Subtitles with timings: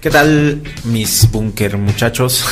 [0.00, 2.44] ¿Qué tal mis búnker muchachos?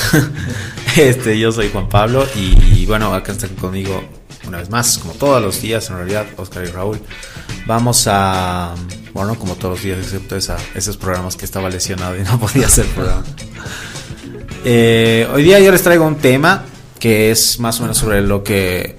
[0.96, 4.02] este, yo soy Juan Pablo y bueno, acá están conmigo
[4.46, 7.00] una vez más, como todos los días en realidad, Oscar y Raúl.
[7.66, 8.74] Vamos a,
[9.12, 12.86] bueno, como todos los días, excepto esos programas que estaba lesionado y no podía hacer
[12.86, 13.24] programa.
[14.62, 16.66] Eh, hoy día yo les traigo un tema
[16.98, 18.98] que es más o menos sobre lo que,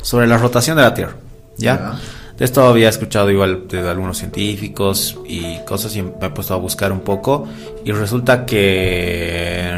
[0.00, 1.16] sobre la rotación de la Tierra,
[1.60, 1.98] ¿ya?
[2.38, 6.56] De esto había escuchado igual de algunos científicos y cosas y me he puesto a
[6.56, 7.46] buscar un poco
[7.84, 9.70] y resulta que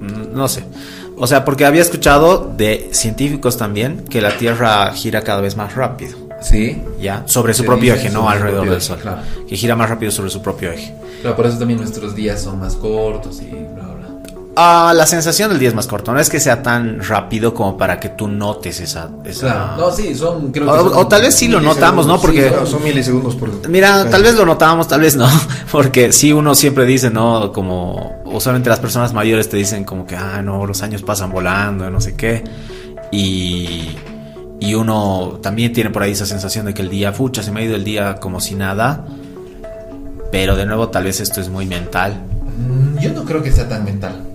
[0.00, 0.64] mm, no sé.
[1.18, 5.74] O sea, porque había escuchado de científicos también que la Tierra gira cada vez más
[5.74, 6.16] rápido.
[6.40, 6.82] Sí.
[6.98, 7.24] ¿Ya?
[7.26, 8.98] Sobre su propio eje, no alrededor del Sol.
[9.46, 10.94] Que gira más rápido sobre su propio eje.
[11.20, 13.50] Claro, por eso también nuestros días son más cortos y
[14.62, 16.12] Ah, la sensación del día es más corto.
[16.12, 19.08] No es que sea tan rápido como para que tú notes esa.
[19.38, 19.76] Claro.
[19.78, 20.52] No, sí, son.
[20.52, 22.20] Creo o, tal vez sí lo notamos, ¿no?
[22.20, 22.52] Porque.
[22.66, 23.50] son milisegundos por.
[23.70, 25.26] Mira, tal vez lo notamos, tal vez no.
[25.72, 27.52] Porque sí, uno siempre dice, ¿no?
[27.54, 28.20] Como.
[28.26, 32.02] Usualmente las personas mayores te dicen, como que, ah, no, los años pasan volando, no
[32.02, 32.44] sé qué.
[33.10, 33.96] Y.
[34.60, 37.60] Y uno también tiene por ahí esa sensación de que el día, fucha, se me
[37.60, 39.06] ha ido el día como si nada.
[40.30, 42.20] Pero de nuevo, tal vez esto es muy mental.
[42.58, 44.26] Mm, yo no creo que sea tan mental.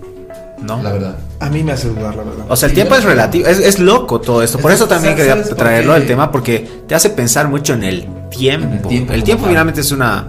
[0.62, 0.82] ¿No?
[0.82, 1.16] La verdad.
[1.40, 2.46] A mí me hace dudar, la verdad.
[2.48, 4.58] O sea, el tiempo es relativo, es, loco todo esto.
[4.58, 8.90] Por eso también quería traerlo el tema, porque te hace pensar mucho en el tiempo.
[8.90, 10.26] el tiempo, finalmente es una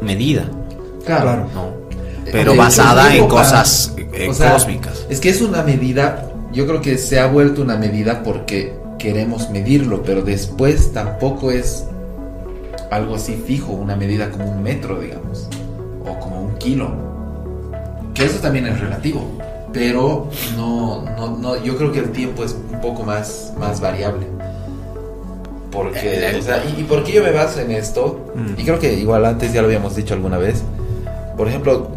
[0.00, 0.44] medida.
[1.04, 1.46] Claro.
[2.30, 5.06] Pero basada en cosas eh, cósmicas.
[5.08, 9.50] Es que es una medida, yo creo que se ha vuelto una medida porque queremos
[9.50, 11.84] medirlo, pero después tampoco es
[12.90, 15.48] algo así fijo, una medida como un metro, digamos,
[16.04, 16.92] o como un kilo.
[18.14, 19.36] Que eso también es relativo
[19.76, 24.26] pero no, no, no, yo creo que el tiempo es un poco más, más variable.
[25.70, 28.58] Porque, o sea, y, por qué yo me baso en esto, mm.
[28.58, 30.62] y creo que igual antes ya lo habíamos dicho alguna vez,
[31.36, 31.90] por ejemplo,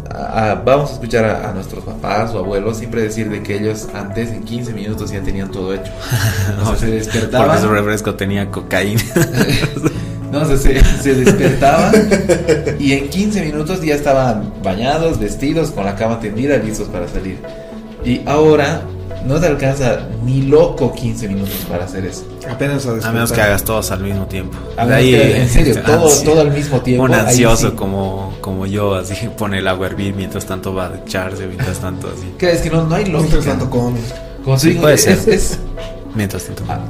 [0.66, 4.42] vamos a escuchar a, nuestros papás o abuelos siempre decir de que ellos antes en
[4.42, 5.90] 15 minutos ya tenían todo hecho.
[6.60, 7.48] O sea, se despertaban.
[7.48, 9.00] Porque su refresco tenía cocaína.
[10.30, 11.94] no, se, se despertaban
[12.78, 17.38] y en 15 minutos ya estaban bañados, vestidos, con la cama tendida, listos para salir.
[18.04, 18.82] Y ahora
[19.24, 22.24] no te alcanza ni loco 15 minutos para hacer eso.
[22.48, 24.56] Apenas a, a menos que hagas todos al mismo tiempo.
[24.76, 27.04] ahí, en serio, todo, todo, al mismo tiempo.
[27.04, 30.96] Un ansioso como, como yo, así pone el agua a hervir mientras tanto va a
[31.04, 32.34] echarse, mientras tanto así.
[32.38, 32.52] ¿Qué?
[32.52, 33.36] Es que no, no hay lógica.
[33.36, 34.14] Mientras tanto comes.
[34.56, 35.18] Sí, puede ser.
[36.14, 36.64] mientras tanto.
[36.68, 36.80] Ah,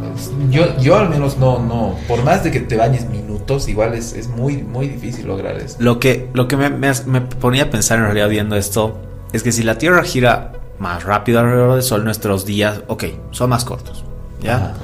[0.51, 1.97] yo, yo al menos no, no.
[2.07, 5.77] Por más de que te bañes minutos, igual es, es muy, muy difícil lograr eso.
[5.81, 8.99] Lo que, lo que me, me, me ponía a pensar en realidad viendo esto
[9.33, 13.51] es que si la Tierra gira más rápido alrededor del Sol, nuestros días, ok, son
[13.51, 14.03] más cortos,
[14.43, 14.75] ¿ya?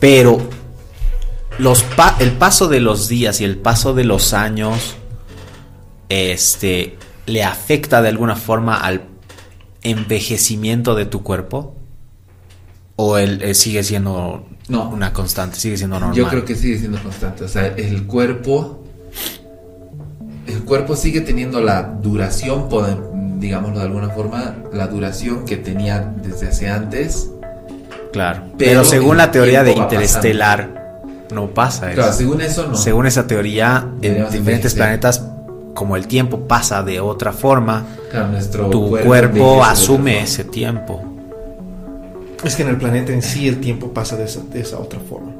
[0.00, 0.40] Pero
[1.58, 1.84] los
[2.18, 4.96] el paso de los días y el paso de los años,
[6.08, 6.96] este,
[7.26, 9.02] le afecta de alguna forma al
[9.82, 11.76] envejecimiento de tu cuerpo.
[12.96, 14.88] ¿O él, eh, sigue siendo no.
[14.88, 16.16] una constante, sigue siendo normal?
[16.16, 17.44] Yo creo que sigue siendo constante.
[17.44, 18.84] O sea, el cuerpo.
[20.46, 22.68] El cuerpo sigue teniendo la duración,
[23.42, 27.28] digámoslo de alguna forma, la duración que tenía desde hace antes.
[28.12, 28.44] Claro.
[28.56, 31.02] Pero, según la teoría de interestelar,
[31.34, 31.96] no pasa eso.
[31.96, 32.76] Claro, según eso no.
[32.76, 35.26] Según esa teoría, en diferentes planetas,
[35.74, 37.84] como el tiempo pasa de otra forma,
[38.30, 41.02] nuestro tu cuerpo, asume ese tiempo.
[42.44, 45.00] Es que en el planeta en sí el tiempo pasa de esa, de esa otra
[45.00, 45.32] forma.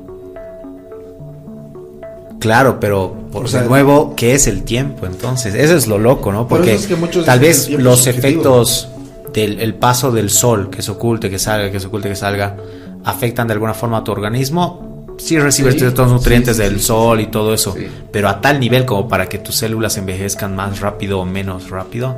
[2.42, 5.54] Claro, pero por de nuevo, ¿qué es el tiempo entonces?
[5.54, 6.48] Eso es lo loco, ¿no?
[6.48, 6.76] Porque
[7.24, 8.88] tal vez los efectos
[9.32, 12.56] del paso del sol, que se oculte, que salga, que se oculte, que salga,
[13.04, 15.06] afectan de alguna forma a tu organismo.
[15.18, 17.76] Sí recibes todos los nutrientes del sol y todo eso,
[18.10, 22.16] pero a tal nivel como para que tus células envejezcan más rápido o menos rápido.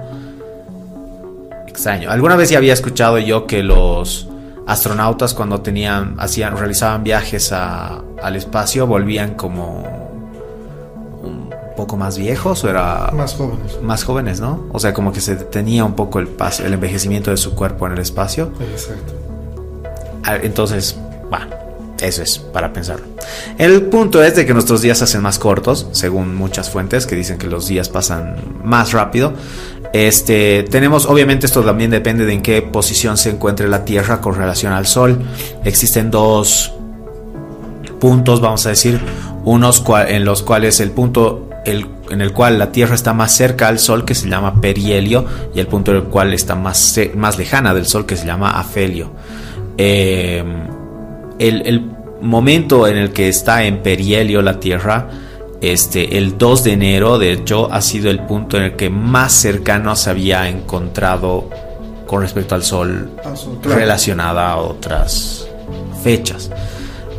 [1.69, 2.11] Extraño.
[2.11, 4.27] Alguna vez ya había escuchado yo que los
[4.67, 10.04] astronautas cuando tenían, hacían, realizaban viajes al espacio volvían como
[11.76, 13.82] poco más viejos o era más jóvenes.
[13.82, 17.31] más jóvenes no o sea como que se detenía un poco el paso el envejecimiento
[17.31, 18.53] de su cuerpo en el espacio.
[18.61, 19.15] Exacto.
[20.25, 20.97] Ah, entonces
[21.29, 21.65] bueno
[22.00, 23.06] eso es para pensarlo.
[23.56, 27.17] El punto es de que nuestros días se hacen más cortos según muchas fuentes que
[27.17, 29.32] dicen que los días pasan más rápido.
[29.93, 34.35] Este, tenemos, obviamente esto también depende de en qué posición se encuentre la Tierra con
[34.35, 35.25] relación al Sol.
[35.65, 36.75] Existen dos
[38.00, 39.00] puntos, vamos a decir,
[39.44, 43.78] unos en los cuales el punto en el cual la Tierra está más cerca al
[43.78, 45.25] Sol, que se llama perihelio,
[45.55, 48.58] y el punto en el cual está más, más lejana del Sol, que se llama
[48.58, 49.12] afelio.
[49.76, 50.69] Em,
[51.38, 51.90] el,
[52.20, 55.08] momento en el que está en perihelio la Tierra,
[55.61, 59.32] este, el 2 de enero, de hecho, ha sido el punto en el que más
[59.32, 61.50] cercano se había encontrado
[62.06, 63.78] con respecto al Sol Ah, claro.
[63.78, 65.46] relacionada a otras
[66.02, 66.50] fechas.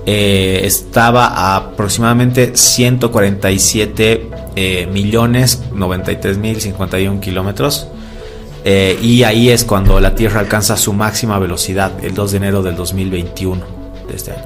[0.08, 7.88] Eh, estaba a aproximadamente 147 eh, millones 93 mil 51 kilómetros.
[8.64, 12.64] Eh, y ahí es cuando la Tierra alcanza su máxima velocidad, el 2 de enero
[12.64, 13.64] del 2021
[14.08, 14.46] de este año.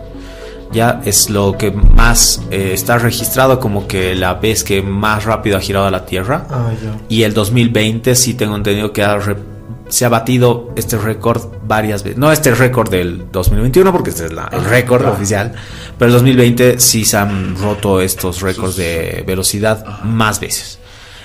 [0.72, 5.62] Ya es lo que más está registrado como que la vez que más rápido ha
[5.62, 6.46] girado la Tierra.
[6.50, 6.72] Ah.
[7.08, 9.18] Y el 2020 sí tengo entendido que ha
[9.90, 12.18] se ha batido este récord varias veces.
[12.18, 15.54] No este récord del 2021 porque este es la- el récord oficial.
[15.98, 20.80] Pero el 2020 sí se han roto estos récords de velocidad más veces.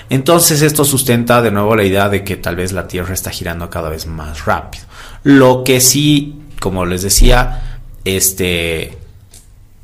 [0.09, 3.69] Entonces esto sustenta de nuevo la idea de que tal vez la Tierra está girando
[3.69, 4.83] cada vez más rápido.
[5.23, 8.97] Lo que sí, como les decía, este,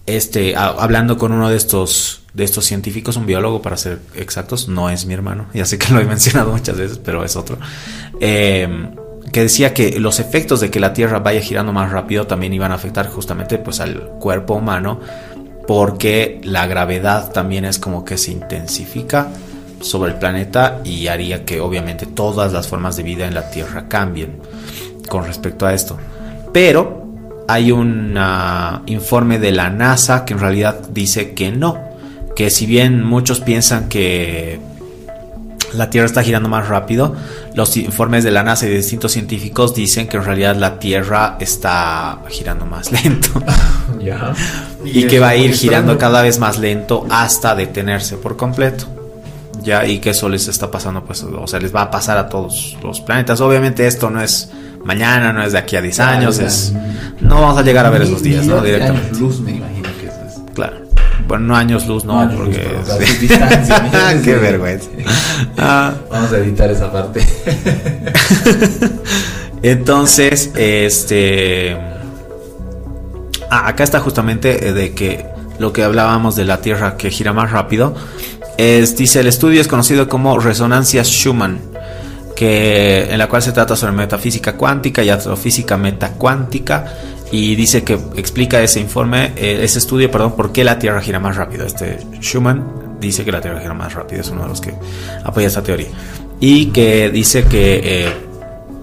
[0.06, 4.68] este, a- hablando con uno de estos, de estos científicos, un biólogo para ser exactos,
[4.68, 7.58] no es mi hermano, ya sé que lo he mencionado muchas veces, pero es otro,
[8.22, 8.70] eh,
[9.32, 12.72] que decía que los efectos de que la Tierra vaya girando más rápido también iban
[12.72, 15.00] a afectar justamente pues al cuerpo humano,
[15.68, 19.28] porque la gravedad también es como que se intensifica
[19.80, 23.88] sobre el planeta y haría que obviamente todas las formas de vida en la Tierra
[23.88, 24.38] cambien
[25.10, 25.98] con respecto a esto.
[26.54, 27.08] Pero
[27.48, 28.18] hay un
[28.86, 31.80] informe de la NASA que en realidad dice que no,
[32.36, 34.60] que si bien muchos piensan que
[35.74, 37.16] la Tierra está girando más rápido,
[37.54, 41.38] los informes de la NASA y de distintos científicos dicen que en realidad la Tierra
[41.40, 43.42] está girando más lento
[44.04, 44.34] Ya.
[44.84, 48.86] y que va a ir girando cada vez más lento hasta detenerse por completo.
[49.64, 52.28] Ya, y que eso les está pasando, pues, o sea, les va a pasar a
[52.30, 53.42] todos los planetas.
[53.42, 54.50] Obviamente esto no es
[54.84, 56.74] mañana, no es de aquí a 10 años, es...
[57.20, 58.60] No vamos a llegar a ver esos días, ¿no?
[58.64, 59.08] Directamente.
[59.10, 59.52] años luz, me
[61.32, 63.20] Bueno, no años luz, no, años luz, porque...
[63.22, 64.90] distancia, millones Qué vergüenza.
[65.58, 67.26] Ah, Vamos a editar esa parte.
[69.64, 71.78] Entonces, este.
[73.50, 75.26] Ah, acá está justamente eh, de que
[75.58, 77.96] lo que hablábamos de la Tierra que gira más rápido.
[78.58, 81.62] Es, dice, el estudio es conocido como resonancia Schumann,
[82.36, 86.94] que, en la cual se trata sobre metafísica cuántica y astrofísica metacuántica.
[87.32, 91.20] Y dice que explica ese informe, eh, ese estudio, perdón, por qué la Tierra gira
[91.20, 91.66] más rápido.
[91.66, 94.74] Este Schumann dice que la Tierra gira más rápido, es uno de los que
[95.24, 95.88] apoya esta teoría.
[96.42, 98.10] Y que dice que eh,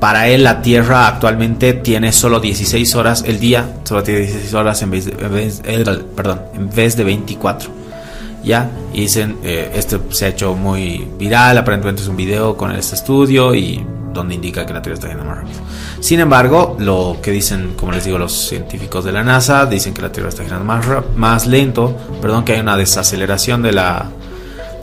[0.01, 4.81] para él la Tierra actualmente tiene solo 16 horas, el día solo tiene 16 horas
[4.83, 5.85] en vez de, en vez- eh,
[6.17, 7.71] perdón, en vez de 24.
[8.45, 12.71] Ya, y dicen, eh, este se ha hecho muy viral, aparentemente es un video con
[12.71, 15.61] este estudio y donde indica que la Tierra está yendo más rápido.
[16.01, 20.03] Sin embargo, lo que dicen, como les digo, los científicos de la NASA, dicen que
[20.03, 24.07] la Tierra está girando más, más lento, perdón, que hay una desaceleración de la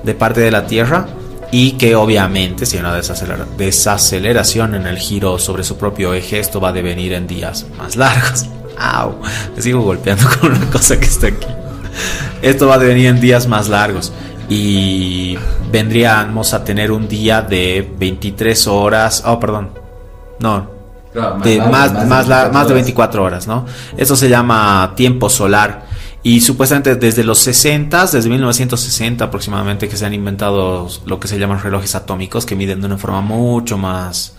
[0.03, 1.07] de parte de la Tierra
[1.51, 6.39] y que obviamente si hay una desacelera- desaceleración en el giro sobre su propio eje,
[6.39, 8.45] esto va a devenir en días más largos.
[8.77, 9.15] ¡Au!
[9.55, 11.47] Me sigo golpeando con una cosa que está aquí.
[12.41, 14.11] Esto va a devenir en días más largos
[14.49, 15.37] y
[15.71, 19.23] vendríamos a tener un día de 23 horas.
[19.25, 19.69] Oh, perdón.
[20.39, 20.69] No,
[21.13, 22.83] Claro, de largo, más, más, la- más de horas.
[22.85, 23.65] 24 horas, ¿no?
[23.95, 25.85] Esto se llama tiempo solar.
[26.23, 31.37] Y supuestamente desde los 60, desde 1960 aproximadamente, que se han inventado lo que se
[31.39, 34.33] llaman relojes atómicos, que miden de una forma mucho más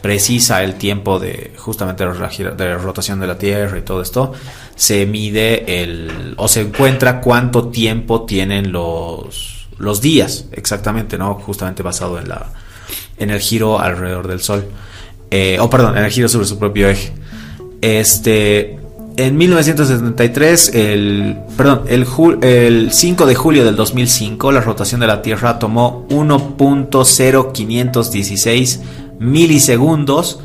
[0.00, 4.32] precisa el tiempo de justamente de rotación de la Tierra y todo esto,
[4.74, 11.34] se mide el o se encuentra cuánto tiempo tienen los los días exactamente, ¿no?
[11.34, 12.46] Justamente basado en la
[13.18, 14.66] en el giro alrededor del Sol.
[15.30, 17.12] Eh, o perdón, en el giro sobre su propio eje.
[17.80, 18.78] Este
[19.16, 22.06] en 1973, el, perdón, el,
[22.42, 28.80] el 5 de julio del 2005, la rotación de la Tierra tomó 1.0516
[29.20, 30.40] milisegundos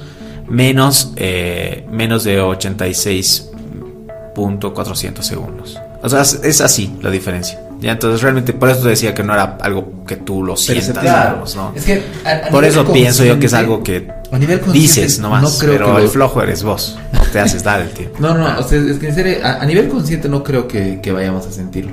[0.48, 5.80] menos, eh, menos de 86.400 segundos.
[6.04, 7.60] O sea, es, así la diferencia.
[7.80, 10.98] Ya, entonces realmente por eso te decía que no era algo que tú lo sientas,
[11.00, 11.74] Claro, digamos, ¿no?
[11.76, 14.80] es que a- a Por eso pienso yo que es algo que a nivel consciente,
[14.80, 17.82] dices nomás, no creo pero que el lo- flojo eres vos, no te haces dar
[17.82, 18.16] el tiempo.
[18.20, 21.00] No, no, o sea, es que en serio, a, a nivel consciente no creo que,
[21.02, 21.92] que vayamos a sentirlo.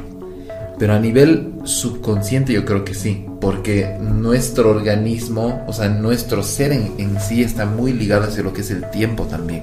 [0.82, 3.24] Pero a nivel subconsciente yo creo que sí.
[3.40, 8.52] Porque nuestro organismo, o sea, nuestro ser en, en sí está muy ligado hacia lo
[8.52, 9.62] que es el tiempo también.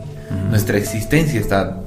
[0.49, 1.77] Nuestra existencia está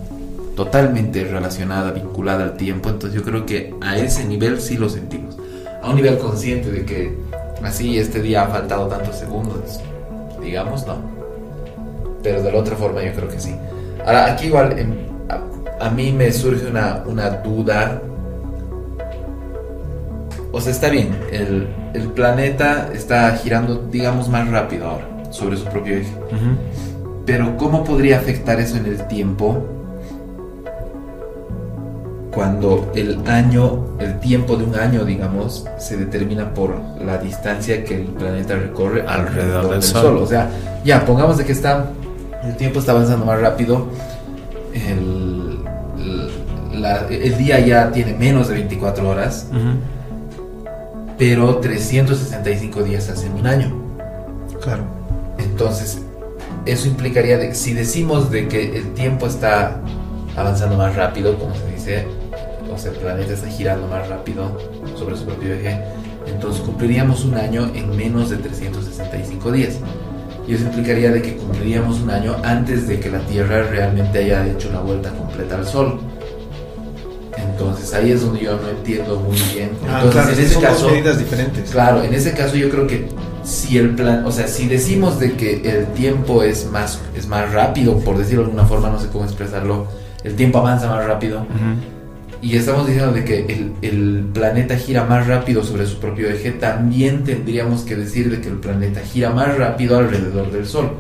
[0.55, 2.91] totalmente relacionada, vinculada al tiempo.
[2.91, 5.39] Entonces yo creo que a ese nivel sí lo sentimos.
[5.83, 7.17] A un nivel consciente de que
[7.65, 9.81] así este día ha faltado tantos segundos,
[10.43, 10.97] digamos, no.
[12.23, 13.55] Pero de la otra forma yo creo que sí.
[14.05, 18.03] Ahora, aquí igual, en- a- a mí me surge una, una duda.
[20.53, 25.65] O sea, está bien, el, el planeta está girando, digamos, más rápido ahora sobre su
[25.65, 26.13] propio eje.
[27.25, 29.65] Pero ¿cómo podría afectar eso en el tiempo
[32.35, 37.97] cuando el año, el tiempo de un año, digamos, se determina por la distancia que
[37.97, 40.17] el planeta recorre Alrededor del Sol.
[40.17, 40.49] O sea,
[40.85, 41.91] ya, pongamos de que está,
[42.43, 43.87] el tiempo está avanzando más rápido,
[44.75, 45.59] el,
[45.99, 49.61] el- la- el día ya tiene menos de 24 horas, Ujú.
[51.19, 53.75] Pero 365 días hacen un año.
[54.63, 54.85] Claro.
[55.39, 56.03] Entonces,
[56.67, 59.81] eso implicaría de que si decimos de que el tiempo está
[60.37, 62.07] avanzando más rápido, como se dice,
[62.73, 64.59] o sea, el planeta está girando más rápido
[64.97, 65.81] sobre su propio eje,
[66.27, 69.79] entonces cumpliríamos un año en menos de 365 días.
[70.47, 74.47] Y eso implicaría de que cumpliríamos un año antes de que la Tierra realmente haya
[74.47, 76.01] hecho la vuelta completa al Sol.
[77.53, 79.71] Entonces ahí es donde yo no entiendo muy bien.
[79.89, 81.71] Ah, Entonces, claro, en ese son caso, medidas diferentes.
[81.71, 83.09] Claro, en ese caso yo creo que
[83.45, 87.53] si el plan, o sea, si decimos de que el tiempo es más, es más
[87.53, 89.87] rápido, por decirlo de alguna forma, no sé cómo expresarlo,
[90.25, 91.47] el tiempo avanza más rápido,
[92.41, 96.53] y estamos diciendo de que el, el planeta gira más rápido sobre su propio eje,
[96.53, 100.91] también tendríamos que decir de que el planeta gira más rápido alrededor del Sol,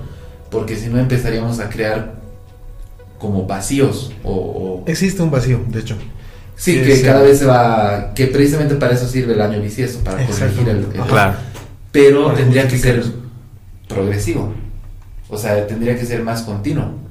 [0.50, 2.14] porque si no empezaríamos a crear
[3.18, 4.32] como vacíos o...
[4.32, 5.96] o- Existe un vacío, de hecho.
[6.62, 7.02] Sí, Sí, que sí.
[7.02, 10.76] cada vez se va, que precisamente para eso sirve el año bisiesto, para corregir el,
[10.78, 11.06] el-.
[11.08, 11.34] Claro.
[11.90, 13.02] pero Para tendría que ser
[13.88, 14.54] progresivo.
[15.28, 17.02] O sea, tendría que ser más continuo.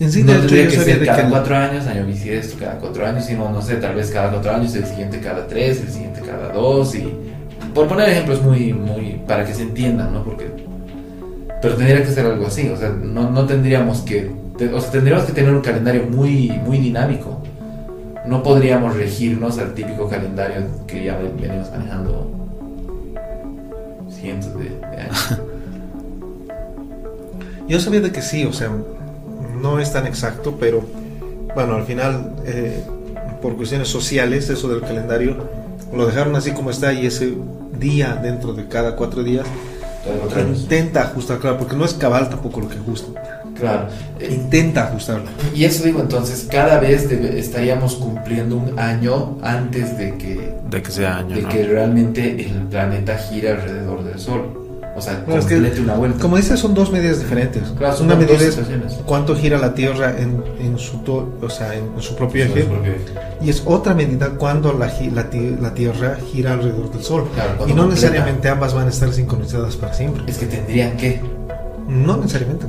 [0.00, 3.24] En sí, no tendría que ser cada que cuatro años, año bisiesto, cada cuatro años,
[3.26, 6.48] sino, no sé, tal vez cada cuatro años, el siguiente cada tres, el siguiente cada
[6.48, 7.12] dos, y
[7.72, 10.24] por poner ejemplos muy, muy, para que se entiendan, ¿no?
[10.24, 10.50] Porque,
[11.60, 14.30] pero tendría que ser algo así, o sea, no, no tendríamos que,
[14.74, 17.41] o sea, tendríamos que tener un calendario muy, muy dinámico.
[18.26, 22.30] No podríamos regirnos al típico calendario que ya ven- venimos manejando
[24.10, 25.38] cientos de, de años.
[27.68, 28.70] Yo sabía de que sí, o sea,
[29.60, 30.82] no es tan exacto, pero
[31.54, 32.82] bueno, al final, eh,
[33.40, 35.36] por cuestiones sociales, eso del calendario,
[35.94, 37.34] lo dejaron así como está y ese
[37.78, 39.46] día dentro de cada cuatro días
[40.62, 43.86] intenta ajustar, claro, porque no es cabal tampoco lo que ajusta, Claro.
[44.18, 45.24] Eh, intenta ajustarlo.
[45.54, 50.82] Y eso digo, entonces, cada vez debe- estaríamos cumpliendo un año antes de que, De
[50.82, 51.48] que sea año, de ¿no?
[51.48, 54.58] que realmente el planeta gire alrededor del Sol.
[54.94, 56.18] O sea, Bueno, es que, complete una vuelta.
[56.20, 57.62] Como dices, son dos medidas diferentes.
[57.78, 58.58] Claro, son Una dos medida es
[59.06, 62.68] cuánto gira la Tierra en, en su, to- o sea, en, su propio eje, su
[62.68, 63.00] propio eje.
[63.40, 65.28] y es otra medida cuando la, la,
[65.62, 67.24] la Tierra gira alrededor del Sol.
[67.34, 67.86] Claro, Y no completa.
[67.86, 70.24] necesariamente ambas van a estar sincronizadas para siempre.
[70.26, 71.20] Es que tendrían que,
[71.88, 72.66] No necesariamente.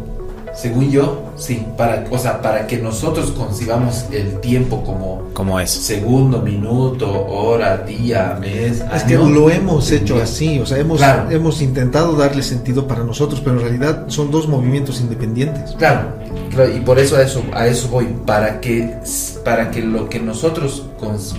[0.56, 5.72] Según yo, sí, para, o sea, para que nosotros concibamos el tiempo como Como es.
[5.72, 11.00] segundo, minuto, hora, día, mes, Es año, que lo hemos hecho así, o sea, hemos,
[11.00, 11.32] Claro.
[11.32, 15.72] hemos intentado darle sentido para nosotros, pero en realidad son dos movimientos independientes.
[15.78, 16.10] Claro,
[16.52, 18.96] claro, y por eso a eso a eso voy, para que
[19.44, 20.86] para que lo que nosotros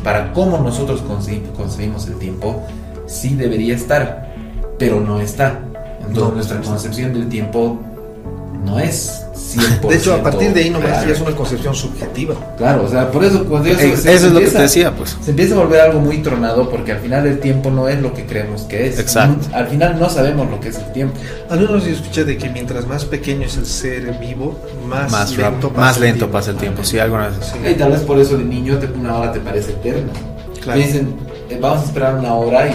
[0.03, 1.03] para cómo nosotros
[1.57, 2.63] concebimos el tiempo
[3.07, 4.35] sí debería estar,
[4.79, 5.61] pero no está.
[6.01, 7.79] Entonces No, nuestra concepción del tiempo
[8.65, 9.21] no es
[9.57, 9.81] 100%.
[9.89, 12.35] De hecho, a partir de ahí nomás ya es una concepción subjetiva.
[12.57, 14.59] Claro, o sea, por eso cuando eso, Eh, se- Eso se es lo que te
[14.63, 15.17] decía, pues.
[15.23, 18.13] Se empieza a volver algo muy tronado porque al final el tiempo no es lo
[18.15, 18.99] que creemos que es.
[18.99, 19.47] Exacto.
[19.55, 21.17] Al final no sabemos lo que es el tiempo.
[21.51, 25.31] Al menos yo escuché de que mientras más pequeño es el ser vivo, más, Más,
[25.31, 26.33] lento, rápido, pasa más el lento tiempo.
[26.39, 26.85] pasa el tiempo.
[26.85, 27.39] Sí, alguna vez.
[27.53, 27.59] Sí.
[27.71, 30.13] Y tal vez por eso de niño te, una hora te parece eterna.
[30.61, 30.81] Claro.
[30.81, 31.15] Me dicen,
[31.51, 32.75] eh, vamos a esperar una hora y...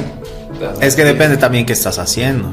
[0.82, 2.50] Es que depende también qué estás haciendo.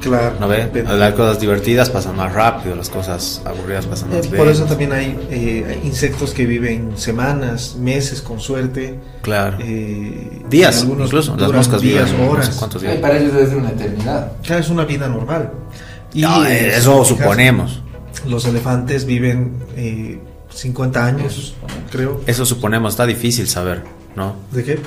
[0.00, 0.36] Claro.
[0.40, 0.68] ¿No ve?
[0.84, 4.66] Las cosas divertidas pasan más rápido, las cosas aburridas pasan Eh, más Por eso lento.
[4.66, 8.98] también hay eh, insectos que viven semanas, meses con suerte.
[9.22, 9.58] Claro.
[9.60, 11.36] eh, días, algunos incluso.
[11.36, 12.46] Las moscas días, viven no horas.
[12.46, 12.96] sé cuántos días.
[12.96, 14.32] para ellos ser una eternidad.
[14.42, 15.52] Claro, es una vida normal.
[16.12, 17.82] Y, No, eh, eso si te fijas, suponemos.
[18.26, 20.18] Los elefantes viven eh,
[20.52, 21.54] 50 años,
[21.90, 22.20] creo.
[22.26, 22.94] Eso suponemos.
[22.94, 23.84] Está difícil saber,
[24.16, 24.34] ¿no?
[24.50, 24.80] ¿De qué?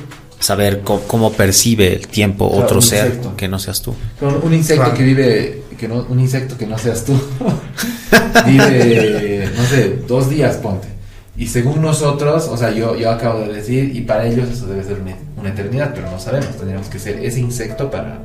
[0.43, 3.35] Saber co- cómo, percibe el tiempo Claro, otro ser insecto.
[3.37, 3.95] que no seas tú.
[4.43, 4.97] Un insecto Claro.
[4.97, 7.13] que vive, que no, un insecto que no seas tú,
[8.45, 10.87] vive, no sé, dos días, ponte.
[11.35, 14.83] Y según nosotros, o sea, yo, yo acabo de decir, y para ellos eso debe
[14.83, 18.19] ser una, una eternidad, pero no sabemos, tendríamos que ser ese insecto para,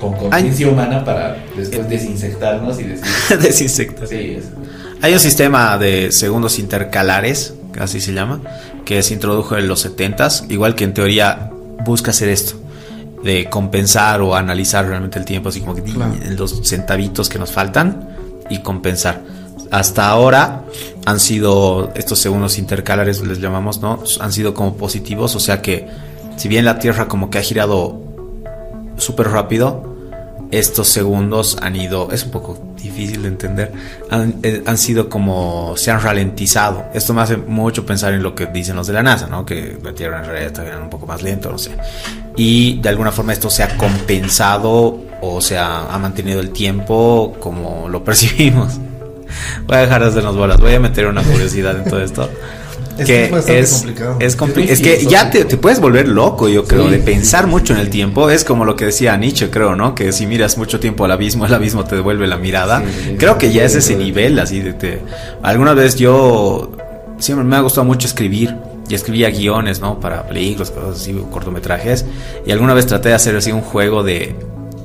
[0.00, 3.04] con conciencia humana para después desinsectarnos y decir,
[3.42, 4.08] Desinsectas.
[4.08, 4.44] sí, es,
[5.02, 8.40] Hay un sistema de segundos intercalares, que así se llama,
[8.88, 11.50] que se introdujo en los 70s, igual que en teoría
[11.84, 12.54] busca hacer esto,
[13.22, 16.14] de compensar o analizar realmente el tiempo, así como que Claro.
[16.38, 18.08] los centavitos que nos faltan
[18.48, 19.20] y compensar.
[19.70, 20.62] hasta ahora
[21.04, 24.02] han sido estos segundos intercalares, les llamamos, ¿no?
[24.20, 25.86] Han sido como positivos, o sea que
[26.36, 28.00] si bien la Tierra como que ha girado
[28.96, 29.87] súper rápido,
[30.50, 33.72] estos segundos han ido, es un poco difícil de entender,
[34.10, 36.86] han, eh, han, sido como, se han ralentizado.
[36.94, 39.44] Esto me hace mucho pensar en lo que dicen los de la NASA, ¿no?
[39.44, 41.72] Que la Tierra en realidad está un poco más lento, no sé.
[42.36, 47.88] Y de alguna forma esto se ha compensado o sea, ha mantenido el tiempo como
[47.88, 48.78] lo percibimos.
[49.66, 52.30] Voy a dejar de hacernos bolas, voy a meter una curiosidad en todo esto.
[52.98, 54.16] Es que es, complicado.
[54.18, 54.36] Es,
[54.70, 57.90] es, que ya te, te, puedes volver loco, yo creo, de pensar mucho en el
[57.90, 58.28] tiempo.
[58.28, 59.94] Es como lo que decía Nietzsche, creo, ¿no?
[59.94, 62.82] Que si miras mucho tiempo al abismo, el abismo te devuelve la mirada.
[63.18, 64.72] creo que ya es ese nivel, así de...
[64.72, 65.02] Te...
[65.42, 66.72] Alguna vez yo...
[67.18, 68.54] Siempre me ha gustado mucho escribir
[68.88, 70.00] y escribía guiones, ¿no?
[70.00, 72.04] Para películas, cosas así, cortometrajes.
[72.46, 74.34] Y alguna vez traté de hacer así un juego de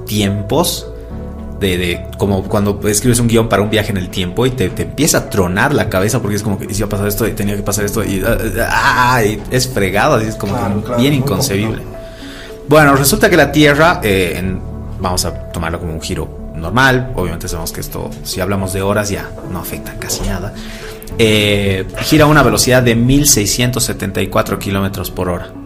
[0.05, 0.87] tiempos.
[1.63, 4.69] De, de, como cuando escribes un guion para un viaje en el tiempo y te,
[4.69, 7.25] te empieza a tronar la cabeza porque es como que si iba a pasar esto
[7.25, 8.21] y tenía que pasar esto y,
[8.67, 10.57] ah, es fregado, así es como
[10.97, 11.81] bien inconcebible.
[12.67, 14.59] Bueno, resulta que la Tierra, eh, en,
[14.99, 19.09] vamos a tomarlo como un giro normal, obviamente sabemos que esto, si hablamos de horas
[19.09, 20.53] ya no afecta casi nada,
[21.17, 25.62] eh, gira a una velocidad de 1674 kilómetros por hora.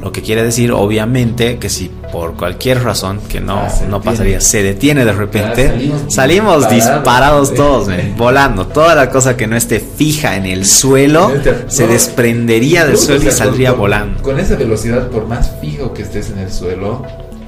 [0.00, 4.40] Lo que quiere decir, obviamente, que si por cualquier razón que no, ah, no pasaría,
[4.40, 8.66] se detiene de repente, salimos, disparados, todos, volando.
[8.66, 11.32] Toda la cosa que no esté fija en el suelo
[11.66, 14.22] se desprendería del suelo y saldría volando.
[14.22, 17.04] Con esa velocidad, por más fijo que estés en el suelo,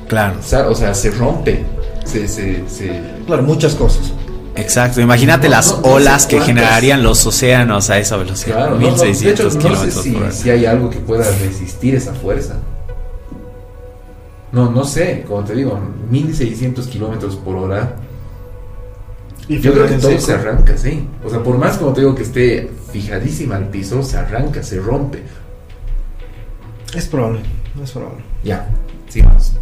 [0.08, 0.36] claro.
[0.68, 1.64] O sea, se rompe.
[2.04, 2.62] Se, se,
[3.26, 4.12] Claro, muchas cosas.
[4.58, 8.56] Exacto, imagínate las olas que generarían los océanos a esa velocidad.
[8.56, 12.56] Claro, 1600 kilómetros si, Si hay algo que pueda resistir esa fuerza.
[14.50, 15.78] No, no sé, como te digo,
[16.10, 17.96] 1600 kilómetros por hora.
[19.46, 21.06] ¿Y yo creo que todo se arranca, sí.
[21.24, 24.80] O sea, por más como te digo que esté fijadísima al piso, se arranca, se
[24.80, 25.22] rompe.
[26.94, 27.40] Es probable,
[27.82, 28.24] es probable.
[28.42, 28.68] Ya,
[29.08, 29.52] sigamos.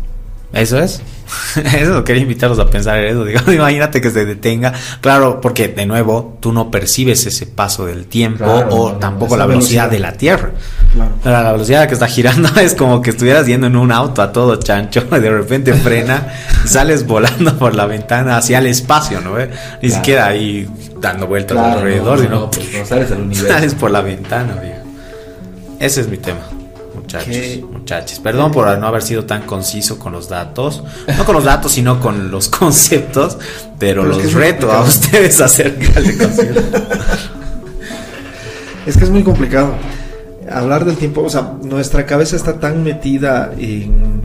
[0.57, 1.03] Eso es.
[1.75, 3.25] Eso quería invitarlos a pensar en eso.
[3.25, 4.73] Digo, imagínate que se detenga.
[5.01, 9.90] Claro, porque de nuevo, tú no percibes ese paso del tiempo o tampoco la velocidad,
[9.90, 10.53] de la Tierra.
[10.92, 11.42] Claro.
[11.42, 14.57] la velocidad que está girando es como que estuvieras yendo en un auto a todo
[14.57, 16.33] chancho y de repente frena
[16.64, 19.35] sales volando por la ventana hacia el espacio, ¿no?
[19.83, 20.66] Ni siquiera ahí
[21.01, 23.53] dando vueltas alrededor, sino pues, sales al universo.
[23.53, 24.87] Sales por la ventana, viejo.
[25.79, 26.56] Ese es mi tema
[27.07, 28.19] muchachos, muchachos.
[28.21, 30.83] Perdón por no haber sido tan conciso con los datos.
[31.16, 33.38] No con los datos, sino con los conceptos.
[33.79, 35.77] Pero, los reto a ustedes a hacer
[38.87, 39.75] Es que es muy complicado.
[40.51, 44.23] Hablar del tiempo, o sea, nuestra cabeza está tan metida en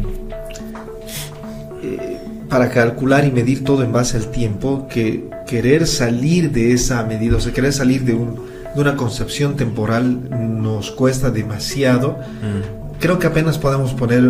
[1.81, 7.03] eh, para calcular y medir todo en base al tiempo que querer salir de esa
[7.03, 12.17] medida, o sea, querer salir de un de una concepción temporal nos cuesta demasiado.
[12.41, 12.99] Mm.
[12.99, 14.23] Creo que apenas podemos poner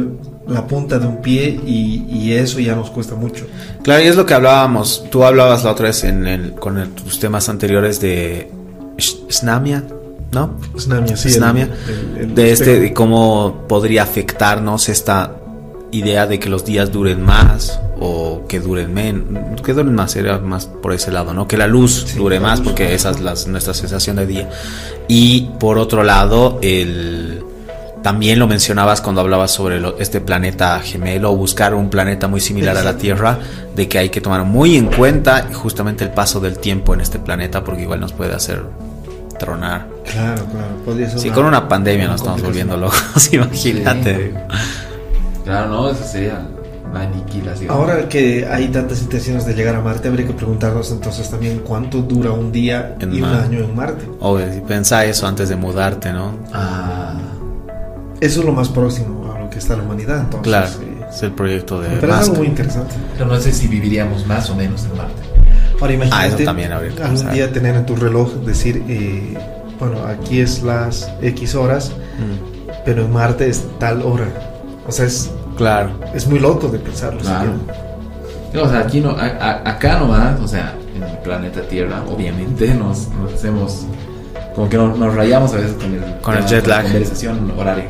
[0.48, 3.46] la punta de un pie y, eso ya nos cuesta mucho.
[3.84, 5.06] Claro, y es lo que hablábamos.
[5.12, 8.50] Tú hablabas la otra vez en el, con tus temas anteriores de
[9.30, 9.84] Snamia,
[10.32, 10.58] ¿no?
[10.78, 11.30] Snamia, sí.
[11.30, 11.70] Snamia.
[12.26, 15.41] de este, de cómo podría afectarnos esta
[15.92, 20.40] idea de que los días duren más o que duren menos, que duren más, era
[20.40, 21.48] más por ese lado, ¿no?
[21.48, 24.50] Que la luz dure más porque esa es nuestra sensación de día.
[25.08, 27.44] Y por otro lado, el
[28.02, 32.84] también lo mencionabas cuando hablabas sobre este planeta gemelo buscar un planeta muy similar a
[32.84, 33.38] la Tierra,
[33.76, 37.20] de que hay que tomar muy en cuenta justamente el paso del tiempo en este
[37.20, 38.64] planeta porque igual nos puede hacer
[39.38, 39.88] tronar.
[40.12, 40.76] Claro, claro.
[40.84, 44.34] Podría sí, con una pandemia nos estamos volviendo locos, imagínate.
[45.44, 46.46] Claro, no, eso sería
[46.94, 47.72] la aniquilación.
[47.72, 52.02] Ahora que hay tantas intenciones de llegar a Marte, habría que preguntarnos entonces también cuánto
[52.02, 54.06] dura un día y un año en Marte.
[54.20, 56.34] O si pensá eso antes de mudarte, ¿no?
[56.54, 57.18] Ah.
[58.20, 60.44] Eso es lo más próximo a lo que está la humanidad, entonces.
[60.44, 60.70] Claro,
[61.10, 62.96] es el proyecto de Pero es algo muy interesante.
[63.14, 65.22] Pero no sé si viviríamos más o menos en Marte.
[65.80, 69.36] Ahora imagínate ah, eso también algún día tener en tu reloj, decir, eh,
[69.80, 72.84] bueno, aquí es las X horas, mm.
[72.86, 74.51] pero en Marte es tal hora.
[74.88, 75.92] O sea, es, claro.
[76.14, 77.20] es muy loco de pensarlo.
[77.22, 77.54] Claro.
[78.54, 83.08] o sea, aquí no, a, acá nomás, o sea, en el planeta Tierra, obviamente nos,
[83.34, 83.86] hacemos,
[84.56, 86.84] como que nos, rayamos a veces con el, con el jet lag.
[86.84, 87.86] conversación horaria.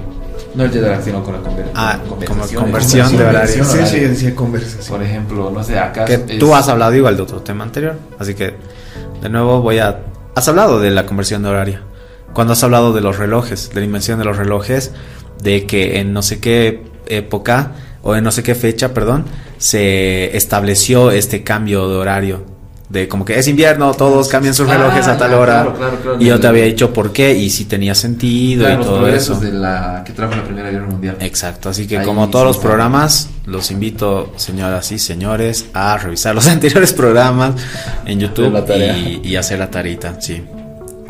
[0.53, 1.39] No el jet lag, sino con la
[1.75, 2.63] ah, conversación.
[2.63, 3.63] conversión de horario.
[3.63, 4.97] Sí, sí, decía conversación.
[4.97, 6.05] Por ejemplo, no sé, acá.
[6.05, 8.55] Que tú has hablado igual de otro tema anterior, así que
[9.21, 9.99] de nuevo voy a.
[10.35, 11.79] Has hablado de la conversión de horario.
[12.33, 14.93] Cuando has hablado de los relojes, de la invención de los relojes,
[15.41, 17.71] de que en no sé qué época
[18.03, 19.25] o en no sé qué fecha, perdón,
[19.57, 22.51] se estableció este cambio de horario
[22.89, 25.61] de como que es invierno, todos cambian sus Ah, relojes a ya, tal hora.
[25.61, 26.17] claro, claro, claro.
[26.19, 29.39] y yo te había dicho por qué y si tenía sentido y todo eso.
[29.39, 31.15] de la que trajo la Primera Guerra Mundial.
[31.21, 36.35] Exacto, así que Ahí como todos los programas, los invito, señoras y señores, a revisar
[36.35, 37.55] los anteriores programas
[38.05, 40.41] en YouTube y, y hacer la tarita, sí.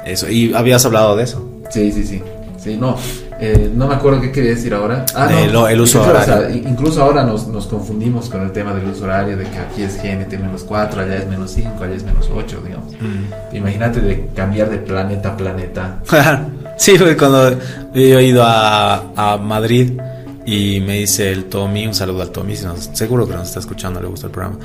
[0.05, 1.49] Eso, y habías hablado de eso.
[1.71, 2.21] Sí, sí, sí.
[2.63, 2.95] Sí, no.
[3.41, 5.05] Eh, no me acuerdo qué quería decir ahora.
[5.15, 5.51] Ah, De no.
[5.53, 6.33] lo- el uso Incluso, horario.
[6.47, 9.57] o sea, incluso ahora nos, nos confundimos con el tema del uso horario, de que
[9.57, 12.93] aquí es GMT menos 4, allá es menos 5, allá es menos 8, digamos.
[13.51, 15.99] Imagínate de cambiar de planeta a planeta.
[16.77, 17.51] sí, fue cuando
[17.93, 19.99] yo he ido a, a Madrid
[20.45, 23.59] y me dice el Tommy, un saludo al Tommy, si nos- seguro que nos está
[23.59, 24.57] escuchando, le gusta el programa.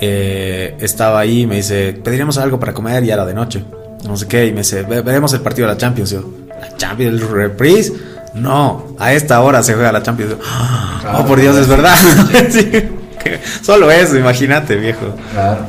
[0.00, 3.64] Eh, estaba ahí y me dice, pediríamos algo para comer y era de noche.
[4.06, 6.10] No sé qué, y me dice, "Ve- veremos el partido de la Champions.
[6.10, 6.22] Yo,
[6.60, 7.20] ¿la Champions?
[7.22, 7.92] ¿El reprise?
[8.36, 10.36] No, a esta hora se juega la Champions.
[10.44, 11.96] "Ah, Claro, oh, por Dios, es verdad.
[12.50, 12.70] Sí,
[13.62, 15.14] solo eso, imagínate, viejo.
[15.32, 15.66] Claro.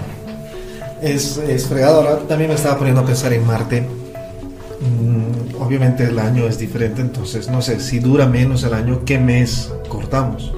[1.01, 2.01] Es, es fregado.
[2.01, 3.81] Ahora también me estaba poniendo a pensar en Marte.
[3.81, 9.17] Mm, obviamente el año es diferente, entonces no sé, si dura menos el año, ¿qué
[9.17, 10.53] mes cortamos?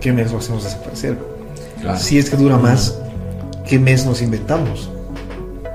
[0.00, 1.18] ¿Qué mes lo hacemos desaparecer?
[1.80, 1.98] claro.
[1.98, 2.98] Si es que dura más,
[3.68, 4.90] ¿qué mes nos inventamos?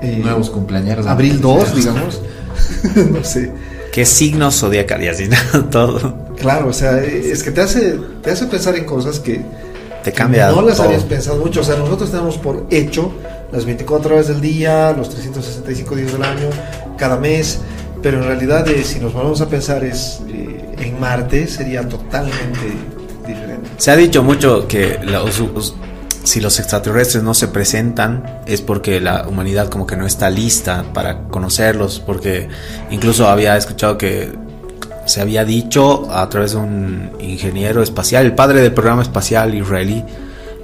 [0.00, 1.06] Eh, Nuevos cumpleaños.
[1.06, 2.22] Abril 2, digamos.
[3.12, 3.52] no sé.
[3.92, 5.02] ¿Qué signo zodiacal?
[5.02, 5.28] Y así,
[5.70, 6.14] todo.
[6.36, 9.42] Claro, o sea, es que te hace, te hace pensar en cosas que
[10.04, 10.86] Te cambia no las todo.
[10.86, 11.60] habías pensado mucho.
[11.60, 13.12] O sea, nosotros tenemos por hecho
[13.52, 16.48] las 24 horas del día, los 365 días del año,
[16.96, 17.58] cada mes.
[18.02, 22.72] Pero en realidad, eh, si nos vamos a pensar, es eh, en Marte sería totalmente
[23.26, 23.68] diferente.
[23.76, 25.74] Se ha dicho mucho que los-
[26.24, 30.84] si los extraterrestres no se presentan es porque la humanidad como que no está lista
[30.92, 32.48] para conocerlos, porque
[32.90, 34.32] incluso había escuchado que
[35.06, 40.04] se había dicho a través de un ingeniero espacial, el padre del programa espacial israelí,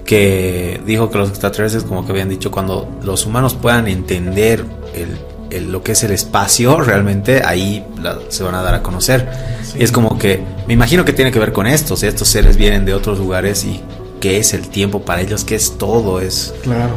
[0.05, 4.65] que dijo que los extraterrestres como que habían dicho cuando los humanos puedan entender
[4.95, 5.17] el,
[5.51, 9.29] el- lo que es el espacio realmente ahí la- se van a dar a conocer.
[9.77, 12.57] Y es como que me imagino que tiene que ver con esto sea, estos seres
[12.57, 13.81] vienen de otros lugares y
[14.21, 16.95] qué es el tiempo para ellos qué es todo es Claro.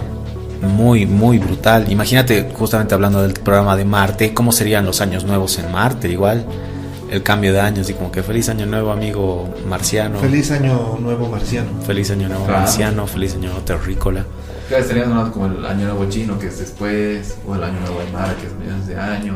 [0.62, 5.58] muy muy brutal imagínate justamente hablando del programa de Marte cómo serían los años nuevos
[5.60, 6.46] en Marte igual
[7.12, 11.28] el cambio de años y como que feliz año nuevo amigo marciano Feliz año nuevo
[11.28, 11.70] marciano.
[11.86, 12.60] Feliz año nuevo Claro.
[12.60, 14.26] marciano, feliz año nuevo terrícola.
[14.68, 18.46] Claro, como el año nuevo chino, que es después, o el año nuevo aymara, que
[18.46, 19.34] es mediados de año.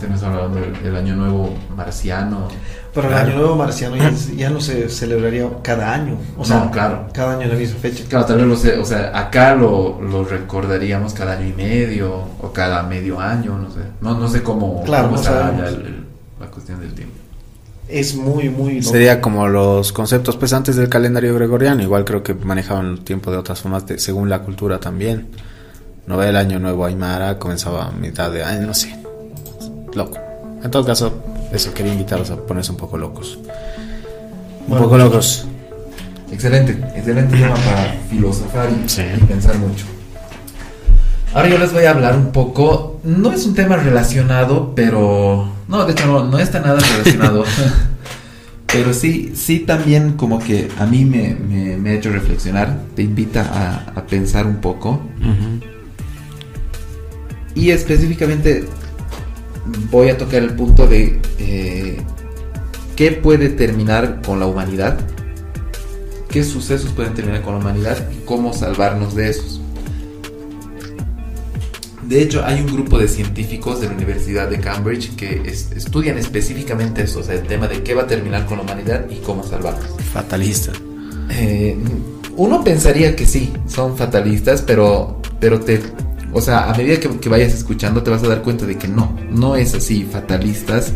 [0.00, 2.48] Tenemos hablando del, del año nuevo marciano.
[2.94, 6.16] Pero el año nuevo marciano ya, ya no se celebraría cada año.
[6.36, 7.06] O sea, No, claro.
[7.12, 8.04] cada año en la misma fecha.
[8.08, 12.12] Claro, tal vez lo sé, o sea, acá lo, lo recordaríamos cada año y medio,
[12.40, 13.80] o cada medio año, no sé.
[14.00, 16.04] No, no sé cómo, Claro, cómo no el-
[16.40, 17.14] la cuestión del tiempo.
[17.88, 18.92] Es muy, muy loco.
[18.92, 23.30] Sería como los conceptos pues antes del calendario gregoriano, igual creo que manejaban el tiempo
[23.30, 25.28] de otras formas de- según la cultura también.
[26.06, 28.97] No ve el año nuevo Aymara, comenzaba a mitad de año, no sé.
[29.94, 30.18] Loco.
[30.62, 31.22] En todo caso,
[31.52, 33.38] eso quería invitarlos a ponerse un poco locos.
[33.38, 35.46] Un Bueno, poco locos.
[36.30, 39.02] Excelente, excelente tema para filosofar y, Sí.
[39.16, 39.84] y pensar mucho.
[41.34, 45.48] Ahora yo les voy a hablar un poco, no es un tema relacionado, pero...
[45.68, 47.44] No, de hecho no, no está nada relacionado.
[48.66, 53.02] pero sí, sí también como que a mí me, me- me ha hecho reflexionar, te
[53.02, 53.42] invita
[53.94, 55.00] a, a pensar un poco.
[57.54, 58.64] Y específicamente
[59.90, 61.98] voy a tocar el punto de eh,
[62.96, 64.98] qué puede terminar con la humanidad,
[66.30, 69.60] qué sucesos pueden terminar con la humanidad y cómo salvarnos de esos.
[72.02, 76.16] De hecho, hay un grupo de científicos de la Universidad de Cambridge que es- estudian
[76.16, 79.16] específicamente eso, o sea, el tema de qué va a terminar con la humanidad y
[79.16, 79.84] cómo salvarnos.
[80.12, 80.72] Fatalista.
[81.30, 81.76] Eh,
[82.36, 85.82] uno pensaría que sí, son fatalistas, pero, pero te,
[86.32, 88.88] o sea, a medida que, que vayas escuchando te vas a dar cuenta de que
[88.88, 90.92] no, no es así, fatalistas.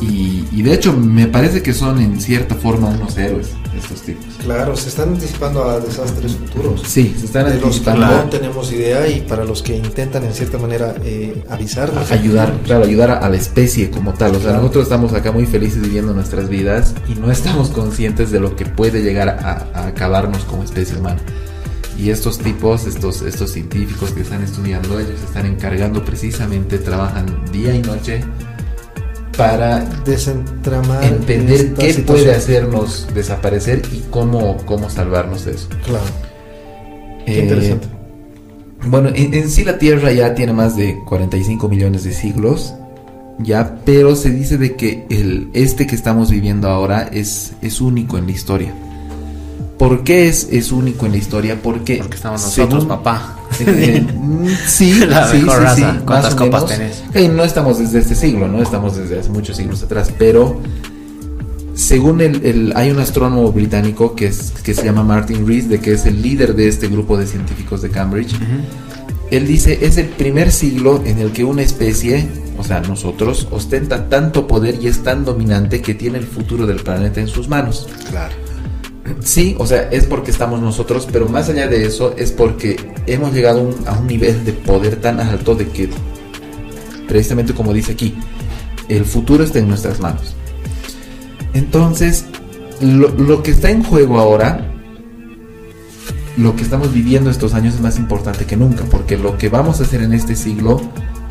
[0.00, 4.24] Y, y de hecho me parece que son en cierta forma unos héroes estos tipos.
[4.44, 6.82] Claro, se están anticipando a desastres futuros.
[6.86, 10.24] Sí, se están de los que anticipando no tenemos idea y para los que intentan
[10.24, 12.10] en cierta manera eh, avisarnos.
[12.12, 14.36] ayudar, claro, ayudar a, a la especie como tal.
[14.36, 18.38] O sea, nosotros estamos acá muy felices viviendo nuestras vidas y no estamos conscientes de
[18.38, 21.20] lo que puede llegar a, a acabarnos como especie humana.
[21.98, 27.74] Y estos tipos, estos, estos científicos que están estudiando, ellos están encargando precisamente, trabajan día
[27.74, 28.22] y noche
[29.36, 32.06] para Desentramar entender qué situación.
[32.06, 35.68] puede hacernos desaparecer y cómo, cómo salvarnos de eso.
[35.84, 36.04] Claro.
[37.24, 37.88] Qué Eh, interesante.
[38.86, 42.74] Bueno, en, en sí la Tierra ya tiene más de 45 millones de siglos,
[43.38, 48.18] ya, pero se dice de que el este que estamos viviendo ahora es, es único
[48.18, 48.74] en la historia.
[49.78, 51.60] ¿Por qué es, es único en la historia?
[51.62, 53.34] Porque, Porque estamos nosotros, según- papá.
[53.60, 55.92] Eh, mm, sí, La sí, mejor sí, raza.
[55.94, 56.76] sí, ¿Cuántas copas menos.
[56.78, 57.02] tenés?
[57.14, 58.60] Eh, no estamos desde este siglo, ¿no?
[58.62, 60.60] Estamos desde hace muchos siglos atrás, pero
[61.74, 65.80] según el, el- hay un astrónomo británico que, es, que se llama Martin Rees, de
[65.80, 68.34] que es el líder de este grupo de científicos de Cambridge.
[69.30, 72.26] Él dice, es el primer siglo en el que una especie,
[72.58, 76.80] o sea, nosotros, ostenta tanto poder y es tan dominante que tiene el futuro del
[76.82, 77.88] planeta en sus manos.
[78.10, 78.34] Claro.
[79.22, 83.32] Sí, o sea, es porque estamos nosotros, pero más allá de eso es porque hemos
[83.32, 85.88] llegado a un- nivel de poder tan alto de que,
[87.06, 88.14] precisamente como dice aquí,
[88.88, 90.34] el futuro está en nuestras manos.
[91.54, 92.24] Entonces,
[92.80, 94.64] lo, lo que está en juego ahora,
[96.36, 99.80] lo que estamos viviendo estos años es más importante que nunca, porque lo que vamos
[99.80, 100.80] a hacer en este siglo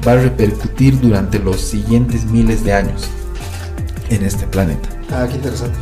[0.08, 3.08] va a repercutir durante los siguientes miles de años
[4.10, 4.90] en este planeta.
[5.12, 5.78] Ah, qué interesante.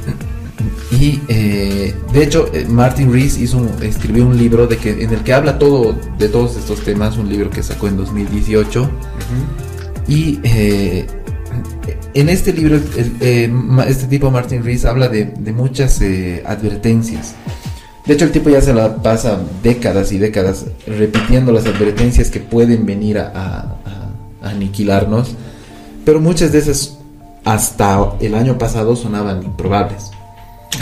[0.91, 5.11] Y eh, de hecho, eh, Martin Rees hizo un- escribió un libro de que, en
[5.13, 8.89] el que habla todo de todos estos temas, un libro que sacó en 2018.
[10.07, 11.07] Y eh,
[12.13, 12.79] en este libro,
[13.17, 15.99] este tipo, Martin Rees, habla de, de muchas
[16.45, 17.35] advertencias.
[18.05, 22.39] De hecho, el tipo ya se la pasa décadas y décadas repitiendo las advertencias que
[22.39, 23.75] pueden venir a, a-
[24.43, 25.29] a aniquilarnos.
[26.05, 26.99] Pero muchas de esas,
[27.45, 30.11] hasta el año pasado, sonaban improbables.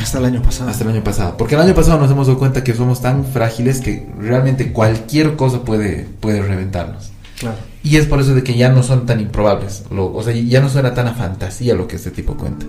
[0.01, 0.69] Hasta el año pasado.
[0.69, 1.37] Hasta el año pasado.
[1.37, 5.35] Porque el año pasado nos hemos dado cuenta que somos tan frágiles que realmente cualquier
[5.35, 7.11] cosa puede, puede reventarnos.
[7.39, 7.57] Claro.
[7.83, 9.83] Y es por eso de que ya no son tan improbables.
[9.91, 12.65] Lo- o sea, ya no suena tan a fantasía lo que este tipo cuenta.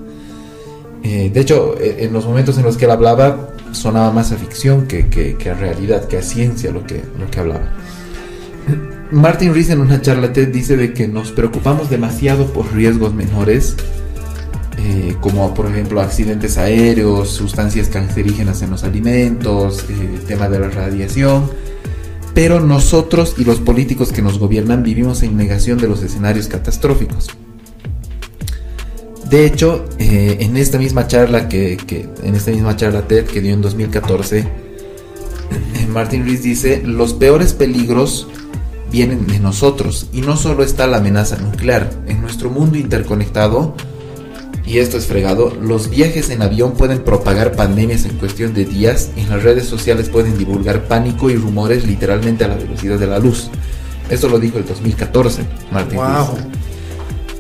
[1.03, 4.37] Eh, de hecho, eh, en los momentos en los que él hablaba, sonaba más a
[4.37, 7.68] ficción que, que- que a realidad, que a ciencia lo que, lo que hablaba.
[9.11, 13.77] Martin Rees en una charla TED dice de que nos preocupamos demasiado por riesgos menores,
[14.78, 20.58] eh, como por ejemplo accidentes aéreos, sustancias cancerígenas en los alimentos, eh, el tema de
[20.58, 21.50] la radiación,
[22.34, 27.28] pero nosotros y los políticos que nos gobiernan vivimos en negación de los escenarios catastróficos.
[29.30, 33.40] De hecho, eh, en esta misma charla que, que- en esta misma charla TED que
[33.40, 34.46] dio en 2014, eh,
[35.88, 38.28] Martin Rees dice, los peores peligros
[38.92, 41.90] vienen de nosotros y no solo está la amenaza nuclear.
[42.06, 43.74] En nuestro mundo interconectado,
[44.66, 49.11] y esto es fregado, los viajes en avión pueden propagar pandemias en cuestión de días
[49.16, 53.18] y las redes sociales pueden divulgar pánico y rumores literalmente a la velocidad de la
[53.18, 53.50] luz.
[54.09, 56.38] Eso lo dijo el 2014, Martin Wow.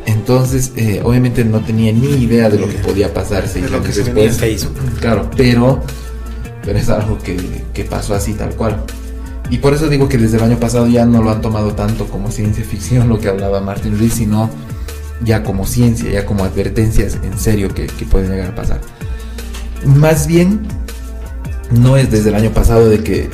[0.06, 3.92] Entonces, eh, obviamente no tenía ni idea de lo que podía pasar seis lo que
[3.92, 4.36] se En después.
[4.36, 4.76] Facebook.
[5.00, 5.82] Claro, pero,
[6.62, 7.36] pero es algo que,
[7.72, 8.84] que pasó así tal cual.
[9.50, 12.06] Y por eso digo que desde el año pasado ya no lo han tomado tanto
[12.06, 14.50] como ciencia ficción lo que hablaba Martin Rees, sino
[15.24, 18.80] ya como ciencia, ya como advertencias en serio que, que pueden llegar a pasar.
[19.86, 20.60] Más bien,
[21.70, 23.28] no es desde el año pasado de que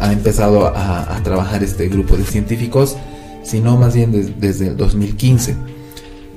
[0.00, 2.96] ha empezado a, a trabajar este grupo de científicos,
[3.42, 5.54] sino más bien des- desde el 2015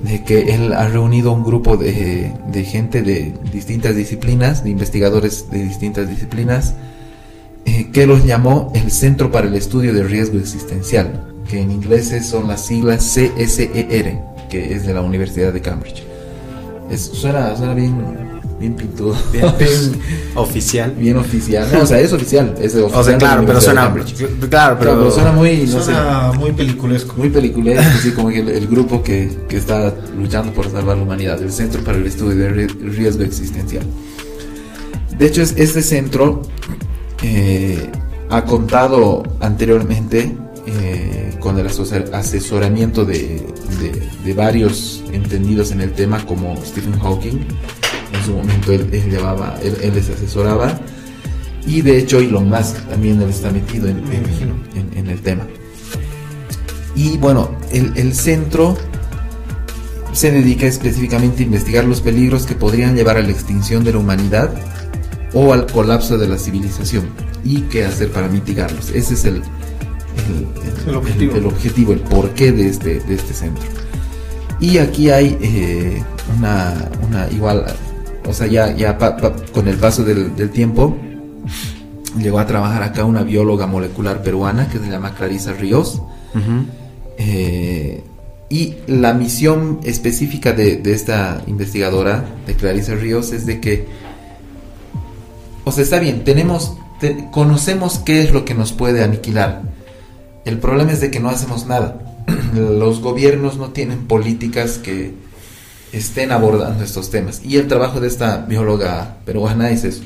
[0.02, 5.50] de que él ha reunido un grupo de, de gente de distintas disciplinas, de investigadores
[5.50, 6.74] de distintas disciplinas,
[7.64, 12.12] eh, que los llamó el Centro para el Estudio de Riesgo Existencial, que en inglés
[12.28, 14.18] son las siglas CSER,
[14.54, 16.02] que es de la Universidad de Cambridge.
[16.90, 17.94] Es, suena, suena bien,
[18.60, 19.46] bien pintudo, Bien.
[19.58, 20.00] bien,
[20.36, 20.92] Oficial.
[20.96, 21.66] bien oficial.
[21.72, 22.54] No, o sea, es oficial.
[22.60, 23.92] Es oficial O sea, claro, pero suena.
[23.92, 24.04] Claro,
[24.50, 24.98] Claro, pero.
[24.98, 27.14] pero suena muy, no sé, Suena muy peliculesco.
[27.16, 31.42] muy peliculesco, así como el, el grupo que, que está luchando por salvar la humanidad,
[31.42, 33.84] el Centro para el Estudio de Ri- Riesgo Existencial.
[35.18, 36.42] De hecho, es, este centro
[37.22, 37.88] eh,
[38.30, 43.44] ha contado anteriormente eh, con el asesor- asesoramiento de,
[43.80, 47.38] de- de varios entendidos en el tema, como Stephen Hawking.
[48.12, 50.78] En su momento él, él llevaba, él, él les asesoraba.
[51.66, 54.54] Y de hecho Elon Musk también él está metido en- imagino.
[54.74, 55.46] en- en el tema.
[56.94, 58.76] Y bueno, el, el centro
[60.12, 63.98] se dedica específicamente a investigar los peligros que podrían llevar a la extinción de la
[63.98, 64.54] humanidad
[65.32, 67.08] o al colapso de la civilización
[67.44, 68.90] y qué hacer para mitigarlos.
[68.90, 69.42] Ese es el,
[70.28, 71.36] el, El objetivo.
[71.36, 73.64] el, objetivo, el porqué de este, de este centro.
[74.60, 76.02] Y aquí hay eh,
[76.38, 77.64] una, una igual,
[78.26, 80.96] o sea, ya, ya pa- pa- con el paso del, del tiempo,
[82.18, 86.00] llegó a trabajar acá una bióloga molecular peruana que se llama Clarisa Ríos.
[86.34, 86.66] Ujú.
[87.18, 88.02] Eh,
[88.48, 93.86] y la misión específica de, de esta investigadora, de Clarisa Ríos, es de que,
[95.64, 99.62] o sea, está bien, tenemos, te- conocemos qué es lo que nos puede aniquilar.
[100.44, 102.00] El problema es de que no hacemos nada.
[102.54, 105.12] Los gobiernos no tienen políticas que
[105.92, 107.40] estén abordando estos temas.
[107.44, 110.02] Y el trabajo de esta bióloga peruana es eso,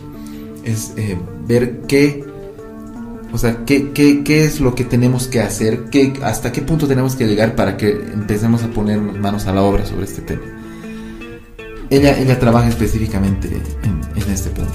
[0.65, 2.25] es eh, ver qué
[3.33, 5.85] O sea, ¿qué, qué, qué es lo que tenemos que hacer?
[5.91, 9.63] ¿Qué, ¿Hasta qué punto tenemos que llegar para que empecemos a poner manos a la
[9.63, 10.43] obra sobre este tema?
[11.91, 13.49] Ella, ella trabaja específicamente
[13.83, 14.73] en, este punto.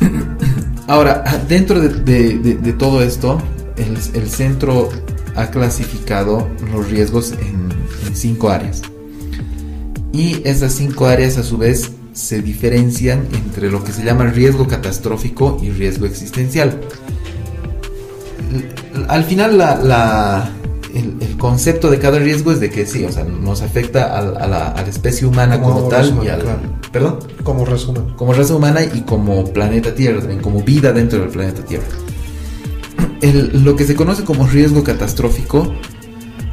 [0.86, 3.38] Ahora, dentro de, de- de- de todo esto,
[3.80, 4.88] el, el centro
[5.36, 7.68] ha clasificado los riesgos en,
[8.06, 8.82] en cinco áreas.
[10.12, 14.66] Y esas cinco áreas a su vez se diferencian entre lo que se llama riesgo
[14.66, 16.80] catastrófico y riesgo existencial.
[19.08, 20.50] Al final la, la-
[20.92, 24.22] el, el concepto de cada riesgo es de que sí, o sea, nos afecta a,
[24.48, 26.40] la, a la especie humana Como como, tal raza y humana, al...
[26.42, 26.60] claro.
[26.90, 27.18] ¿Perdón?
[27.44, 28.02] Como resumen.
[28.16, 31.86] como raza humana y como planeta Tierra, también como vida dentro del planeta Tierra.
[33.22, 35.74] El- lo que se conoce como riesgo catastrófico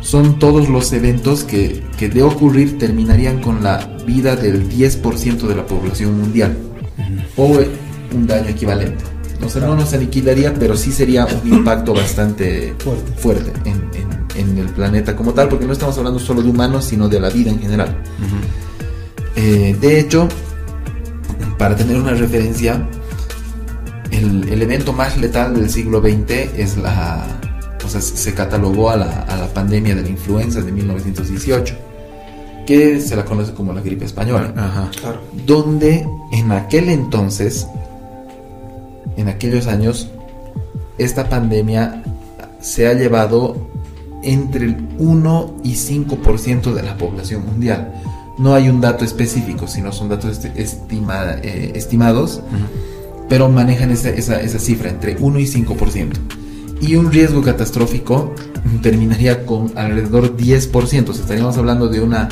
[0.02, 5.56] son todos los eventos que, que de ocurrir terminarían con la vida del 10% de
[5.56, 6.58] la población mundial
[7.36, 7.60] o
[8.16, 9.04] un daño equivalente.
[9.46, 13.12] O sea, no nos aniquilaría, pero sí sería un impacto bastante Fuerte.
[13.18, 14.18] fuerte en, en-
[14.52, 17.30] en el planeta como tal, porque no estamos hablando solo de humanos, sino de la
[17.32, 18.04] vida en general.
[19.36, 20.28] Eh, de hecho,
[21.58, 22.88] para tener una referencia,
[24.18, 27.26] el, el evento más letal del siglo XX es la.
[27.86, 31.76] O sea, se catalogó a la, a la pandemia de la influenza de 1918,
[32.66, 34.90] que se la conoce como la gripe española Ajá.
[35.00, 35.22] Claro.
[35.46, 37.66] donde en aquel entonces,
[39.16, 40.10] en aquellos años,
[40.98, 42.04] esta pandemia
[42.60, 43.56] se ha llevado
[44.24, 47.94] entre el 1 y 5% de la población mundial.
[48.38, 52.42] No hay un dato específico, sino son datos esti- estima- eh, estimados,
[53.30, 56.12] pero manejan esa, esa- esa cifra entre 1 y 5%.
[56.82, 58.34] Y un riesgo catastrófico
[58.82, 61.10] terminaría con alrededor 10%.
[61.10, 62.30] O sea, estaríamos hablando de una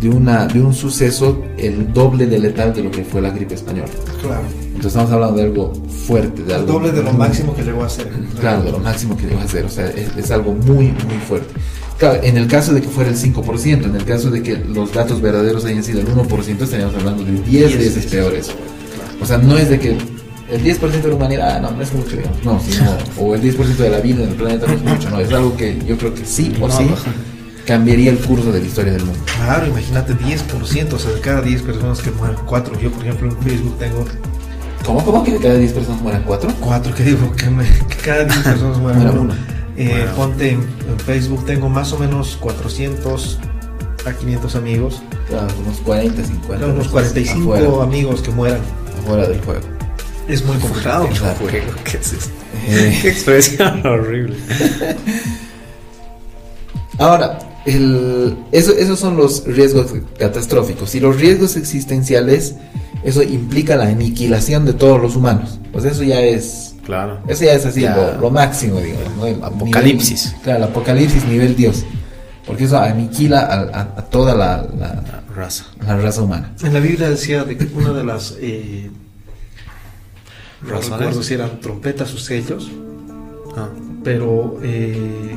[0.00, 3.54] de, una, de un suceso el doble de letal de lo que fue la gripe
[3.54, 3.88] española.
[4.20, 4.42] Claro.
[4.66, 5.72] Entonces estamos hablando de algo
[6.06, 8.08] fuerte, de El algo doble de lo máximo que llegó a ser.
[8.38, 11.18] Claro, de lo máximo que llegó a ser, o sea, es, es algo muy, muy
[11.26, 11.48] fuerte.
[11.98, 14.92] Claro, en el caso de que fuera el 5%, en el caso de que los
[14.92, 18.50] datos verdaderos hayan sido el 1%, estaríamos hablando de 10 veces peores.
[19.20, 19.96] O sea, no es de que
[20.50, 23.42] el 10% de la humanidad, ah, no, no es mucho, digamos, no, sino, o el
[23.42, 25.96] 10% de la vida en el planeta no es mucho, no, es algo que yo
[25.98, 26.86] creo que sí o No, sí
[27.64, 29.18] cambiaría el curso de la historia del mundo.
[29.36, 32.78] Claro, imagínate 10%, o sea, de cada 10 personas que mueren, 4.
[32.78, 34.04] Yo, por ejemplo, en Facebook tengo
[34.84, 36.48] ¿Cómo, cómo que de cada 10 personas mueran 4?
[36.60, 39.32] 4, que digo que, me- que cada 10 personas mueren Muera uno.
[39.32, 39.46] una.
[39.76, 40.12] Eh, Bueno.
[40.14, 43.40] Ponte en, en Facebook, tengo más o menos 400
[44.06, 45.02] a 500 amigos.
[45.28, 46.66] Claro, unos 40, 50.
[46.68, 48.60] unos 45 afuera, amigos que mueran.
[49.06, 49.60] Afuera del juego.
[50.28, 51.04] Es muy complicado.
[51.06, 51.44] Exacto.
[51.48, 52.30] Juego, ¿Qué es esto?
[52.68, 54.36] Eh, Qué expresión horrible.
[56.98, 60.94] Ahora, el- eso- esos son los riesgos catastróficos.
[60.94, 62.54] Y los riesgos existenciales,
[63.04, 65.58] eso implica la aniquilación de todos los humanos.
[65.72, 66.74] Pues eso ya es.
[66.84, 67.18] Claro.
[67.28, 67.96] Eso ya es así, Ya.
[67.96, 69.16] lo, lo máximo, digamos.
[69.16, 69.26] ¿no?
[69.26, 70.26] El Apocalipsis.
[70.32, 71.84] nivel- claro, el apocalipsis nivel Dios.
[72.46, 75.66] Porque eso aniquila a, a- a toda la, la- La raza.
[75.86, 76.52] la raza humana.
[76.62, 78.90] En la Biblia decía de que una de las eh,
[80.62, 82.68] no si eran trompetas o sellos,
[83.56, 83.68] Ah.
[84.04, 85.36] pero eh,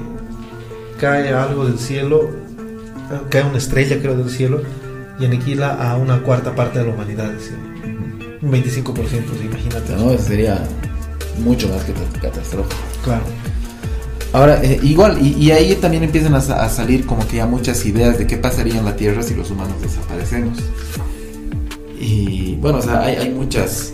[0.99, 2.29] cae algo del cielo,
[3.29, 4.61] cae una estrella creo del cielo
[5.19, 7.57] y aniquila a una cuarta parte de la humanidad, decía.
[8.41, 9.95] un 25%, imagínate.
[9.95, 10.17] ¿no?
[10.17, 10.63] Sería
[11.43, 12.81] mucho más que cat- catastrófico.
[13.03, 13.23] Claro.
[14.31, 17.83] Ahora, eh, igual, y, y ahí también empiezan a, a salir como que ya muchas
[17.85, 20.59] ideas de qué pasaría en la Tierra si los humanos desaparecemos.
[21.99, 23.91] Y bueno, o sea, hay, hay muchas,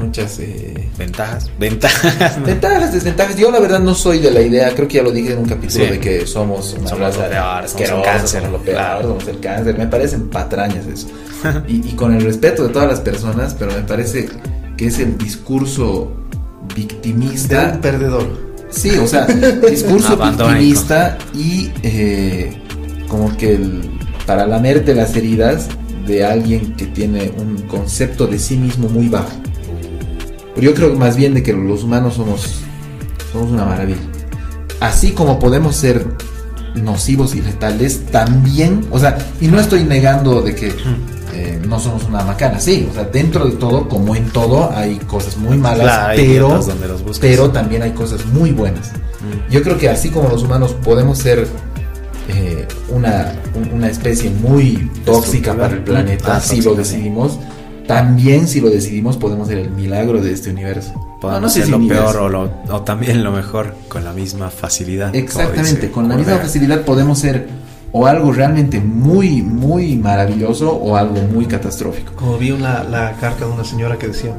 [0.00, 1.50] muchas eh, Ventajas.
[1.58, 2.42] Ventajas.
[2.44, 3.36] ventajas, desventajas.
[3.36, 5.44] Yo la verdad no soy de la idea, creo que ya lo dije en un
[5.46, 5.90] capítulo Sí.
[5.92, 9.02] de que somos una Somos raza peor, somos un cáncer, somos lo peor, claro.
[9.08, 9.78] somos el cáncer.
[9.78, 11.06] Me parecen patrañas eso.
[11.68, 14.28] y, y con el respeto de todas las personas, pero me parece
[14.76, 16.12] que es el discurso
[16.68, 18.47] De victimista un perdedor.
[18.70, 19.26] Sí, o sea,
[19.70, 20.16] discurso
[20.54, 22.60] victimista y eh,
[23.08, 23.90] como que el-
[24.26, 25.68] para lamerte las heridas
[26.06, 29.30] de alguien que tiene un concepto de sí mismo muy bajo.
[30.54, 32.60] Pero yo creo más bien de que los humanos somos,
[33.32, 34.00] somos una maravilla.
[34.80, 36.06] Así como podemos ser
[36.74, 40.72] nocivos y letales, también, o sea, y no estoy negando de que
[41.48, 44.96] eh, no somos una macana, sí, o sea, dentro de todo, como en todo, hay
[44.98, 46.60] cosas muy malas, Claro, pero,
[47.20, 48.92] pero también hay cosas muy buenas.
[49.20, 49.50] Mm.
[49.52, 51.46] Yo creo que así como los humanos podemos ser
[52.28, 57.38] eh, una, un- una especie muy tóxica para el planeta, Ah, si lo decidimos,
[57.86, 60.92] también si lo decidimos podemos ser el milagro de este universo.
[61.22, 62.04] Podemos No, no sé ser si lo universo.
[62.12, 65.14] peor o, lo- o también lo mejor con la misma facilidad.
[65.16, 67.48] Exactamente, con la misma facilidad podemos ser
[67.92, 72.12] o algo realmente muy, muy maravilloso o algo muy catastrófico.
[72.14, 74.34] Como vi una, la carta de una señora que decía,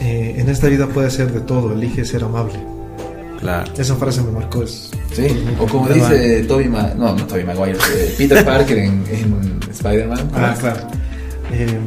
[0.00, 2.54] eh, en esta vida puede ser de todo, elige ser amable.
[3.40, 3.70] Claro.
[3.76, 4.62] Esa frase me marcó.
[4.62, 9.04] Es, Sí, o como dice Toby Ma no, no Toby Maguire, eh, Peter Parker en,
[9.10, 10.30] en Spider-Man.
[10.34, 10.80] ah, claro.
[11.52, 11.78] Eh,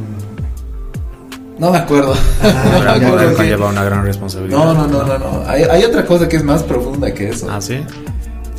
[1.58, 2.14] No me acuerdo.
[2.42, 3.36] Ah, No me acuerdo, sí.
[3.36, 4.58] conlleva una gran responsabilidad.
[4.58, 5.42] No, no, no, no, no.
[5.46, 7.46] Hay, hay otra cosa que es más profunda que eso.
[7.50, 7.80] Ah, sí.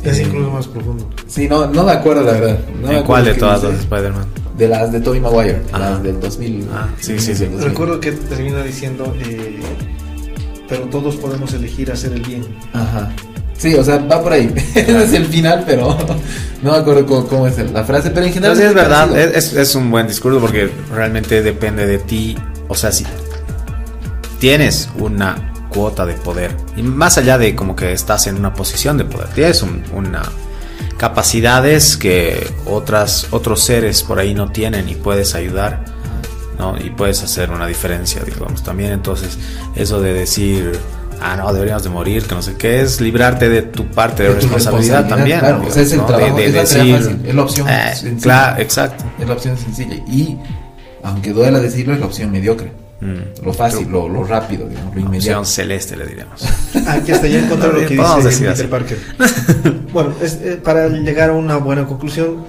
[0.04, 1.08] Es Eh, incluso más profundo.
[1.26, 2.58] Sí, no, no me acuerdo la verdad.
[2.82, 3.72] No ¿En cuál de todas dice.
[3.72, 4.24] las Spider-Man?
[4.56, 5.78] De las de Tobey Maguire, Ah.
[5.78, 6.68] las del 2000.
[6.72, 7.40] Ah, sí, sí, sí.
[7.44, 7.68] del 2000.
[7.68, 9.60] Recuerdo que termina diciendo, eh,
[10.68, 12.44] pero todos podemos elegir hacer el bien.
[12.72, 13.10] Ajá.
[13.56, 14.52] Sí, o sea, va por ahí.
[14.74, 15.96] Ese es el final, pero
[16.62, 18.10] no me acuerdo cómo, cómo es la frase.
[18.10, 18.56] Pero en general.
[18.56, 22.36] Entonces es verdad, es, es un buen discurso porque realmente depende de ti.
[22.68, 23.04] O sea, si
[24.40, 28.98] tienes una cuota de poder, y más allá de como que estás en una posición
[28.98, 30.22] de poder, tienes un- una
[30.98, 35.84] capacidades que otras, otros seres por ahí no tienen y puedes ayudar,
[36.58, 36.76] ¿no?
[36.78, 38.92] Y puedes hacer una diferencia, digamos, también.
[38.92, 39.38] Entonces,
[39.74, 40.78] eso de decir.
[41.24, 44.30] Ah, no, deberíamos de morir, que no sé qué, es librarte de tu parte de,
[44.30, 45.38] De tu responsabilidad, también.
[45.38, 46.06] Claro, o sea, es el ¿no?
[46.06, 48.20] trabajo, es la fácil, es la opción eh, sencilla.
[48.22, 49.04] claro, exacto.
[49.20, 49.94] Es la opción sencilla.
[50.08, 50.36] Y,
[51.04, 52.72] aunque duela decirlo, es la opción mediocre.
[53.02, 53.44] Mm.
[53.44, 55.40] Lo fácil, lo, lo rápido, digamos, lo inmediato.
[55.40, 56.40] Opción celeste, le diríamos.
[56.86, 58.98] Aquí hasta ya encontré lo que dice Peter Parker.
[59.92, 62.44] bueno, es, eh, para llegar a una buena conclusión,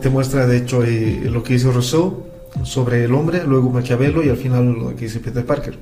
[0.00, 2.26] te muestra de hecho eh, lo que dice Rousseau
[2.64, 5.78] sobre el hombre, luego Maquiavelo y al final lo que dice Peter Parker.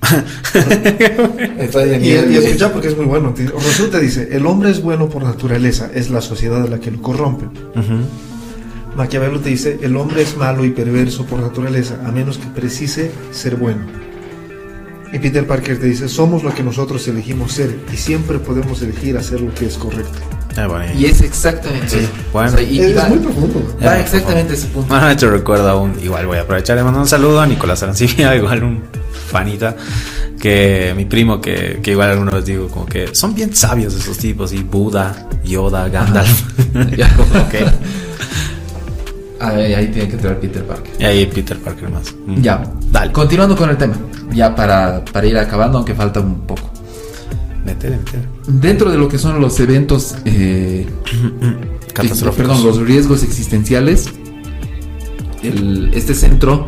[1.58, 3.34] Está de Y, y escucha porque es muy bueno.
[3.36, 7.02] Rousseau te dice, el hombre es bueno por naturaleza, es la sociedad la que lo
[7.02, 7.44] corrompe.
[8.96, 13.10] Maquiavelo te dice, el hombre es malo y perverso por naturaleza, a menos que precise
[13.30, 13.84] ser bueno.
[15.12, 19.16] Y Peter Parker te dice, somos lo que nosotros elegimos ser y siempre podemos elegir
[19.16, 20.18] hacer lo que es correcto.
[20.56, 22.08] Ah, bueno, Y es exactamente Sí, eso.
[22.32, 22.48] bueno.
[22.48, 23.76] O sea, y, y es va, muy profundo.
[23.84, 24.88] va Eh, exactamente ese punto.
[24.88, 27.82] Bueno, de hecho recuerdo aún, igual voy a aprovechar de mandar un saludo a Nicolás
[27.82, 28.82] Arancibia, igual un
[29.28, 29.76] fanita,
[30.40, 34.16] que mi primo, que, que igual alguna vez digo, como que son bien sabios esos
[34.16, 36.42] tipos, y Buda, Yoda, Gandalf.
[36.96, 37.14] Ya.
[37.46, 37.54] Ok.
[39.46, 40.92] Ah, ahí, ahí tiene que entrar Peter Parker.
[40.98, 42.14] Y ahí Peter Parker más.
[42.26, 42.40] Mm.
[42.42, 43.12] Ya, Dale.
[43.12, 43.94] Continuando con el tema,
[44.32, 46.70] ya para, para ir acabando, aunque falta un poco.
[47.64, 48.22] Métele, métele.
[48.46, 50.86] Dentro de lo que son los eventos, eh,
[51.92, 52.34] Catastróficos.
[52.36, 54.06] perdón, los riesgos existenciales,
[55.42, 56.66] el- este centro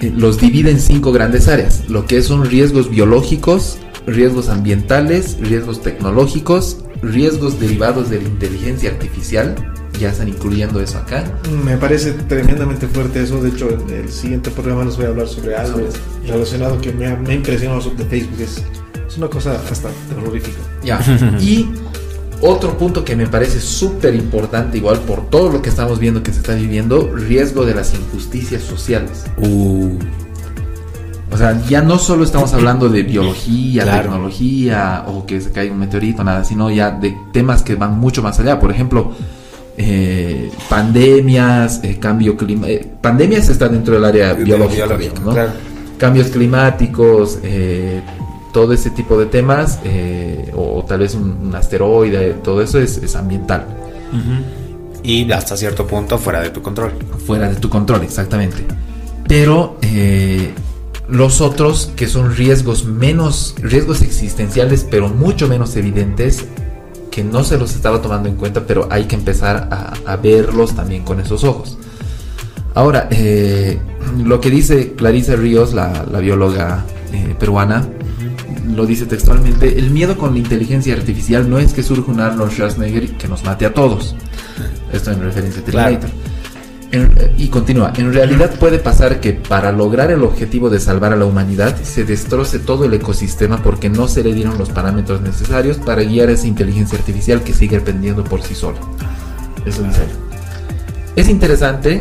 [0.00, 5.82] eh, los divide en cinco grandes áreas, lo que son riesgos biológicos, riesgos ambientales, riesgos
[5.82, 6.78] tecnológicos,
[7.12, 9.54] riesgos derivados de la inteligencia artificial,
[9.98, 11.24] ya están incluyendo eso acá.
[11.64, 13.40] Me parece tremendamente fuerte eso.
[13.42, 15.80] De hecho, en el siguiente programa les voy a hablar sobre algo
[16.26, 18.40] relacionado que me ha, me ha impresionado sobre Facebook.
[18.40, 18.62] Es,
[19.06, 20.58] es una cosa hasta terrorífica.
[20.82, 21.00] Ya.
[21.40, 21.68] Y
[22.40, 26.32] otro punto que me parece súper importante, igual por todo lo que estamos viendo que
[26.32, 29.24] se está viviendo, riesgo de las injusticias sociales.
[29.38, 29.98] Uh,
[31.34, 34.02] O sea, ya no solo estamos hablando de biología, Claro.
[34.02, 38.22] tecnología o que se caiga un meteorito, nada, sino ya de temas que van mucho
[38.22, 38.60] más allá.
[38.60, 39.10] Por ejemplo,
[39.76, 42.86] eh, pandemias, eh, cambio climático.
[43.00, 44.86] pandemias está dentro del área biológica,
[45.24, 45.32] ¿no?
[45.32, 45.50] claro.
[45.98, 48.00] cambios climáticos, eh,
[48.52, 52.78] todo ese tipo de temas, eh, o, o tal vez un, un asteroide, todo eso
[52.78, 53.66] es, es ambiental.
[55.02, 56.92] Y hasta cierto punto fuera de tu control.
[57.26, 58.64] fuera de tu control, exactamente.
[59.26, 60.52] Pero eh,
[61.08, 66.46] los otros, que son riesgos menos, riesgos existenciales, pero mucho menos evidentes,
[67.10, 71.04] que no se los estaba tomando en cuenta, pero hay que empezar a, verlos también
[71.04, 71.78] con esos ojos.
[72.74, 73.78] Ahora, eh,
[74.24, 77.86] lo que dice Clarisa Ríos, la, bióloga eh, peruana,
[78.74, 82.50] lo dice textualmente, el miedo con la inteligencia artificial no es que surja un Arnold
[82.50, 84.16] Schwarzenegger que nos mate a todos.
[84.92, 85.98] Esto en referencia a Claro.
[87.36, 91.24] Y continúa, en realidad puede pasar que para lograr el objetivo de salvar a la
[91.24, 96.02] humanidad se destroce todo el ecosistema porque no se le dieron los parámetros necesarios para
[96.02, 98.78] guiar esa inteligencia artificial que sigue aprendiendo por sí sola.
[99.66, 100.02] Eso dice.
[101.16, 102.00] Es interesante,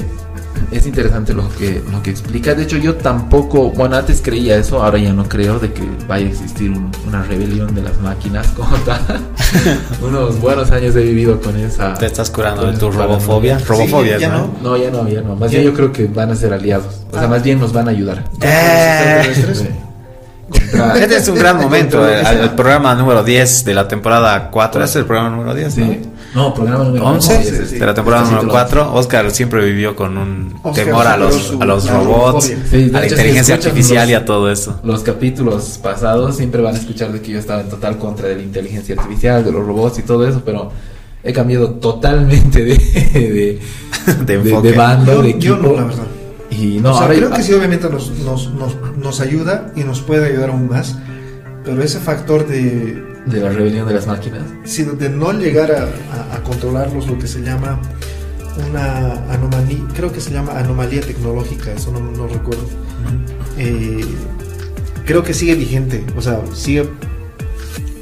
[0.72, 2.54] es interesante lo que, lo que explica.
[2.54, 6.26] De hecho, yo tampoco, bueno, antes creía eso, ahora ya no creo de que vaya
[6.26, 9.02] a existir un- una rebelión de las máquinas como tal.
[10.02, 11.94] Unos buenos años he vivido con esa.
[11.96, 13.60] Te estás curando de tu robofobia.
[13.60, 14.50] Robofobia, Sí, ya ¿no?
[14.62, 15.36] No, ya no, ya no.
[15.36, 15.58] Más ¿Qué?
[15.60, 17.02] bien yo creo que van a ser aliados.
[17.12, 17.28] O sea, Ah.
[17.28, 18.24] más bien nos van a ayudar.
[18.42, 19.22] Eh.
[20.72, 24.84] Contra- Este es un gran momento, el, el programa número 10 de la temporada 4.
[24.84, 25.74] ¿Es el programa número 10?
[25.74, 25.82] Sí.
[25.82, 26.13] ¿no?
[26.36, 27.80] No, programa número 11 once, sí, sí.
[27.80, 28.94] de la temporada sí número te lo- 4.
[28.96, 32.46] Oscar siempre vivió con un Oscar temor a los, su- a los robots.
[32.70, 34.80] Sí, a la inteligencia artificial los- y a todo eso.
[34.84, 38.36] Los capítulos pasados siempre van a escuchar de que yo estaba en total contra de
[38.38, 40.72] la inteligencia artificial, de los robots y todo eso, pero
[41.24, 43.60] he cambiado totalmente de, de,
[44.26, 44.72] De de- enfoque.
[44.72, 45.56] de bando, Yo, de yo equipo.
[45.58, 46.04] no, la verdad.
[46.50, 49.84] Y no, o sea, ahora- creo que sí, obviamente nos, nos, nos, nos ayuda y
[49.84, 50.98] nos puede ayudar aún más,
[51.66, 54.42] pero ese factor de, de la rebelión de las máquinas.
[54.66, 57.80] sí, de no llegar a, a- a controlarlos, lo que se llama
[58.70, 62.64] una anomalía, creo que se llama anomalía tecnológica, eso no, no recuerdo.
[63.58, 64.04] Eh,
[65.06, 66.88] creo que sigue vigente, o sea, sigue,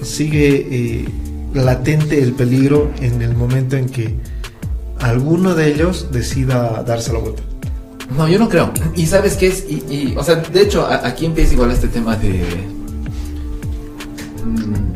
[0.01, 1.05] sigue eh,
[1.53, 4.15] latente el peligro en el momento en que
[4.99, 7.43] alguno de ellos decida darse la vuelta.
[8.17, 8.71] No, yo no creo.
[8.95, 11.87] Y sabes qué es, y, y, o sea, de hecho, a- aquí empieza igual este
[11.87, 12.43] tema de.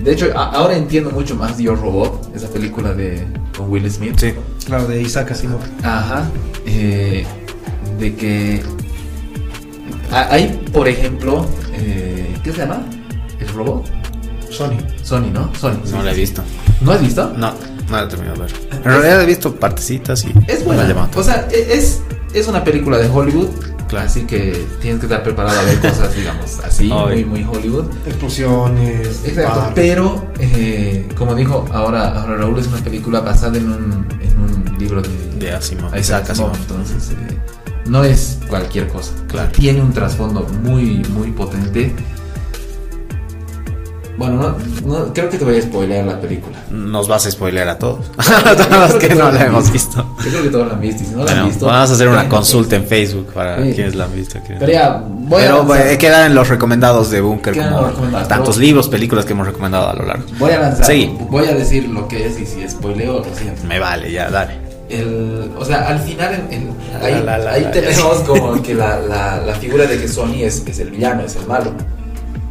[0.03, 3.25] De hecho, ahora entiendo mucho más Yo Robot, esa película de
[3.57, 4.15] con Will Smith.
[4.17, 4.33] Sí.
[4.65, 5.59] Claro, de Isaac Asimov.
[5.83, 6.29] Ajá.
[6.65, 7.25] eh,
[7.99, 8.61] de que
[10.11, 12.83] hay, por ejemplo, eh, ¿qué se llama?
[13.39, 13.85] ¿El robot?
[14.49, 14.77] Sony.
[15.03, 15.53] Sony, ¿no?
[15.55, 15.79] Sony.
[15.91, 16.41] No la he visto.
[16.81, 17.33] ¿No has visto?
[17.37, 17.51] No,
[17.89, 18.53] no la he terminado de ver.
[18.71, 21.09] En realidad he visto partecitas y Es buena.
[21.15, 22.01] O sea, e- es,
[22.33, 23.49] es una película de Hollywood.
[23.87, 24.07] Claro.
[24.07, 27.85] Así que tienes que estar preparado a ver cosas, digamos, así, muy, muy Hollywood.
[28.05, 29.21] Explosiones.
[29.25, 34.39] Exacto, pero eh, como dijo ahora, ahora Raúl, es una película basada en un, en
[34.39, 35.09] un libro de,
[35.39, 35.95] de Asimov.
[35.95, 36.55] Isaac Asimov.
[36.55, 37.37] entonces eh,
[37.85, 39.11] no es cualquier cosa.
[39.27, 39.51] Claro.
[39.51, 41.93] Tiene un trasfondo muy, muy potente.
[44.17, 44.55] Bueno,
[44.85, 46.57] no, no- creo que te voy a spoilear la película.
[46.71, 48.05] Nos vas a spoilear a todos.
[48.17, 49.97] A todos los que no la hemos visto.
[50.23, 51.03] Yo creo que todos la han visto.
[51.03, 53.61] y Si no la Bueno, han visto, vamos a hacer una consulta en Facebook para
[53.63, 53.73] Sí.
[53.73, 54.39] quienes la han visto.
[54.47, 55.87] Pero ya, voy Pero a avanzar.
[55.87, 59.93] eh, quedan en los recomendados de Bunker como tantos libros, películas que hemos recomendado a
[59.93, 60.23] lo largo.
[60.39, 60.85] Voy a lanzar.
[60.85, 61.13] Sí.
[61.29, 63.63] Voy a decir lo que es y si spoileo, lo siento.
[63.67, 64.63] Me vale, ya, dale.
[64.87, 68.73] El, o sea, al final en- en- ahí, la, la, ahí la, tenemos como que
[68.75, 71.71] la, la, la figura de que Sony es, es el villano, es el malo.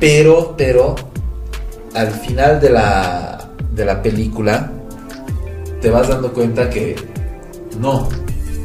[0.00, 0.94] Pero, pero,
[1.94, 4.70] al final de la, de la película,
[5.80, 6.96] te vas dando cuenta que
[7.80, 8.08] no.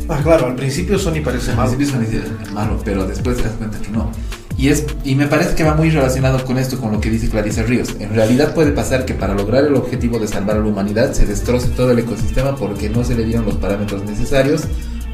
[0.08, 1.72] Ah, claro, al principio Sony parece Al malo.
[1.76, 4.12] principio Sony malo, pero después te das cuenta que no.
[4.58, 7.30] Y, es, y me parece que va muy relacionado con esto, con lo que dice
[7.30, 7.96] Clarice Ríos.
[8.00, 11.26] En realidad puede pasar que para lograr el objetivo de salvar a la humanidad se
[11.26, 14.64] destroce todo el ecosistema porque no se le dieron los parámetros necesarios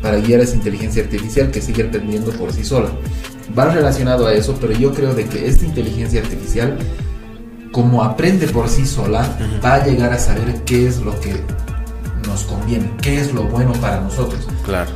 [0.01, 2.89] para guiar a esa inteligencia artificial que sigue aprendiendo por sí sola.
[3.57, 6.77] Va relacionado a eso, pero yo creo de que esta inteligencia artificial,
[7.75, 9.61] como aprende por sí sola, Ujú.
[9.65, 11.35] va a llegar a saber qué es lo que
[12.25, 14.47] nos conviene, qué es lo bueno para nosotros.
[14.63, 14.89] Claro.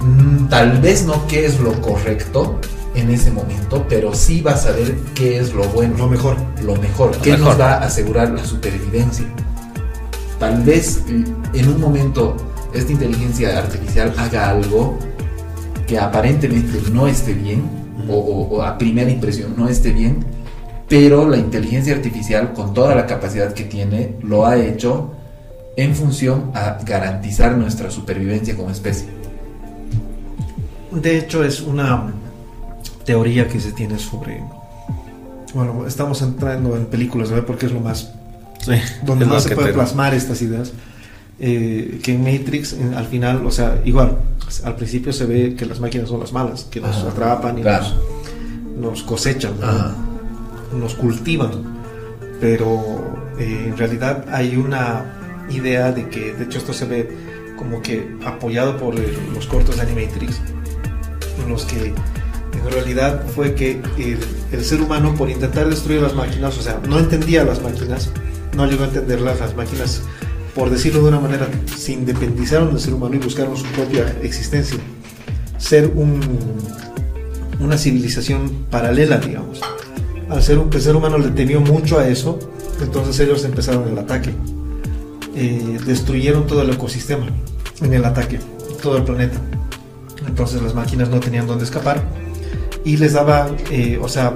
[0.00, 2.60] Mm, Tal vez no qué es lo correcto
[2.94, 6.36] en ese momento, pero sí va a saber qué es lo bueno, Lo mejor.
[6.62, 7.48] lo mejor, Lo qué mejor.
[7.48, 9.26] nos va a asegurar la supervivencia.
[10.38, 11.24] Tal vez mm,
[11.56, 12.36] en un momento
[12.72, 14.96] esta inteligencia artificial haga algo
[15.88, 17.68] que aparentemente no esté bien,
[18.08, 20.24] o, o- o a primera impresión no esté bien,
[20.96, 25.10] pero la inteligencia artificial, con toda la capacidad que tiene, lo ha hecho
[25.76, 29.08] en función a garantizar nuestra supervivencia como especie.
[30.92, 32.12] De hecho, es una
[33.04, 34.40] teoría que se tiene sobre.
[35.52, 37.44] Bueno, estamos entrando en películas, ¿verdad?
[37.44, 38.12] Porque es lo más.
[38.64, 38.74] Sí.
[39.04, 40.72] donde más se puede plasmar estas ideas.
[41.40, 44.18] Eh, que en Matrix, en- al final, o sea, igual,
[44.62, 47.62] al principio se ve que las máquinas son las malas, que nos Ajá, atrapan y
[47.62, 47.84] claro.
[48.78, 50.03] nos, nos cosechan, ¿no?
[50.78, 51.82] Nos cultivan.
[52.40, 57.08] Pero eh, en realidad hay una idea de que, de hecho, esto se ve
[57.56, 60.40] como que apoyado por eh, los cortos de Animatrix,
[61.42, 64.18] en los que en realidad fue que el,
[64.52, 68.10] el ser humano, por intentar destruir las máquinas, o sea, no entendía las máquinas,
[68.56, 70.02] no llegó a entenderlas, las máquinas,
[70.54, 74.78] por decirlo de una manera, se independizaron del ser humano y buscaron su propia existencia.
[75.58, 76.20] Ser un,
[77.60, 79.60] una civilización paralela, digamos.
[80.30, 82.38] Al ser un el ser humano le temió mucho a eso,
[82.80, 84.30] entonces ellos empezaron el ataque.
[85.36, 87.26] Eh, destruyeron todo el ecosistema
[87.82, 88.38] en el ataque,
[88.82, 89.38] todo el planeta.
[90.26, 92.02] Entonces las máquinas no tenían dónde escapar
[92.84, 94.34] y les daba, eh, o sea,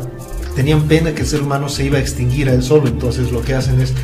[0.55, 2.89] tenían pena que el ser humano se iba a extinguir a él solo.
[2.89, 3.95] Entonces lo que hacen es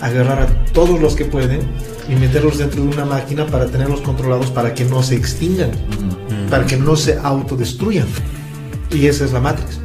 [0.00, 1.60] agarrar a todos los que pueden
[2.08, 6.50] y meterlos dentro de una máquina para tenerlos controlados para que no se extingan, Mm.
[6.50, 8.06] para que no se autodestruyan.
[8.90, 9.80] Y esa es la Matrix.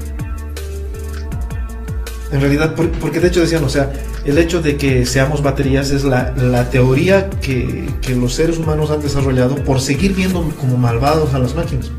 [2.32, 3.92] En realidad, por- porque de hecho decían, o sea,
[4.26, 8.92] el hecho de que seamos baterías es la, la teoría que, que los seres humanos
[8.92, 11.90] han desarrollado por seguir viendo como malvados a las máquinas.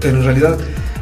[0.00, 0.56] Pero en realidad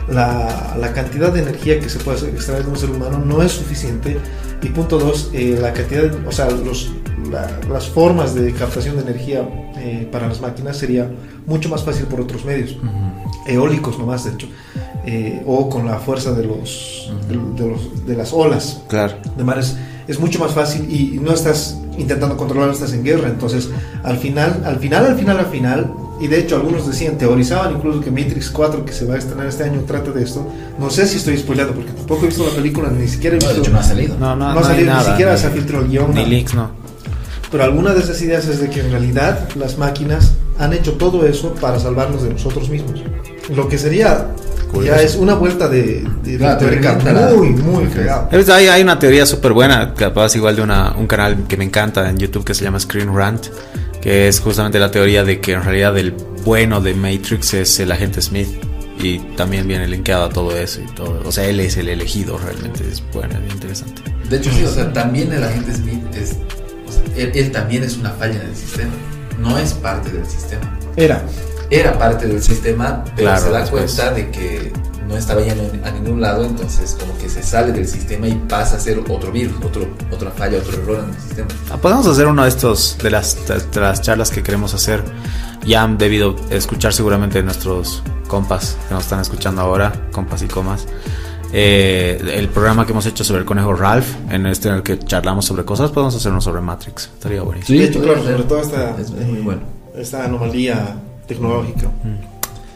[0.08, 3.52] la, la cantidad de energía que se puede extraer de un ser humano no es
[3.52, 4.16] suficiente.
[4.62, 6.92] Y punto dos, eh, la cantidad, o sea, los,
[7.30, 9.46] la- las formas de captación de energía
[9.76, 11.10] eh, para las máquinas sería
[11.46, 12.76] mucho más fácil por otros medios,
[13.46, 14.46] eólicos nomás de hecho,
[15.06, 19.14] eh, o con la fuerza de los, de, de los de las olas Claro.
[19.36, 19.76] de mar es,
[20.20, 23.28] mucho más fácil y no estás intentando controlar, estás en guerra.
[23.28, 23.68] Entonces,
[24.02, 28.00] al final, al final, al final, al final, Y de hecho, algunos decían, teorizaban incluso
[28.00, 30.46] que Matrix 4, que se va a estrenar este año, trata de esto.
[30.78, 33.46] No sé si estoy spoilando, porque tampoco he visto la película, ni siquiera he No,
[33.46, 33.54] visto.
[33.54, 34.16] de hecho no ha salido.
[34.18, 35.02] No, no, no no, ha salido, nada.
[35.02, 36.14] ni siquiera se filtró el guion.
[36.14, 36.70] Ni leaks, no.
[37.50, 41.26] Pero alguna de esas ideas es de que en realidad las máquinas han hecho todo
[41.26, 43.02] eso para salvarnos de nosotros mismos.
[43.56, 44.28] Lo que sería.
[44.82, 46.56] Ya es una vuelta de, de, la-
[47.36, 48.28] muy, muy fregado.
[48.54, 52.08] Hay, hay una teoría súper buena, capaz igual de una, un canal que me encanta
[52.08, 53.46] en YouTube que se llama Screen Rant,
[54.00, 56.12] que es justamente la teoría de que en realidad el
[56.44, 58.48] bueno de Matrix es el agente Smith.
[59.02, 61.22] Y también viene linkeado a todo eso y todo.
[61.24, 62.84] O sea, él es el elegido realmente.
[62.88, 64.00] Es bueno, es interesante.
[64.30, 66.36] De hecho, sí, o sea, también el agente Smith es.
[66.86, 68.92] o sea, él, él también es una falla en el sistema.
[69.40, 70.78] No es parte del sistema.
[70.96, 71.20] Era.
[71.74, 73.94] Era parte del sistema, pero Claro, se da después.
[73.94, 74.72] cuenta de que
[75.08, 78.76] no estaba yendo a ningún lado, entonces como que se sale del sistema y pasa
[78.76, 81.48] a ser otro virus, otro, otra falla, otro error en el sistema.
[81.70, 85.02] Ah, Podemos hacer uno de estos, de las, de las charlas que queremos hacer.
[85.66, 90.86] Ya han debido escuchar seguramente nuestros compas que nos están escuchando ahora, compas y comas.
[91.54, 94.98] Eh, el programa que hemos hecho sobre el conejo Ralph, en este en el que
[94.98, 97.04] charlamos sobre cosas, podemos hacer uno sobre Matrix.
[97.14, 97.78] Estaría buenísimo.
[97.78, 99.60] de hecho, podría claro, sobre todo esta, Es muy eh, bueno.
[99.94, 100.96] esta anomalía
[101.26, 101.88] tecnológica.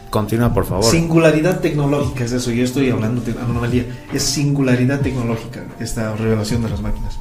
[0.09, 0.85] Continúa, por favor.
[0.85, 3.83] Singularidad tecnológica es eso, yo estoy hablando de anomalía.
[4.13, 7.19] Es singularidad tecnológica esta revelación de las máquinas.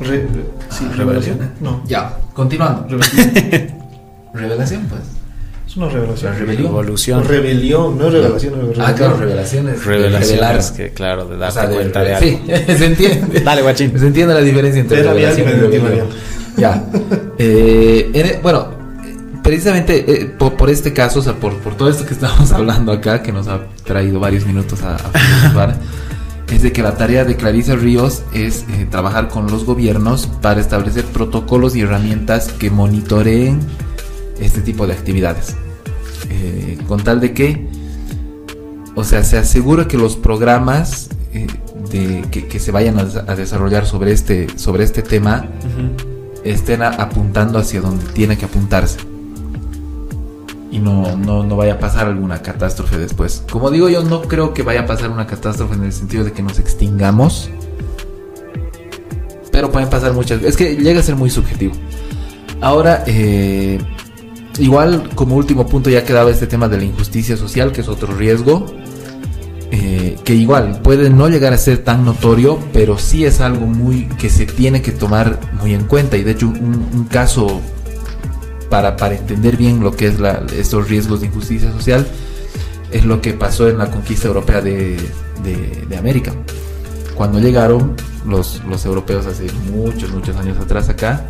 [0.00, 0.26] Re-
[0.70, 1.38] sí, Ah, revelación.
[1.38, 1.50] revelación.
[1.60, 2.86] No, Ya, continuando.
[4.34, 5.02] Revelación, pues.
[5.66, 6.32] es una revelación.
[6.32, 6.66] La rebelión.
[6.68, 7.24] Evolución.
[7.28, 8.54] Rebelión, no es revelación.
[8.54, 8.96] es Ah, revelación.
[8.96, 9.84] claro, revelaciones.
[9.84, 10.76] Revelaciones revelar.
[10.76, 12.26] que, claro, de O darte sea, de- cuenta de, de- algo.
[12.66, 13.40] Sí, se entiende.
[13.40, 13.98] Dale, guachín.
[13.98, 16.06] Se entiende la diferencia entre revelación y rebelión.
[16.56, 16.84] Ya.
[17.38, 18.81] Eh, en- bueno, eh,
[19.42, 22.92] precisamente eh, por, por este caso, o sea, por, por todo esto que estamos hablando
[22.92, 25.76] acá, que nos ha traído varios minutos a, a
[26.52, 30.60] es de que la tarea de Clarisa Ríos es eh, trabajar con los gobiernos para
[30.60, 33.58] establecer protocolos y herramientas que monitoreen
[34.38, 35.56] este tipo de actividades.
[36.28, 37.68] Eh, con tal de que,
[38.94, 41.08] o sea, se asegura que los programas
[41.90, 45.46] de, que, que se vayan a, des- a desarrollar sobre este, sobre este tema
[46.44, 48.98] estén a- apuntando hacia donde tiene que apuntarse.
[50.72, 53.44] Y no, no, no vaya a pasar alguna catástrofe después.
[53.50, 56.32] Como digo, yo no creo que vaya a pasar una catástrofe en el sentido de
[56.32, 57.50] que nos extingamos.
[59.52, 61.74] Pero pueden pasar muchas Es que llega a ser muy subjetivo.
[62.62, 63.78] Ahora, eh,
[64.58, 68.14] igual como último punto ya quedaba este tema de la injusticia social, que es otro
[68.16, 68.64] riesgo.
[69.72, 74.06] eh, que igual puede no llegar a ser tan notorio, pero sí es algo muy
[74.18, 76.18] que se tiene que tomar muy en cuenta.
[76.18, 77.60] Y de hecho, un, un caso
[78.72, 82.06] para, para entender bien lo que es la, estos riesgos de injusticia social
[82.90, 84.96] es lo que pasó en la conquista europea de,
[85.44, 86.32] de- de América.
[87.14, 87.92] Cuando llegaron
[88.26, 91.22] los, los europeos hace muchos, muchos años atrás acá,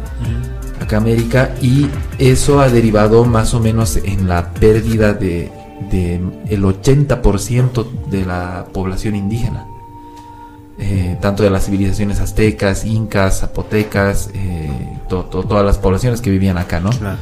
[0.80, 1.88] acá a América, y
[2.18, 5.50] eso ha derivado más o menos en la pérdida de,
[5.90, 9.66] de el 80% de la población indígena.
[10.78, 14.70] Eh, tanto de las civilizaciones aztecas, incas, zapotecas, eh,
[15.08, 16.90] to- to- todas las poblaciones que vivían acá, ¿no?
[16.90, 17.18] Claro.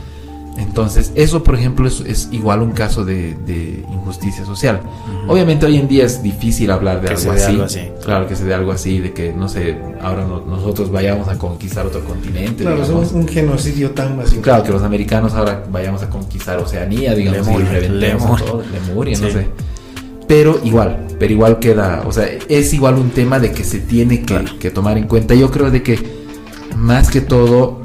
[0.59, 4.81] Entonces, eso, por ejemplo, es, es igual un caso de, de injusticia social.
[5.27, 7.45] Obviamente, hoy en día es difícil hablar de Que algo, se así.
[7.53, 7.81] algo así.
[8.05, 11.39] Claro, que se dé algo así, de que, no sé, ahora no- nosotros vayamos a
[11.39, 12.63] conquistar otro continente.
[12.65, 13.13] Claro, es digamos.
[13.13, 14.43] un, un genocidio tan masivo.
[14.43, 18.45] Claro, que los americanos ahora vayamos a conquistar Oceanía, digamos, Lemuria, y Lemuria.
[18.45, 19.33] todo, Lemuria, no Sí.
[19.33, 19.47] sé.
[20.29, 24.21] Pero igual, pero igual queda, o sea, es igual un tema de que se tiene
[24.21, 24.59] que, Claro.
[24.61, 25.35] que tomar en cuenta.
[25.35, 25.99] Yo creo de que
[26.77, 27.80] más que todo,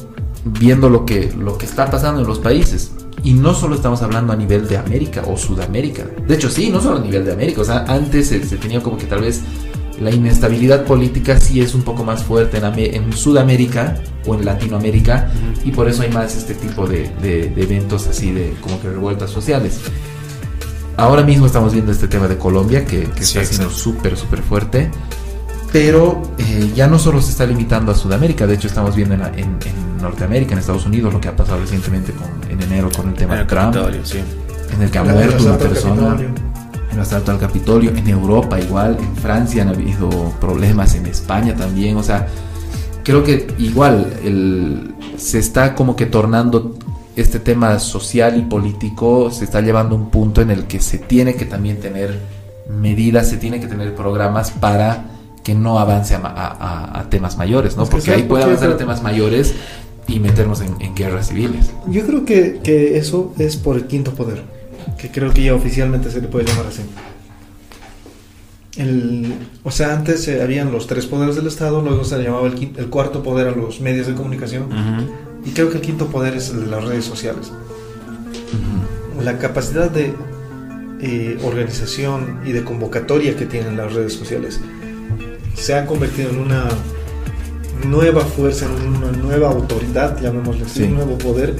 [0.45, 2.91] viendo lo que, lo que está pasando en los países,
[3.23, 6.79] y no solo estamos hablando a nivel de América o Sudamérica, de hecho sí, no
[6.81, 9.41] solo a nivel de América, o sea, antes se, se tenía como que tal vez
[9.99, 12.65] la inestabilidad política sí es un poco más fuerte en,
[12.95, 13.95] en Sudamérica
[14.27, 15.31] o en Latinoamérica.
[15.63, 18.89] Y por eso hay más este tipo de, de- de eventos así de como que
[18.89, 19.79] revueltas sociales.
[20.97, 24.41] Ahora mismo estamos viendo este tema de Colombia que, que Sí, está siendo súper, súper
[24.41, 24.91] fuerte.
[25.71, 29.21] Pero eh, ya no solo se está limitando a Sudamérica, de hecho estamos viendo en,
[29.21, 33.09] en- en Norteamérica, en Estados Unidos, lo que ha pasado recientemente con, en enero con
[33.09, 34.19] el tema En de Trump, Capitolio, sí.
[34.73, 36.29] en el que ha muerto una asalto al persona Capitolio.
[36.93, 41.97] el asalto al Capitolio, en Europa igual, en Francia han habido problemas, en España también,
[41.97, 42.27] o sea,
[43.03, 46.75] creo que igual el, se está como que tornando
[47.15, 50.97] este tema social y político, se está llevando a un punto en el que se
[50.97, 52.19] tiene que también tener
[52.69, 55.05] medidas, se tiene que tener programas para
[55.43, 57.83] que no avance a, a- a- temas mayores, ¿no?
[57.83, 59.53] Es que Porque ahí ¿sabes puede avanzar a temas mayores
[60.07, 61.71] y meternos en, en guerras civiles.
[61.87, 64.43] Yo creo que, que eso es por el quinto poder,
[64.97, 66.81] que creo que ya oficialmente se le puede llamar así.
[68.77, 69.33] El,
[69.63, 72.55] o sea, antes eh, habían los tres poderes del Estado, luego se le llamaba el,
[72.55, 75.09] quin- el cuarto poder a los medios de comunicación, Ujú.
[75.45, 77.51] y creo que el quinto poder es el de las redes sociales.
[79.23, 80.13] la capacidad de
[81.01, 84.59] eh, organización y de convocatoria que tienen las redes sociales
[85.55, 86.67] se ha convertido en una
[87.83, 90.83] nueva fuerza, una nueva autoridad, llamémosle así, Sí.
[90.83, 91.55] un nuevo poder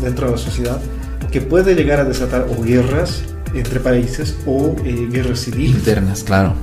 [0.00, 0.80] dentro de la sociedad
[1.30, 3.22] que puede llegar a desatar o guerras
[3.54, 5.76] entre países o eh, guerras civiles.
[5.76, 6.54] Internas, claro.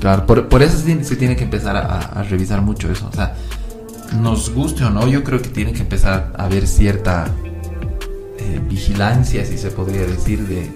[0.00, 3.08] Claro, por, por eso se tiene, se tiene que empezar a, a revisar mucho eso.
[3.10, 3.34] O sea,
[4.20, 7.26] nos guste o no, yo creo que tiene que empezar a haber cierta
[8.38, 10.70] eh, vigilancia, si se podría decir, de,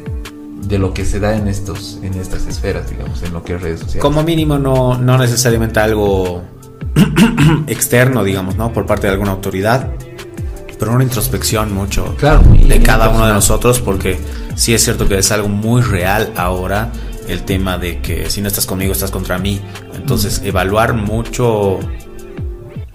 [0.67, 3.63] de lo que se da en estos en estas esferas, digamos, en lo que es
[3.63, 4.03] redes sociales.
[4.03, 6.43] Como mínimo no, no necesariamente algo
[7.67, 8.73] externo, digamos, ¿no?
[8.73, 9.91] Por parte de alguna autoridad,
[10.79, 14.19] pero una introspección mucho Claro, de cada uno de nosotros, porque
[14.55, 16.91] sí es cierto que es algo muy real ahora
[17.29, 19.61] el tema de que si no estás conmigo estás contra mí.
[19.95, 21.79] Entonces, evaluar mucho,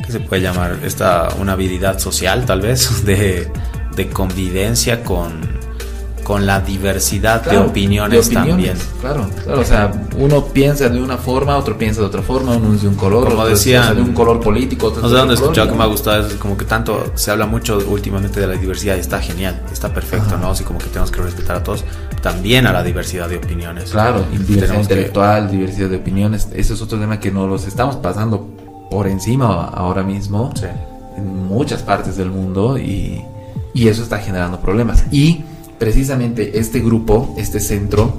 [0.05, 0.79] ¿qué se puede llamar?
[0.83, 3.51] Esta, una habilidad social, tal vez, de,
[3.95, 5.54] de convivencia con,
[6.26, 8.99] con la diversidad Claro, de, opiniones de opiniones, también.
[8.99, 12.73] Claro, claro, o sea, uno piensa de una forma, otro piensa de otra forma, uno
[12.73, 15.34] es de un color, Como otro de un color político, otro No sé de dónde
[15.36, 18.39] he otro escuchado que me ha gustado, es como que tanto se habla mucho últimamente
[18.39, 20.38] de la diversidad y está genial, está perfecto, Ajá.
[20.38, 20.49] ¿no?
[20.49, 21.86] Así como que tenemos que respetar a todos,
[22.23, 23.91] también a la diversidad de opiniones.
[23.91, 27.67] Claro, y diversidad que- intelectual, diversidad de opiniones, eso es otro tema que nos los
[27.67, 28.47] estamos pasando
[28.89, 30.65] por encima ahora mismo Sí.
[31.17, 33.23] en muchas partes del mundo y,
[33.76, 35.03] y eso está generando problemas.
[35.11, 35.43] Y
[35.78, 38.15] precisamente este grupo, este centro,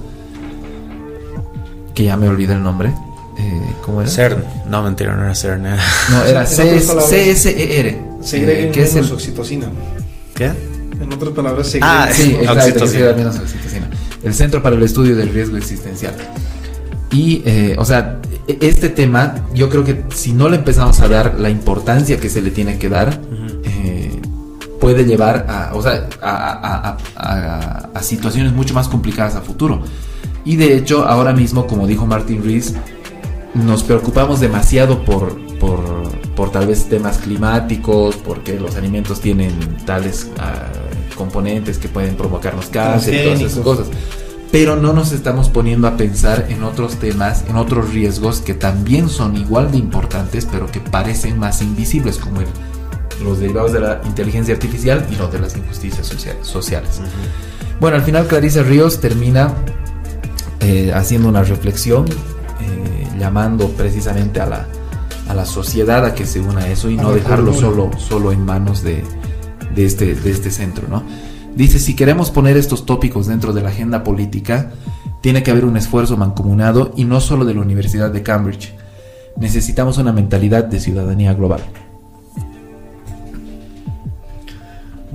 [1.94, 2.90] que ya me olvidé el nombre,
[3.38, 4.10] eh, ¿cómo era?
[4.10, 9.10] CERN, no mentira, no era CERN, era- No, era CSER, Segreguen eh, que es el,
[9.12, 9.66] oxitocina.
[10.34, 10.50] ¿Qué?
[11.00, 13.00] En otras palabras, Ah, Sí, menos exacto, Oxitocina.
[13.06, 13.90] sea menos oxitocina.
[14.24, 16.14] El Centro para el Estudio del Riesgo Existencial.
[17.12, 21.08] Y, eh, o sea, e- este tema, yo creo que si no le empezamos a
[21.08, 23.20] dar la importancia que se le tiene que dar,
[24.86, 29.82] puede llevar a, o sea, a, a- a- situaciones mucho más complicadas a futuro.
[30.44, 32.72] Y de hecho, ahora mismo, como dijo Martin Rees,
[33.54, 35.80] nos preocupamos demasiado por, por,
[36.36, 39.50] por tal vez temas climáticos, porque los alimentos tienen
[39.84, 40.66] tales ah,
[41.16, 43.86] componentes que pueden provocarnos cáncer y todas esas cosas.
[44.52, 49.08] Pero no nos estamos poniendo a pensar en otros temas, en otros riesgos que también
[49.08, 52.46] son igual de importantes, pero que parecen más invisibles, como el-
[53.22, 57.00] los derivados de la inteligencia artificial y los de las injusticias social- sociales.
[57.80, 59.52] Bueno, al final Clarice Ríos termina
[60.60, 64.66] eh, haciendo una reflexión, eh, llamando precisamente a la,
[65.28, 68.32] a la sociedad a que se una a eso y A no dejarlo solo, solo
[68.32, 69.04] en manos de,
[69.74, 70.88] de este, de este centro.
[70.88, 71.02] ¿no?
[71.54, 74.70] Dice, si queremos poner estos tópicos dentro de la agenda política,
[75.20, 78.74] tiene que haber un esfuerzo mancomunado y no solo de la Universidad de Cambridge.
[79.36, 81.60] Necesitamos una mentalidad de ciudadanía global.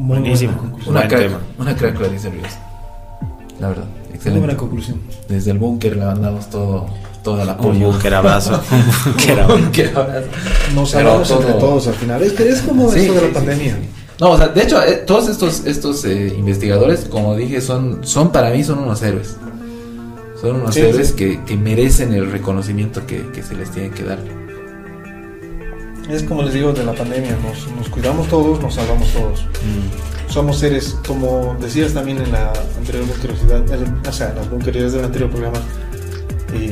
[0.02, 0.54] Muy Buenísimo.
[0.54, 0.96] buena conclusión.
[0.96, 1.40] Una crack, tema.
[1.60, 2.48] una crack Clarice Ríos.
[3.60, 4.56] La verdad, Muy buena excelente.
[4.58, 5.00] conclusión.
[5.30, 6.88] Desde el búnker le mandamos todo,
[7.24, 8.60] todo el Un búnker abrazo.
[8.72, 9.08] Un
[9.64, 10.28] búnker abrazo.
[10.74, 12.22] Nos hablamos entre todo- todos al final.
[12.24, 13.76] Es que es como Sí, esto de la sí, pandemia.
[13.76, 13.90] sí, sí.
[14.20, 18.32] No, o sea, de hecho, eh, todos estos, estos eh, investigadores, como dije, son, son
[18.32, 19.36] para mí son unos héroes.
[20.40, 21.14] Son unos Sí, héroes sí.
[21.16, 24.20] Que, que merecen el reconocimiento que, que se les tiene que dar.
[26.12, 27.38] Es como les digo de la pandemia.
[27.44, 29.46] Nos, nos cuidamos todos, nos salvamos todos.
[30.28, 34.94] Somos seres, como decías también en la anterior bunkerosidad, el- o sea, en las bunkerías
[34.94, 35.60] del anterior programa,
[36.54, 36.70] y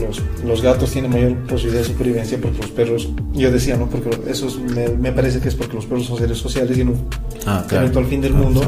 [0.00, 3.86] los, los gatos tienen mayor posibilidad de supervivencia porque los perros, yo decía, ¿no?
[3.88, 6.80] Porque eso es- me, me parece que es porque los perros son seres sociales y
[6.82, 7.08] en un
[7.46, 7.90] Ah, claro.
[7.98, 8.62] al fin del mundo,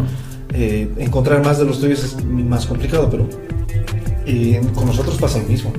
[0.52, 3.26] eh, encontrar más de los tuyos es más complicado, pero
[4.74, 5.72] con nosotros pasa lo mismo.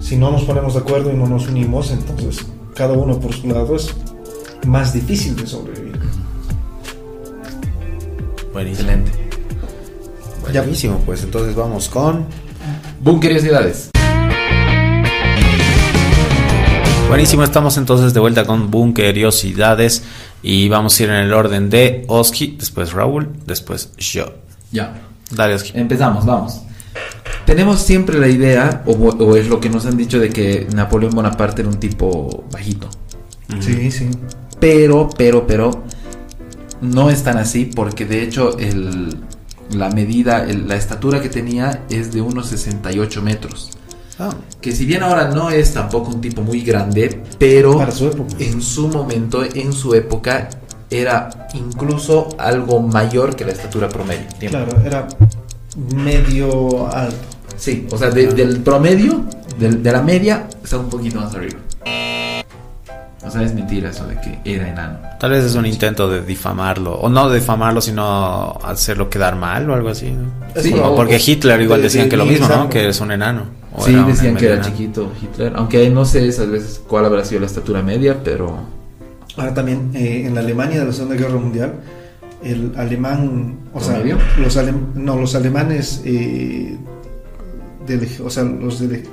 [0.00, 2.44] Si no nos ponemos de acuerdo y no nos unimos, entonces
[2.74, 3.94] cada uno por su lado es
[4.66, 6.00] más difícil de sobrevivir.
[8.52, 8.90] Buenísimo.
[8.90, 9.12] Excelente.
[10.42, 12.26] Buenísimo, pues entonces vamos con.
[13.00, 13.90] Bunkeriosidades.
[17.08, 20.02] Buenísimo, estamos entonces de vuelta con Bunkeriosidades
[20.42, 24.34] y vamos a ir en el orden de Oski, después Raúl, después yo.
[24.72, 24.94] Ya.
[25.30, 25.72] Dale, Oski.
[25.74, 26.62] Empezamos, vamos.
[27.46, 31.14] Tenemos siempre la idea, o, o es lo que nos han dicho, de que Napoleón
[31.14, 32.88] Bonaparte era un tipo bajito.
[33.60, 34.08] Sí, sí.
[34.58, 35.82] Pero, pero, pero,
[36.80, 39.16] no es tan así porque de hecho el,
[39.72, 43.70] la medida, el- la estatura que tenía es de unos 68 metros.
[44.18, 44.30] Ah,
[44.60, 48.34] Que si bien ahora no es tampoco un tipo muy grande, pero Para su época.
[48.38, 50.48] en su momento, en su época,
[50.90, 54.26] era incluso algo mayor que la estatura promedio.
[54.38, 55.06] Claro, era
[55.94, 57.28] medio alto.
[57.56, 59.24] Sí, o sea, de- del promedio,
[59.58, 61.58] del- de, la media, está un poquito más arriba.
[63.26, 64.98] O sea, es mentira eso de que era enano.
[65.18, 69.68] Tal vez es un intento de difamarlo, o no de difamarlo, sino hacerlo quedar mal
[69.70, 70.10] o algo así.
[70.10, 70.30] ¿no?
[70.60, 72.68] Sí, o- porque Hitler igual de- decían de que lo mismo, ¿no?
[72.68, 73.44] Que es un enano.
[73.76, 74.68] o Sí, decían que era enano.
[74.70, 78.56] chiquito Hitler, aunque no sé esas veces cuál habrá sido la estatura media, pero
[79.36, 81.72] Ahora también eh, en la Alemania de la Segunda Guerra Mundial,
[82.44, 84.00] el alemán, o sea,
[84.38, 86.76] los, alem- no, los alemanes, eh,
[87.86, 89.06] del ej- o sea, los, del-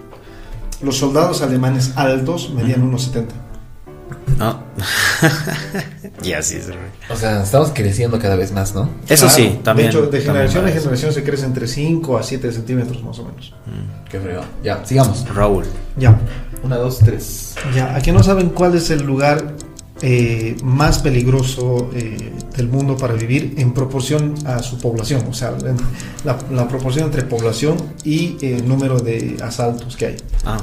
[0.82, 3.36] los soldados alemanes altos medían unos 70.
[4.38, 4.64] No.
[6.24, 6.70] y así es.
[7.10, 8.90] o sea, estamos creciendo cada vez más, ¿no?
[9.08, 9.92] Eso Claro, sí, también.
[9.92, 13.26] De hecho, de generación en generación se crece entre 5 a 7 centímetros más o
[13.26, 13.54] menos.
[14.10, 14.46] Qué fregado.
[14.64, 15.26] Ya, sigamos.
[15.34, 15.66] Raúl.
[15.98, 16.20] Ya,
[16.64, 17.56] Una, dos, tres.
[17.76, 17.96] ya.
[17.96, 19.51] Aquí no saben cuál es el lugar
[20.02, 25.54] eh, más peligroso eh, del mundo para vivir en proporción a su población, o sea,
[26.24, 30.16] la, la proporción entre población y eh, número de asaltos que hay.
[30.46, 30.58] Ah,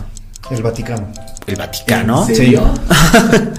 [0.50, 1.06] El Vaticano.
[1.46, 2.28] el Vaticano.
[2.28, 2.62] ¿En serio?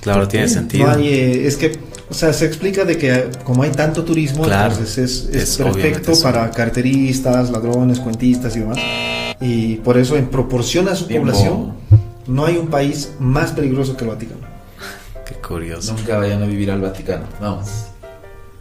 [0.00, 0.86] Claro, tiene sentido.
[0.86, 4.44] No hay, eh, es que, o sea, se explica de que como hay tanto turismo,
[4.44, 4.70] Claro.
[4.72, 8.78] entonces es, es Es obviamente perfecto para carteristas, ladrones, cuentistas y demás.
[9.40, 11.72] Y por eso, en proporción a su población,
[12.28, 14.55] no hay un país más peligroso que el Vaticano.
[15.26, 15.92] Qué curioso.
[15.94, 17.24] Nunca vayan a vivir al Vaticano.
[17.40, 17.68] Vamos.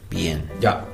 [0.10, 0.44] Bien.
[0.60, 0.86] Ya.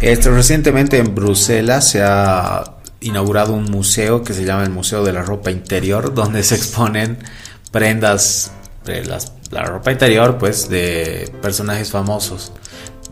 [0.00, 2.64] Este, recientemente en Bruselas se ha
[3.00, 7.18] inaugurado un museo que se llama el Museo de la Ropa Interior, donde se exponen
[7.70, 8.52] prendas
[8.84, 12.52] de las- la ropa interior, pues, de personajes famosos.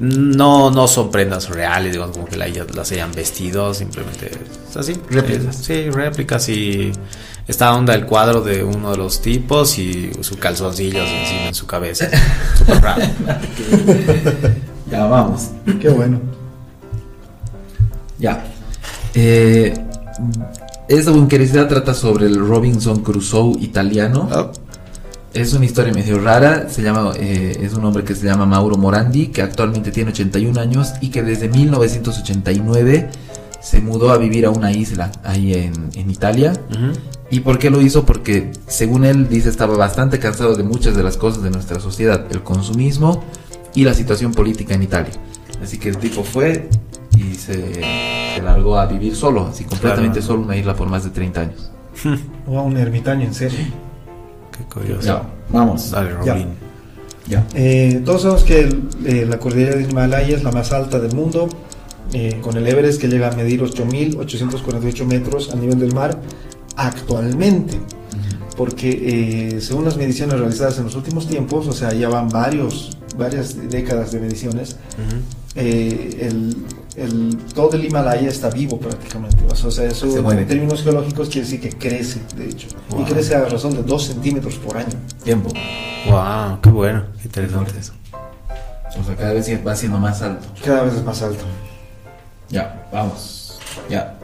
[0.01, 4.31] No, no son prendas reales, digamos, como que la- las hayan vestido, simplemente
[4.69, 4.95] es así.
[5.11, 5.57] Réplicas.
[5.57, 6.91] Sí, réplicas y
[7.47, 11.67] esta onda el cuadro de uno de los tipos y su calzoncillo encima en su
[11.67, 12.09] cabeza.
[12.81, 13.03] Raro.
[14.91, 15.51] Ya, vamos.
[15.81, 16.21] Qué bueno.
[18.19, 18.45] Ya.
[19.15, 19.75] Eh,
[20.89, 24.29] esta bunkerizada trata sobre el Robinson Crusoe italiano.
[24.33, 24.51] Oh,
[25.33, 26.69] Es una historia medio rara.
[26.69, 30.61] Se llama, eh, es un hombre que se llama Mauro Morandi, que actualmente tiene 81
[30.61, 33.09] años y que desde 1989
[33.61, 36.53] se mudó a vivir a una isla ahí en, en Italia.
[36.71, 36.93] ujú.
[37.31, 38.05] ¿Y por qué lo hizo?
[38.07, 42.27] Porque según él dice estaba bastante cansado de muchas de las cosas de nuestra sociedad,
[42.31, 43.25] el consumismo
[43.75, 45.13] y la situación política en Italia.
[45.63, 46.69] Así que el tipo fue
[47.17, 47.75] y se,
[48.35, 50.27] se largó a vivir solo, así completamente Claro.
[50.35, 51.71] solo una isla por más de 30 años.
[52.47, 53.59] O a un ermitaño, en serio.
[54.57, 55.07] Qué curioso.
[55.07, 55.91] Ya, vamos.
[55.91, 56.49] Dale, Raulín.
[57.27, 57.47] Ya.
[57.55, 61.15] Eh, todos sabemos que el- eh, la cordillera del Himalaya es la más alta del
[61.15, 61.49] mundo,
[62.13, 66.21] eh, con el Everest que llega a medir 8.848 metros a nivel del mar
[66.77, 67.79] actualmente.
[68.57, 72.97] Porque eh, según las mediciones realizadas en los últimos tiempos, o sea, ya van varios,
[73.19, 75.17] varias décadas de mediciones, Ujú.
[75.57, 76.57] eh, el,
[76.95, 79.39] el- todo el Himalaya está vivo prácticamente.
[79.51, 82.69] O sea, eso Se en términos geológicos quiere decir que crece, de hecho.
[82.91, 83.03] Wow.
[83.03, 84.95] Y crece a razón de 2 centímetros por año.
[85.25, 85.49] Tiempo.
[86.09, 87.93] Wow, qué bueno, qué interesante eso.
[89.01, 90.47] O sea, cada vez va siendo más alto.
[90.65, 91.43] Cada vez es más alto.
[92.51, 93.59] Ya, vamos.
[93.91, 94.17] Ya.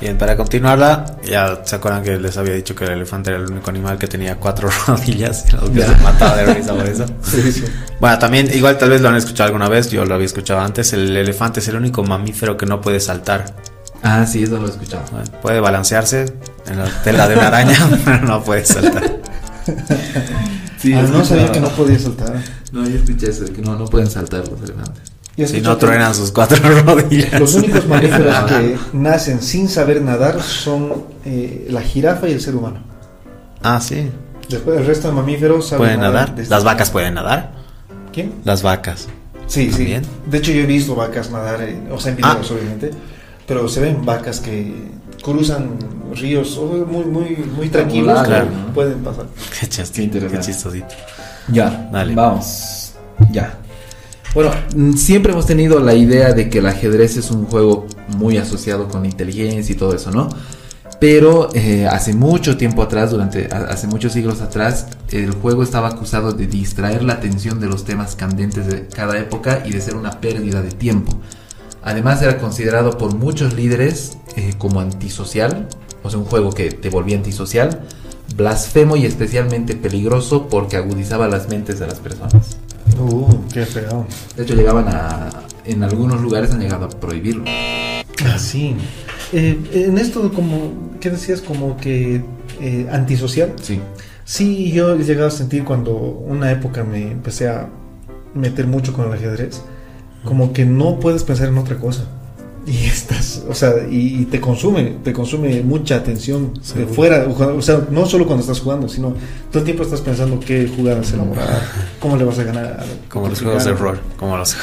[0.00, 3.50] Bien, para continuarla, ya se acuerdan que les había dicho que el elefante era el
[3.50, 5.86] único animal que tenía cuatro rodillas, los que Ya.
[5.88, 7.06] se mataba de risa por eso.
[7.22, 7.64] Sí, sí.
[8.00, 10.92] Bueno, también, igual tal vez lo han escuchado alguna vez, yo lo había escuchado antes,
[10.92, 13.54] el elefante es el único mamífero que no puede saltar.
[14.02, 15.04] Ah, sí, eso lo he escuchado.
[15.10, 16.34] Bueno, puede balancearse
[16.66, 19.20] en la tela de una araña, pero no puede saltar.
[20.78, 22.34] Sí, Ah, no sabía que no podía saltar.
[22.72, 25.13] No, yo escuché eso, que no, no pueden saltar los elefantes.
[25.36, 26.56] Y Si no truenan sus cuatro
[26.86, 27.40] rodillas.
[27.40, 30.92] Los únicos mamíferos que nacen sin saber nadar son
[31.24, 32.78] eh, la jirafa y el ser humano.
[33.62, 34.10] Ah, sí.
[34.48, 36.34] Después el resto de mamíferos saben Pueden nadar.
[36.48, 37.52] Las vacas pueden nadar.
[38.12, 38.32] ¿Quién?
[38.44, 39.08] Las vacas.
[39.46, 39.78] Sí, sí.
[39.78, 40.02] También.
[40.26, 42.54] De hecho yo he visto vacas nadar, eh, o sea, en videos Ah.
[42.54, 42.90] obviamente,
[43.46, 44.72] pero se ven vacas que
[45.22, 45.70] cruzan
[46.14, 48.46] ríos oh, muy, muy, muy tranquilos, Claro.
[48.48, 49.26] que pueden pasar.
[49.60, 50.86] Qué, chas- Qué qué chistosito.
[51.48, 52.14] Ya, Dale.
[52.14, 52.92] Vamos.
[53.32, 53.54] Ya.
[54.34, 57.86] Bueno, mm, siempre hemos tenido la idea de que el ajedrez es un juego
[58.18, 60.28] muy asociado con la inteligencia y todo eso, ¿no?
[60.98, 66.32] Pero eh, hace mucho tiempo atrás, durante hace muchos siglos atrás, el juego estaba acusado
[66.32, 70.20] de distraer la atención de los temas candentes de cada época y de ser una
[70.20, 71.12] pérdida de tiempo.
[71.82, 75.68] Además era considerado por muchos líderes eh, como antisocial,
[76.02, 77.82] o sea, un juego que te volvía antisocial,
[78.36, 82.56] blasfemo y especialmente peligroso porque agudizaba las mentes de las personas.
[82.98, 84.06] Uh, qué feo.
[84.36, 85.30] De hecho, llegaban a.
[85.64, 87.44] En algunos lugares han llegado a prohibirlo.
[88.32, 88.76] Así.
[89.32, 91.40] Eh, en esto, como, ¿qué decías?
[91.40, 92.22] Como que
[92.60, 93.54] eh, antisocial.
[93.62, 93.80] Sí.
[94.24, 97.68] Sí, yo he llegado a sentir cuando una época me empecé a
[98.34, 99.62] meter mucho con el ajedrez,
[100.24, 102.04] como que no puedes pensar en otra cosa.
[102.66, 107.62] Y estás o sea, y, y te consume, te consume mucha atención de fuera, o
[107.62, 109.14] sea, no solo cuando estás jugando, sino
[109.50, 111.60] todo el tiempo estás pensando qué jugadas elaborar,
[112.00, 112.64] cómo le vas a ganar.
[112.80, 114.00] al Como los juegos de rol.
[114.18, 114.56] Como los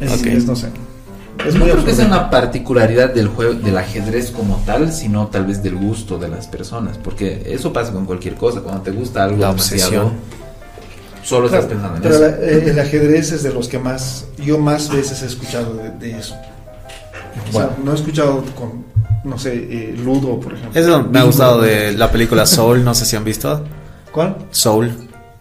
[0.00, 0.26] Es, Ok.
[0.26, 0.68] es, no sé.
[1.46, 5.26] Es no muy creo que sea una particularidad del juego, del ajedrez como tal, sino
[5.28, 6.98] tal vez del gusto de las personas.
[6.98, 8.60] Porque eso pasa con cualquier cosa.
[8.60, 10.12] Cuando te gusta algo La demasiado, obsesión.
[11.24, 12.42] solo Claro, estás pensando en pero eso.
[12.42, 16.18] eh, el ajedrez es de los que más, yo más veces he escuchado de, de
[16.18, 16.36] eso.
[17.48, 18.84] O sea, no he escuchado con,
[19.24, 20.80] no sé, eh, Ludo, por ejemplo.
[20.80, 23.64] Eso me ha gustado de la película Soul, no sé si han visto.
[24.12, 24.36] ¿Cuál?
[24.50, 24.92] Soul,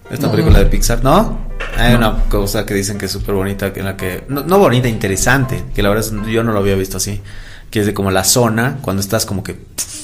[0.09, 0.31] esta No.
[0.31, 1.39] película de Pixar, ¿no?
[1.77, 4.57] Hay una cosa que dicen que es súper bonita, que en la que, no, no
[4.59, 7.21] bonita, interesante, que la verdad es- yo no lo había visto así,
[7.69, 9.57] que es de como la zona, cuando estás como que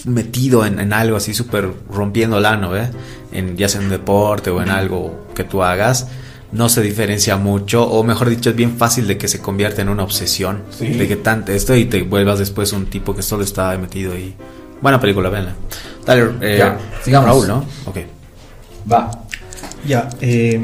[0.05, 2.87] metido en, en algo así súper rompiendo ¿no ve?
[3.31, 6.07] En, ya sea en un deporte o en algo que tú hagas,
[6.51, 9.89] no se diferencia mucho, o mejor dicho, es bien fácil de que se convierta en
[9.89, 10.87] una obsesión, Sí.
[10.87, 14.33] de que tanto esto y te vuelvas después un tipo que solo está metido ahí.
[14.81, 15.53] Buena película, véanla.
[16.05, 17.29] Dale, eh, Ya, sigamos.
[17.29, 17.65] Raúl, ¿no?
[17.85, 17.97] Ok.
[18.91, 19.11] Va.
[19.85, 20.61] Ya, eh,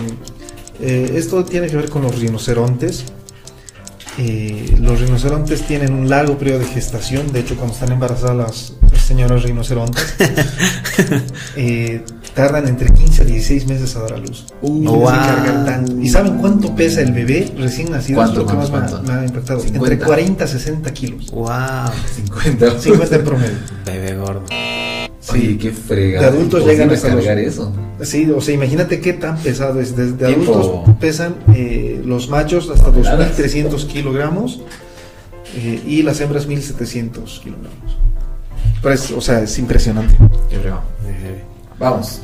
[0.80, 3.06] eh, esto tiene que ver con los rinocerontes.
[4.20, 7.32] Eh, los rinocerontes tienen un largo periodo de gestación.
[7.34, 10.16] De hecho, cuando están embarazadas las, las señoras rinocerontes,
[11.56, 12.04] eh,
[12.36, 14.46] tardan entre 15 a 16 meses a dar a luz.
[14.62, 15.06] Uh, Y wow.
[15.06, 16.00] cargar tanto.
[16.00, 18.18] ¿Y saben cuánto pesa el bebé recién nacido?
[18.18, 19.60] ¿Cuánto, es lo que más cuánto, me ha- me, ha impactado.
[19.60, 19.78] 50.
[19.94, 21.32] Entre 40 a 60 kilos.
[21.32, 21.50] Wow.
[22.16, 22.80] 50.
[22.80, 23.52] 50 en promedio.
[23.86, 24.44] Bebé gordo.
[25.32, 26.24] Oye, qué fregado.
[26.32, 27.72] De adultos llegan los- cargar eso.
[28.02, 29.96] Sí, o sea, imagínate qué tan pesado es.
[29.96, 30.54] Desde Tiempo.
[30.54, 33.38] adultos pesan eh, los machos hasta Toneladas.
[33.38, 34.60] 2.300 kilogramos
[35.56, 37.98] eh, y las hembras 1.700 kilogramos.
[38.82, 40.16] Pero es, o sea, es impresionante.
[40.50, 40.82] Qué fregado.
[41.80, 42.22] Vamos.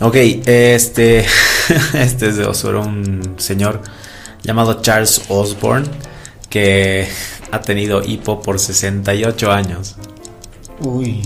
[0.00, 1.20] Ok, este,
[1.94, 2.46] este es de
[2.76, 3.82] un señor
[4.42, 5.88] llamado Charles Osborne
[6.48, 7.08] que
[7.50, 9.96] ha tenido hipo por 68 años.
[10.80, 11.22] Uy,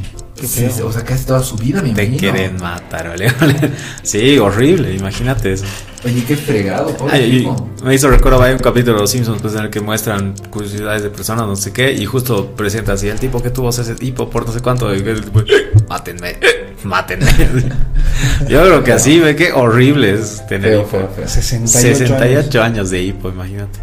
[0.47, 2.19] Sí, o sea, casi toda su vida, me Te imagino.
[2.19, 3.33] quieren matar, ¿vale?
[4.03, 5.65] Sí, horrible, imagínate eso.
[6.05, 7.71] Oye, qué fregado, pobre Ay, tipo.
[7.85, 11.03] me hizo recuerdo, hay un capítulo de Los Simpsons pues, en el que muestran curiosidades
[11.05, 14.29] de personas, no sé qué, y justo presenta así el tipo que tuvo ese hipo
[14.29, 15.43] por no sé cuánto, y el tipo,
[15.89, 16.37] mátenme,
[16.83, 17.27] mátenme.
[18.49, 20.91] Yo creo que así, ve que horrible es tener Feo, hipo.
[20.91, 21.29] feo, feo.
[21.29, 21.69] 68,
[22.09, 22.91] 68 años.
[22.91, 23.79] de hipo, imagínate.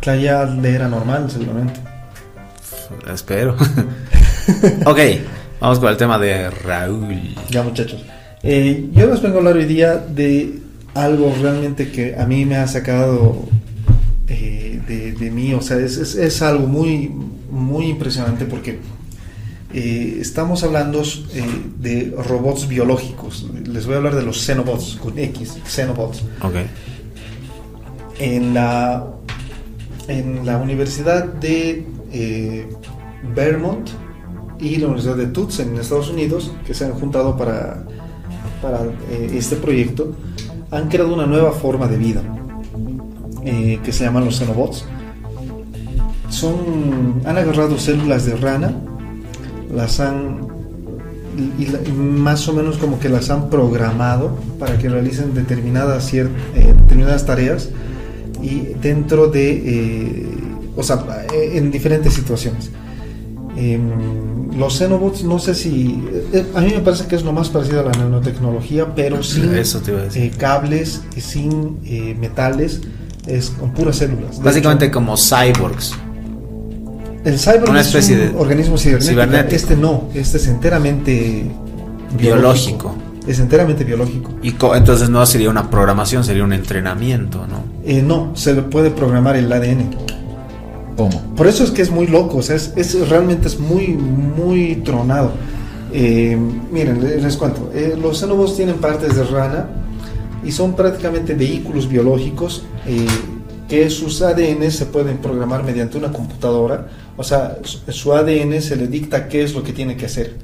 [0.00, 1.80] Claro, ya le era normal, seguramente.
[3.12, 3.56] Espero.
[4.86, 4.98] ok,
[5.64, 7.34] vamos con el tema de Raúl.
[7.50, 8.04] Ya, muchachos.
[8.42, 10.58] Eh, yo les vengo a hablar hoy día de
[10.94, 13.46] algo realmente que a mí me ha sacado
[14.28, 15.54] eh, de, de mí.
[15.54, 17.10] O sea, es, es- es algo muy,
[17.50, 18.78] muy impresionante porque
[19.72, 21.02] eh, estamos hablando
[21.78, 23.46] de robots biológicos.
[23.66, 26.22] Les voy a hablar de los Xenobots, con X, Xenobots.
[26.42, 26.54] Ok.
[28.18, 29.06] En la,
[30.08, 31.84] en la Universidad de
[33.34, 33.88] Vermont
[34.64, 37.84] y la Universidad de Tufts en Estados Unidos, que se han juntado para,
[38.62, 40.16] para eh, este proyecto,
[40.70, 42.22] han creado una nueva forma de vida
[43.44, 44.86] eh, que se llaman los Xenobots.
[46.30, 48.74] Son, han agarrado células de rana,
[49.72, 50.54] las han
[51.94, 57.70] más o menos como que las han programado para que realicen determinadas, eh, determinadas tareas
[58.40, 60.28] y dentro de,
[60.76, 62.70] o sea, en diferentes situaciones.
[63.56, 66.02] Em, los Xenobots, no sé si,
[66.32, 69.54] eh, a mí me parece que es lo más parecido a la nanotecnología, pero sin
[69.54, 70.22] Eso te iba a decir.
[70.22, 72.80] eh, cables, y sin eh, metales,
[73.26, 74.42] es con puras células.
[74.42, 75.94] Básicamente hecho, como cyborgs.
[77.24, 79.12] el cyborg una es especie un de organismo cibernético.
[79.12, 79.56] cibernético.
[79.56, 81.50] Este no, este es enteramente
[82.18, 82.94] Biológico.
[83.26, 84.32] Es enteramente biológico.
[84.42, 87.64] Y entonces no sería una programación, sería un entrenamiento, ¿no?
[87.84, 89.90] Eh, no, se le puede programar el ADN.
[90.96, 91.20] ¿Cómo?
[91.36, 94.76] Por eso es que es muy loco, o sea, es, es- realmente es muy, muy
[94.84, 95.32] tronado.
[95.92, 96.36] Eh,
[96.72, 99.66] miren, les, cuento, eh, los xenobots tienen partes de rana
[100.44, 103.06] y son prácticamente vehículos biológicos eh,
[103.68, 108.88] que sus ADN se pueden programar mediante una computadora, o sea, su, ADN se le
[108.88, 110.34] dicta qué es lo que tiene que hacer.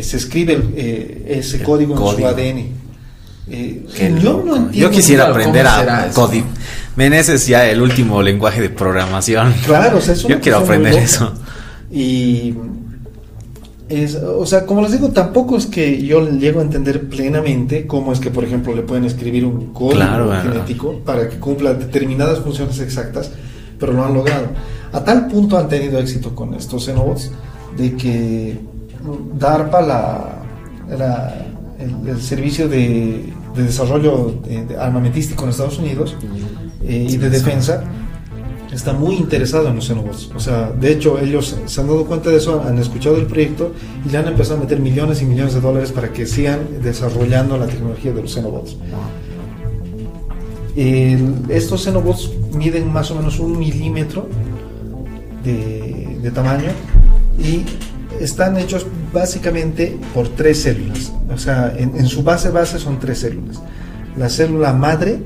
[0.00, 2.26] Se escribe el- ese El código, en su.
[2.26, 2.66] ADN.
[3.50, 3.82] Eh,
[4.22, 4.70] yo no entiendo.
[4.72, 6.20] Yo quisiera aprender ¿cómo será a eso?
[6.96, 9.52] Men, ese es ya el último lenguaje de programación.
[9.64, 11.32] Claro, o sea, es una Yo quiero aprender eso.
[11.90, 12.54] Y
[13.88, 18.12] es, o sea, como les digo, tampoco es que yo llego a entender plenamente cómo
[18.12, 22.38] es que, por ejemplo, le pueden escribir un código Claro, genético para que cumpla determinadas
[22.40, 23.30] funciones exactas,
[23.78, 24.46] pero lo han logrado.
[24.92, 27.30] A tal punto han tenido éxito con estos Xenobots
[27.76, 28.58] de que
[29.38, 30.42] DARPA, la,
[30.96, 31.46] la-
[31.78, 33.24] el, el servicio de,
[33.56, 36.16] de desarrollo de- de armamentístico en Estados Unidos
[36.86, 37.84] eh, y de defensa,
[38.72, 40.30] está muy interesado en los xenobots.
[40.34, 43.72] O sea, de hecho, ellos se han dado cuenta de eso, han escuchado el proyecto
[44.06, 47.58] y le han empezado a meter millones y millones de dólares para que sigan desarrollando
[47.58, 48.76] la tecnología de los xenobots.
[50.76, 54.26] El- estos xenobots miden más o menos un milímetro
[55.44, 56.70] de, de tamaño
[57.38, 57.64] y
[58.22, 61.12] están hechos básicamente por tres células.
[61.34, 63.60] O sea, en, en su base base son tres células.
[64.16, 65.22] La célula madre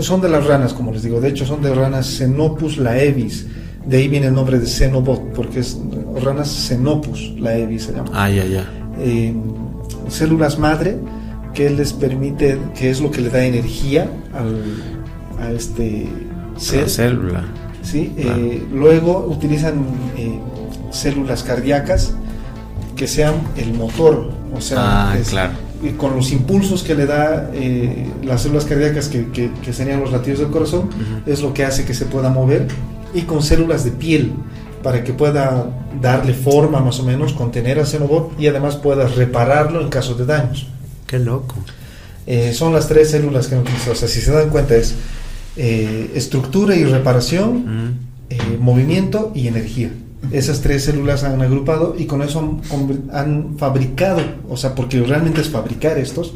[0.00, 1.20] Son de las ranas, como les digo.
[1.20, 3.46] De hecho, son de ranas Xenopus laevis.
[3.86, 5.76] De ahí viene el nombre de Xenobot, porque es
[6.22, 8.64] ranas Xenopus laevis se llama Ah, ya, ya.
[8.98, 9.34] eh,
[10.08, 10.96] células madre
[11.54, 14.62] que les permite, que es lo que le da energía al,
[15.44, 16.08] a este
[16.56, 16.82] ser.
[16.82, 17.44] La célula.
[17.82, 18.12] ¿sí?
[18.16, 19.84] Eh, luego utilizan
[20.16, 20.38] eh,
[20.90, 22.14] células cardíacas
[22.96, 25.52] que sean el motor, o sea, Ah, es- claro.
[25.82, 30.00] Y con los impulsos que le da eh, las células cardíacas, que, que- que serían
[30.00, 30.88] los latidos del corazón,
[31.26, 32.68] es lo que hace que se pueda mover,
[33.14, 34.32] y con células de piel,
[34.82, 35.66] para que pueda
[36.00, 40.24] darle forma más o menos, contener al xenobot y además pueda repararlo en caso de
[40.26, 40.66] daños.
[41.06, 41.54] Qué loco.
[42.26, 43.92] Eh, son las tres células que han utilizado.
[43.92, 44.94] O sea, si se dan cuenta es
[45.56, 47.98] eh, estructura y reparación,
[48.60, 49.90] movimiento y energía.
[50.30, 52.60] Esas tres células han agrupado y con eso
[53.12, 56.34] han, fabricado, o sea, porque realmente es fabricar estos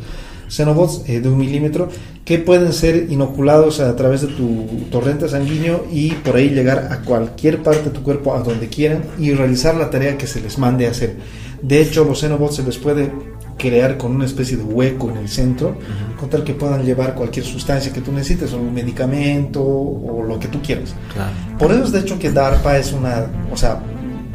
[0.49, 1.89] xenobots eh, de un milímetro
[2.24, 7.03] que pueden ser inoculados a través de tu torrente sanguíneo y por ahí llegar a
[7.03, 10.59] cualquier parte de tu cuerpo, a donde quieran, y realizar la tarea que se les
[10.59, 11.16] mande hacer.
[11.62, 13.11] De hecho, los xenobots se les puede
[13.59, 15.76] crear con una especie de hueco en el centro,
[16.20, 20.38] con tal que puedan llevar cualquier sustancia que tú necesites, o un medicamento o lo
[20.38, 20.94] que tú quieras.
[21.14, 21.30] Claro.
[21.59, 23.80] Por eso es de hecho que DARPA es una, o sea,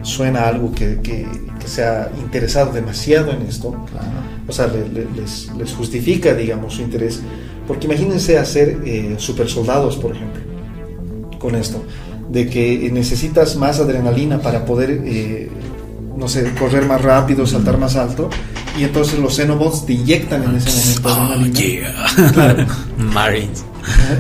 [0.01, 1.28] suena algo que, que,
[1.59, 3.76] que se ha interesado demasiado en esto,
[4.47, 7.22] o sea, le- le- les, les justifica, digamos, su interés,
[7.67, 10.41] porque imagínense hacer eh, super soldados, por ejemplo,
[11.39, 11.84] con esto,
[12.32, 15.49] de que necesitas más adrenalina para poder, eh,
[16.17, 18.30] no sé, correr más rápido, saltar más alto,
[18.80, 22.32] y entonces los Xenobots te inyectan en ese momento Oh, yeah.
[22.34, 22.65] Claro.
[22.97, 23.63] Marines.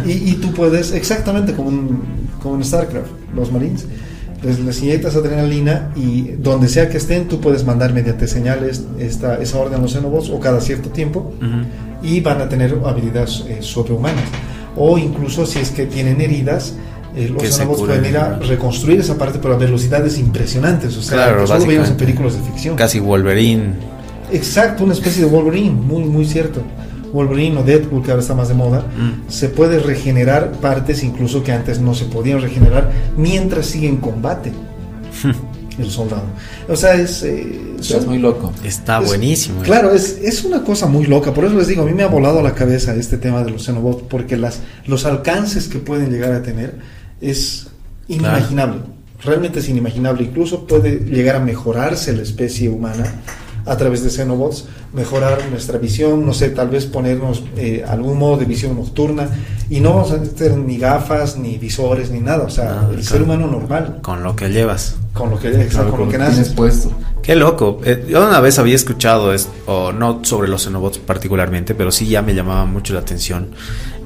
[0.05, 1.99] Y, y tú puedes, exactamente como en,
[2.41, 3.85] como en StarCraft, los Marines,
[4.43, 9.35] les, les inyectas adrenalina y donde sea que estén, tú puedes mandar mediante señales esta,
[9.39, 12.05] esa orden a los Xenobots o cada cierto tiempo Ujú.
[12.07, 14.23] y van a tener habilidades eh, sobrehumanas.
[14.75, 16.73] O incluso si es que tienen heridas,
[17.15, 20.97] eh, los Xenobots pueden ir a reconstruir esa parte, pero a velocidades impresionantes.
[20.97, 22.75] O sea, Claro, solo veíamos en películas de ficción.
[22.75, 23.73] Casi Wolverine.
[24.31, 26.61] Exacto, una especie de Wolverine, muy, muy cierto.
[27.13, 29.29] Wolverine o Deadpool, que ahora está más de moda, Mm.
[29.29, 34.53] se puede regenerar partes incluso que antes no se podían regenerar mientras sigue en combate
[35.77, 36.23] el soldado.
[36.69, 37.23] O sea, es...
[37.23, 38.53] eh, O sea, es muy loco.
[38.63, 39.61] Está es- buenísimo.
[39.63, 41.33] Claro, es, es una cosa muy loca.
[41.33, 43.63] Por eso les digo, a mí me ha volado la cabeza este tema de los
[43.65, 46.75] Xenobots, porque las, los alcances que pueden llegar a tener
[47.19, 47.67] es
[48.07, 48.81] inimaginable.
[49.23, 50.23] Realmente es inimaginable.
[50.23, 53.03] Incluso puede llegar a mejorarse la especie humana
[53.65, 58.37] a través de Xenobots, mejorar nuestra visión, no sé, tal vez ponernos eh, algún modo
[58.37, 59.29] de visión nocturna
[59.69, 62.43] y no vamos a tener ni gafas, ni visores, ni nada.
[62.43, 64.95] O sea, Nada, el ser humano normal, Con lo que llevas.
[65.13, 66.49] con lo que, exacto, con lo que naces.
[66.49, 66.91] puesto.
[67.21, 67.79] Qué loco.
[67.85, 72.07] Eh, yo una vez había escuchado, esto, o no sobre los Xenobots particularmente, pero sí
[72.07, 73.49] ya me llamaba mucho la atención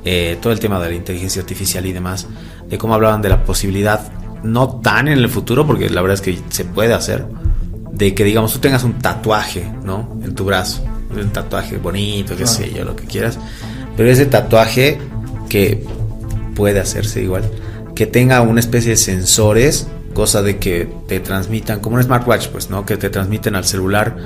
[0.04, 2.28] eh, todo el tema de la inteligencia artificial y demás,
[2.70, 4.02] de cómo hablaban de la posibilidad,
[4.44, 7.26] no tan en el futuro, porque la verdad es que se puede hacer,
[7.96, 10.20] de que digamos tú tengas un tatuaje, ¿no?
[10.24, 10.84] En tu brazo,
[11.16, 12.52] un tatuaje bonito, qué Claro.
[12.52, 13.40] sé yo, lo que quieras,
[13.96, 14.98] pero ese tatuaje
[15.50, 15.84] que
[16.56, 17.44] puede hacerse igual,
[17.96, 22.70] que tenga una especie de sensores, cosa de que te transmitan, como un smartwatch, pues,
[22.70, 22.86] ¿no?
[22.86, 24.18] Que te transmiten al celular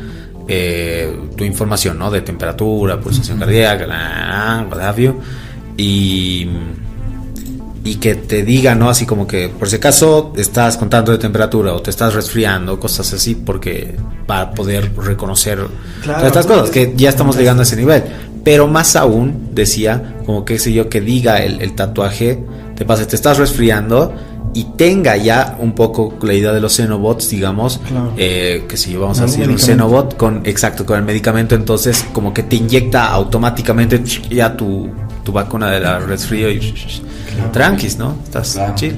[0.48, 2.10] eh, tu información, ¿no?
[2.10, 5.14] De temperatura, pulsación cardíaca, la, la, la,
[5.78, 6.48] y,
[7.84, 8.90] y que te diga, ¿no?
[8.90, 13.12] Así como que, por si acaso estás contando de temperatura o te estás resfriando, cosas
[13.14, 13.96] así, porque
[14.28, 15.60] para poder reconocer
[16.04, 18.04] Claro, todas estas cosas, que ya estamos llegando a ese nivel.
[18.44, 22.40] Pero más aún, decía, como que sé yo, que diga el, el tatuaje,
[22.76, 24.14] te pasa, te estás resfriando
[24.54, 28.14] y tenga ya un poco la idea de los Xenobots, digamos, Claro.
[28.18, 29.60] eh, que si vamos a decir un.
[29.60, 34.90] Xenobot con, exacto, con el medicamento, entonces como que te inyecta automáticamente ya tu,
[35.24, 36.60] tu vacuna de la resfrío y
[37.34, 37.52] Claro.
[37.52, 38.18] tranquis, ¿no?
[38.24, 38.76] Estás Claro.
[38.76, 38.98] chill.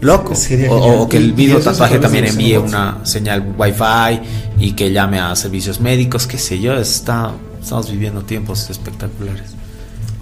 [0.00, 0.32] Loco.
[0.70, 4.20] O, que el a tatuaje también envíe una señal wifi
[4.60, 9.50] y que llame a servicios médicos, qué sé yo, está, estamos viviendo tiempos espectaculares.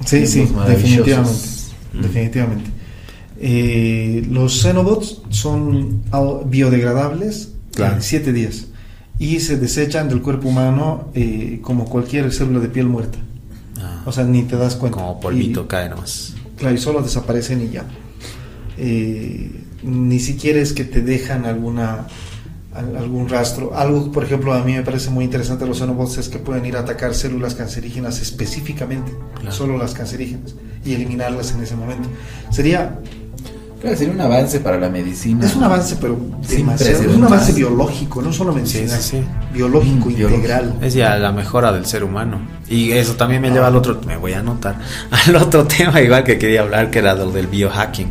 [0.07, 1.39] Sí, sí, definitivamente.
[1.93, 2.01] Mm.
[2.01, 2.71] Definitivamente.
[3.39, 6.03] Eh, los Xenobots son
[6.47, 7.97] biodegradables Claro.
[7.97, 8.67] en 7 días
[9.19, 13.19] y se desechan del cuerpo humano eh, como cualquier célula de piel muerta.
[13.79, 14.97] Ah, O sea, ni te das cuenta.
[14.99, 16.33] como polvito Y- cae nomás.
[16.79, 17.85] Solo desaparecen y ya.
[18.79, 19.51] eh,
[19.83, 22.07] ni siquiera es que te dejan alguna
[22.75, 23.75] al- algún rastro.
[23.75, 26.67] Algo, por ejemplo, a mí me parece muy interesante de los xenobots es que pueden
[26.67, 29.53] ir a atacar células cancerígenas específicamente, Claro.
[29.53, 30.55] solo las cancerígenas,
[30.85, 32.09] y eliminarlas en ese momento.
[32.51, 33.01] Sería,
[33.81, 35.45] Claro, sería un avance para la medicina.
[35.47, 39.25] es un avance, pero demasiado, es un avance biológico, no solo medicina, sí, sí.
[39.53, 40.35] biológico, Mm, biológico.
[40.37, 40.75] integral.
[40.81, 42.41] Es ya la mejora del ser humano.
[42.69, 44.77] Y eso también me lleva al otro, me voy a anotar,
[45.27, 48.11] al otro tema igual que quería hablar, que era lo del biohacking.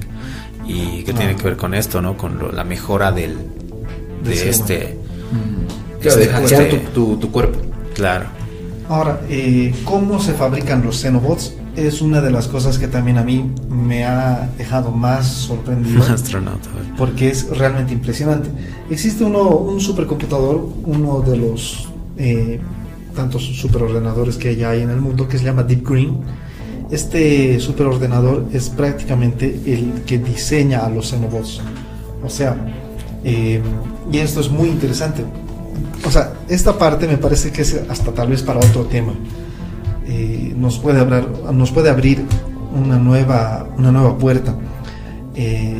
[0.67, 1.15] Y que Ah.
[1.15, 2.15] tiene que ver con esto, ¿no?
[2.17, 3.35] Con lo- la mejora del,
[4.23, 4.97] de este...
[5.31, 5.99] Mm.
[6.01, 7.59] Claro, de Este- hackear tu, este- tu, tu cuerpo.
[7.95, 8.25] Claro.
[8.87, 11.53] Ahora, eh, ¿cómo se fabrican los xenobots?
[11.75, 16.03] Es una de las cosas que también a mí me ha dejado más sorprendido.
[16.03, 16.69] Astronauta.
[16.97, 18.49] porque es realmente impresionante.
[18.89, 22.59] Existe uno, un supercomputador, uno de los eh,
[23.15, 26.19] tantos superordenadores que ya hay en el mundo, que se llama Deep Green.
[26.91, 31.61] Este superordenador es prácticamente el que diseña a los xenobots.
[32.23, 32.55] O sea,
[33.23, 33.61] eh,
[34.11, 35.23] y esto es muy interesante.
[36.05, 39.13] O sea, esta parte me parece que es hasta tal vez para otro tema.
[40.07, 42.23] Eh, nos, puede hablar, nos puede abrir
[42.75, 44.55] una nueva, una nueva puerta.
[45.35, 45.77] Eh,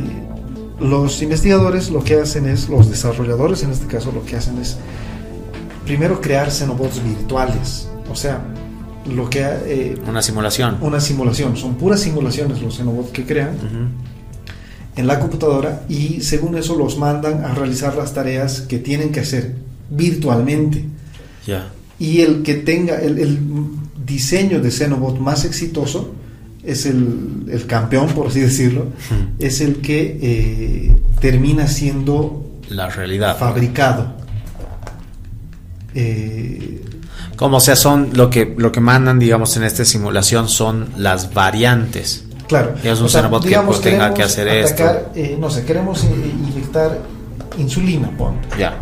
[0.80, 4.76] los investigadores lo que hacen es, los desarrolladores en este caso lo que hacen es
[5.84, 7.88] primero crear xenobots virtuales.
[8.10, 8.42] O sea,
[9.14, 10.78] lo que eh, Una simulación.
[10.80, 15.00] una simulación, son puras simulaciones los xenobots que crean Ujú.
[15.00, 19.20] en la computadora y según eso los mandan a realizar las tareas que tienen que
[19.20, 19.54] hacer
[19.90, 20.84] virtualmente.
[21.46, 21.68] Ya.
[21.98, 23.38] Y el que tenga el, el
[24.06, 26.14] diseño de Xenobot más exitoso
[26.64, 29.14] es el, el campeón, por así decirlo, Ujú.
[29.38, 33.36] es el que eh, termina siendo La realidad.
[33.38, 34.14] fabricado.
[35.94, 36.82] Eh,
[37.36, 42.24] Como sea, son lo que, lo que mandan, digamos, en esta simulación son las variantes.
[42.48, 42.74] claro.
[42.82, 44.84] Y es un o sea, Xenobot que, pues, tenga queremos que hacer esto.
[44.84, 46.08] atacar, eh, no sé, queremos eh,
[46.48, 46.98] inyectar
[47.58, 48.48] insulina, ponte.
[48.58, 48.76] Ya.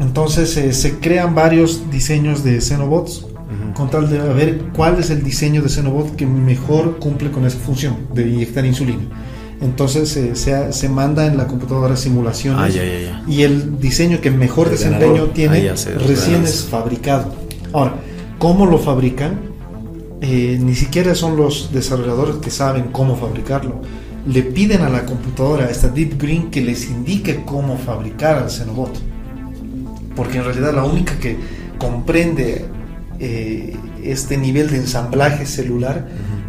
[0.00, 3.26] Entonces eh, se crean varios diseños de Xenobots.
[3.78, 7.58] Con tal de ver cuál es el diseño de Xenobot que mejor cumple con esa
[7.58, 9.04] función de inyectar insulina.
[9.60, 13.22] Entonces eh, se, se manda en la computadora simulaciones Ah, ya, ya, ya.
[13.26, 15.32] y el diseño que mejor El desempeño ganador.
[15.32, 15.74] tiene Ah,
[16.06, 17.32] recién es fabricado.
[17.72, 17.94] Ahora,
[18.38, 19.40] ¿cómo lo fabrican?
[20.20, 23.80] Eh, ni siquiera son los desarrolladores que saben cómo fabricarlo.
[24.26, 28.50] Le piden a la computadora, a esta Deep Green, que les indique cómo fabricar al
[28.50, 28.98] Xenobot.
[30.16, 31.36] Porque en realidad la única que
[31.78, 32.64] comprende
[33.20, 36.06] eh, este nivel de ensamblaje celular,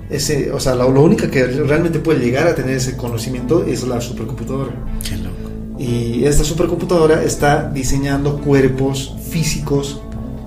[0.09, 3.83] ese, o sea, la, la única que realmente puede llegar a tener ese conocimiento es
[3.83, 4.71] la supercomputadora.
[5.07, 5.35] Qué loco.
[5.79, 10.01] Y esta supercomputadora está diseñando cuerpos físicos,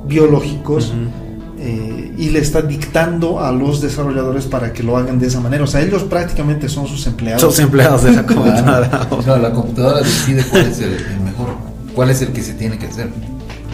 [0.07, 1.61] biológicos, Ujú.
[1.61, 5.65] eh, y le está dictando a los desarrolladores para que lo hagan de esa manera.
[5.65, 7.41] O sea, ellos prácticamente son sus empleados.
[7.41, 9.09] Sos empleados de la computadora.
[9.27, 11.49] No, la computadora decide cuál es el, el mejor,
[11.95, 13.09] cuál es el que se tiene que hacer.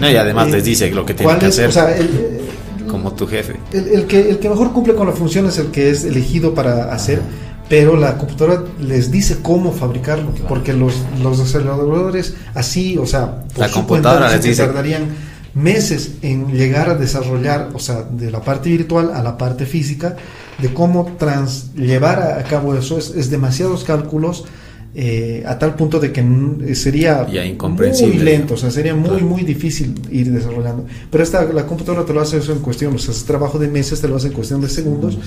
[0.00, 1.52] No, y además Eh, les dice lo que tienen ¿cuál que es?
[1.54, 1.68] hacer.
[1.68, 2.40] O sea, el,
[2.88, 3.56] como tu jefe.
[3.72, 6.54] el- el que, el que mejor cumple con la función es el que es elegido
[6.54, 7.20] para hacer,
[7.68, 10.46] pero la computadora les dice cómo fabricarlo, Claro.
[10.48, 15.28] porque los, los desarrolladores así, o sea, por La su computadora cuenta, les dice- tardarían
[15.54, 20.16] meses en llegar a desarrollar, o sea, de la parte virtual a la parte física,
[20.58, 24.44] de cómo trans, llevar a cabo eso, es, es demasiados cálculos.
[24.94, 29.26] Eh, a tal punto de que n- sería muy lento, o sea, sería muy, Claro.
[29.26, 30.86] muy difícil ir desarrollando.
[31.10, 33.68] Pero esta, la computadora te lo hace eso en cuestión, o sea, es trabajo de
[33.68, 35.18] meses, te lo hace en cuestión de segundos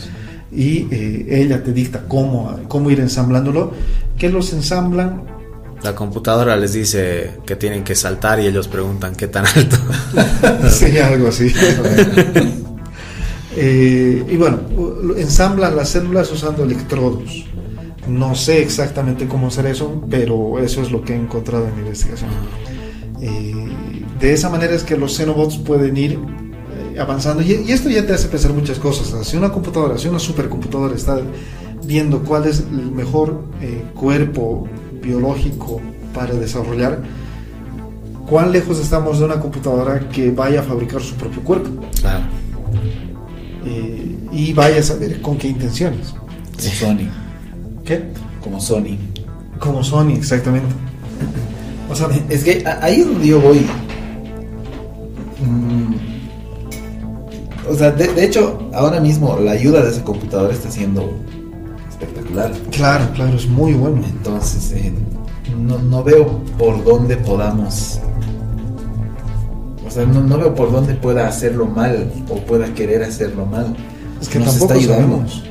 [0.52, 3.72] y eh, ella te dicta cómo, cómo ir ensamblándolo,
[4.18, 5.24] que los ensamblan,
[5.84, 9.78] La computadora les dice que tienen que saltar y ellos preguntan qué tan alto.
[10.70, 11.52] sería algo así.
[13.54, 14.60] Eh, y bueno,
[15.18, 17.46] ensamblan las células usando electrodos.
[18.12, 21.82] No sé exactamente cómo hacer eso, pero eso es lo que he encontrado en mi
[21.82, 22.30] investigación.
[23.22, 23.68] Eh,
[24.20, 26.14] de esa manera es que los xenobots pueden ir
[26.94, 27.42] eh, avanzando.
[27.44, 29.08] Y, y esto ya te hace pensar muchas cosas.
[29.08, 31.20] O sea, si una computadora, si una supercomputadora está
[31.84, 34.68] viendo cuál es el mejor eh, cuerpo
[35.02, 35.82] biológico
[36.14, 37.02] para desarrollar,
[38.30, 41.70] cuán lejos estamos de una computadora que vaya a fabricar su propio cuerpo
[42.00, 42.24] Claro.
[43.66, 46.10] eh, y vaya a saber con qué intenciones.
[46.10, 47.10] Como Sony,
[47.86, 48.04] ¿Qué?
[48.44, 48.98] como Sony.
[49.60, 50.74] Como Sony, exactamente.
[51.90, 53.66] O sea, Es que ahí es donde yo voy.
[55.46, 55.94] Mm,
[57.72, 61.10] O sea, de, de hecho, ahora mismo la ayuda de esa computadora está siendo
[61.90, 62.52] espectacular.
[62.72, 64.02] claro, claro, es muy bueno.
[64.10, 64.94] Entonces, eh,
[65.58, 68.00] no, no veo por dónde podamos.
[69.86, 73.76] O sea, no, no veo por dónde pueda hacerlo mal o pueda querer hacerlo mal.
[74.22, 75.28] Es que Nos tampoco está ayudando.
[75.28, 75.44] sabemos.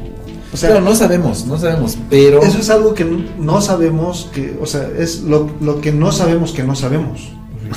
[0.52, 2.42] O sea, Claro, no sabemos, no sabemos, pero...
[2.42, 3.04] Eso es algo que
[3.38, 7.30] no sabemos, que, o sea, es lo, lo que no sabemos que no sabemos.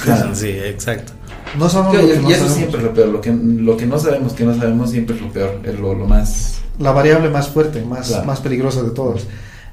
[0.03, 0.33] Claro.
[0.33, 1.13] Sí, exacto.
[1.59, 2.57] No sabemos Claro, lo y, que no y eso sabemos.
[2.57, 5.21] siempre es lo peor, lo que, lo que no sabemos que no sabemos siempre es
[5.21, 6.61] lo peor, es lo, lo más...
[6.79, 8.25] La variable más fuerte, más, Claro.
[8.25, 9.21] más peligrosa de todas.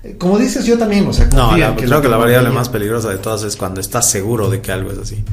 [0.04, 3.08] Eh, Como dices, yo también, o sea, No, la- creo que la variable más peligrosa
[3.08, 5.24] de todas es cuando estás seguro de que algo es así.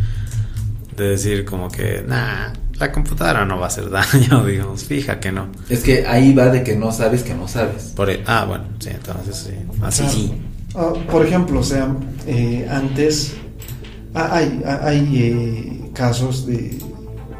[0.95, 5.31] De decir como que, nah, la computadora no va a hacer daño, digamos, fija que
[5.31, 5.47] no.
[5.69, 7.93] Es que ahí va de que no sabes que no sabes.
[7.95, 10.15] Por e- ah, bueno, sí, entonces sí, así Claro.
[10.17, 10.33] sí.
[10.75, 11.87] Ah, por ejemplo, o sea,
[12.27, 13.33] eh, antes
[14.13, 16.77] ah, hay, ah, hay eh, casos de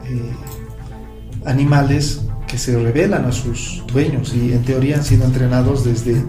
[0.05, 0.33] eh,
[1.45, 6.23] animales que se revelan a sus dueños y en teoría han sido entrenados desde,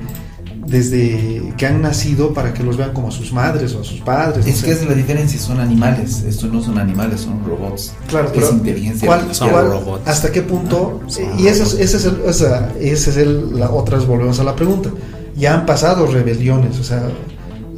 [0.69, 4.01] desde que han nacido para que los vean como a sus madres o a sus
[4.01, 4.47] padres.
[4.47, 7.93] Es que es la diferencia, son animales, estos no son animales, son robots.
[8.09, 9.49] Claro, es inteligencia ¿cuál- artificial.
[9.51, 10.07] Son cuál- robots.
[10.09, 11.01] ¿Hasta qué punto?
[11.07, 14.39] Son y ese es, ese es el, o sea, ese es el, la otras volvemos
[14.40, 14.90] a la pregunta.
[15.36, 17.03] Ya han pasado rebeliones, o sea,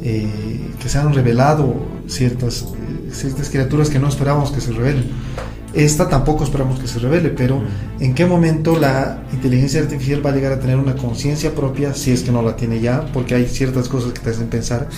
[0.03, 1.75] eh, que se han revelado
[2.07, 5.05] ciertas, eh, ciertas criaturas que no esperábamos que se revelen.
[5.73, 7.61] Esta tampoco esperamos que se revele, pero
[7.99, 12.11] ¿en qué momento la inteligencia artificial va a llegar a tener una conciencia propia, si
[12.11, 13.05] es que no la tiene ya?
[13.13, 14.89] Porque hay ciertas cosas que te hacen pensar.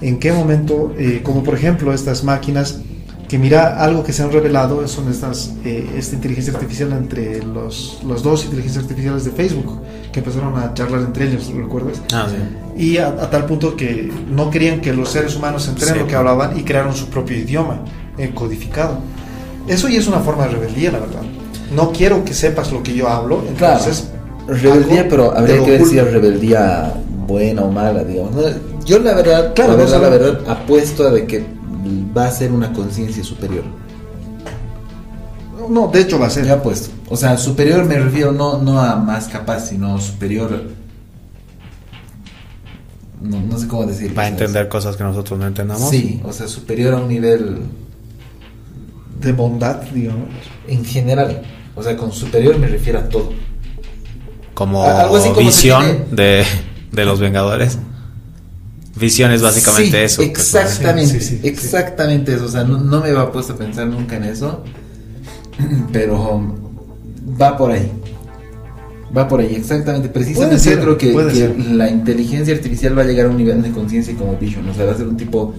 [0.00, 2.80] ¿En qué momento, eh, como por ejemplo estas máquinas,
[3.28, 8.00] que mira algo que se han revelado, son estas, eh, esta inteligencia artificial entre los,
[8.06, 9.80] los dos inteligencias artificiales de Facebook,
[10.12, 12.00] que empezaron a charlar entre ellos, ¿recuerdas?
[12.12, 12.82] Ah, sí.
[12.82, 16.02] Y a, a tal punto que no querían que los seres humanos entendieran Sí.
[16.04, 17.80] lo que hablaban y crearon su propio idioma
[18.18, 18.98] eh, codificado.
[19.66, 21.22] Eso ya es una forma de rebeldía, la verdad.
[21.74, 24.10] No quiero que sepas lo que yo hablo, Claro, entonces...
[24.46, 26.94] rebeldía, pero habría que es rebeldía
[27.26, 28.34] buena o mala, digamos.
[28.34, 28.42] No,
[28.84, 31.44] Yo la verdad, Claro, la no verdad, la verdad, apuesto a de que
[32.16, 33.64] va a ser una conciencia superior.
[35.68, 36.46] No, de hecho va a ser.
[36.46, 36.90] Yo apuesto.
[37.08, 40.62] O sea, superior me refiero no, no a más capaz, sino superior.
[43.22, 44.12] No, no sé cómo decir.
[44.14, 45.88] Para entender cosas que nosotros no entendamos.
[45.88, 47.60] Sí, o sea, superior a un nivel
[49.24, 50.28] De bondad, digamos.
[50.68, 51.42] en general.
[51.74, 53.32] O sea, con superior me refiero a todo.
[54.54, 56.44] Como Algo así como se visión tiene- de,
[56.92, 57.78] de los Vengadores.
[58.96, 60.22] Visión es básicamente Sí, eso.
[60.22, 61.48] que Exactamente, Sí, sí, sí, sí.
[61.48, 62.44] exactamente eso.
[62.44, 64.62] O sea, no, no me va puesto a pensar nunca en eso.
[65.92, 66.54] Pero um,
[67.40, 67.90] va por ahí.
[69.16, 70.08] Va por ahí, exactamente.
[70.08, 73.70] Precisamente ser, yo creo que, la inteligencia artificial va a llegar a un nivel de
[73.72, 74.68] conciencia como Vision.
[74.68, 75.54] O sea, va a ser un tipo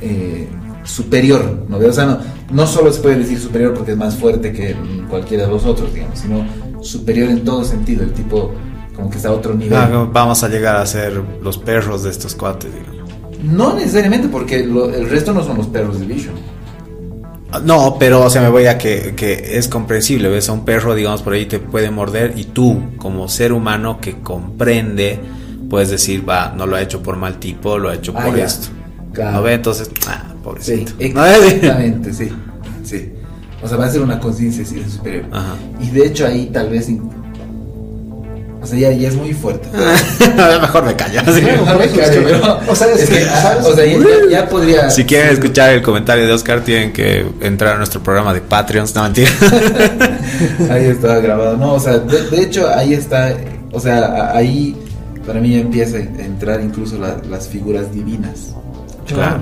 [0.00, 0.48] eh,
[0.90, 1.64] superior.
[1.68, 1.76] ¿no?
[1.78, 2.18] O sea, no,
[2.52, 4.74] no solo se puede decir superior porque es más fuerte que
[5.08, 6.44] cualquiera de los otros, digamos, sino
[6.82, 8.02] superior en todo sentido.
[8.02, 8.52] El tipo
[8.94, 9.78] como que está a otro nivel.
[9.78, 13.10] Ah, vamos a llegar a ser los perros de estos cuates, digamos.
[13.42, 16.34] No necesariamente, porque lo- el resto no son los perros de Vision.
[17.64, 20.94] No, pero o sea, me voy a que, que es comprensible, ves a un perro,
[20.94, 25.18] digamos, por ahí te puede morder y tú, como ser humano que comprende,
[25.68, 28.36] puedes decir, va, no lo ha hecho por mal tipo, lo ha hecho Ah, por
[28.36, 28.44] ya.
[28.44, 28.68] esto.
[29.12, 29.32] Claro.
[29.38, 29.54] ¿No ve?
[29.54, 30.92] Entonces, ah, Sí, pobrecito.
[30.98, 32.28] exactamente, sí,
[32.84, 33.12] sí.
[33.62, 35.26] O sea, va a ser una conciencia sí, superior.
[35.32, 35.54] Ajá.
[35.80, 36.88] Y de hecho ahí tal vez...
[38.62, 39.66] O sea, ya, ya es muy fuerte.
[40.60, 41.20] Mejor me callo.
[41.32, 41.40] sí.
[41.40, 43.66] Claro, No me por eso es callo, que- pero- o sea, es que, ah, ¿sabes?
[43.66, 43.84] o sea,
[44.30, 44.90] ya, podría...
[44.90, 48.94] Si quieren escuchar el comentario de Oscar, tienen que entrar a nuestro programa de Patreons.
[48.94, 49.30] No, mentira.
[50.70, 51.56] Ahí estaba grabado.
[51.56, 53.34] No, o sea, de, de hecho ahí está,
[53.72, 54.76] o sea, ahí
[55.26, 58.54] para mí ya empieza a entrar incluso la- las figuras divinas.
[59.06, 59.40] Claro,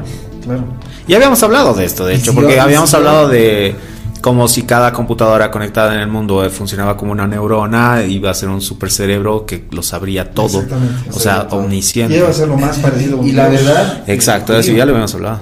[0.49, 0.65] claro.
[1.07, 3.75] Ya habíamos hablado de esto, de hecho, si porque yo- habíamos si yo- hablado de
[4.21, 8.35] como si cada computadora conectada en el mundo eh, funcionaba como una neurona, iba a
[8.35, 10.61] ser un super cerebro que lo sabría todo.
[10.63, 11.11] Exactamente.
[11.13, 12.21] O sea, omnisciente.
[12.27, 14.03] A ser lo más parecido a un Y la verdad...
[14.09, 15.39] Exacto, de eso ya lo habíamos hablado.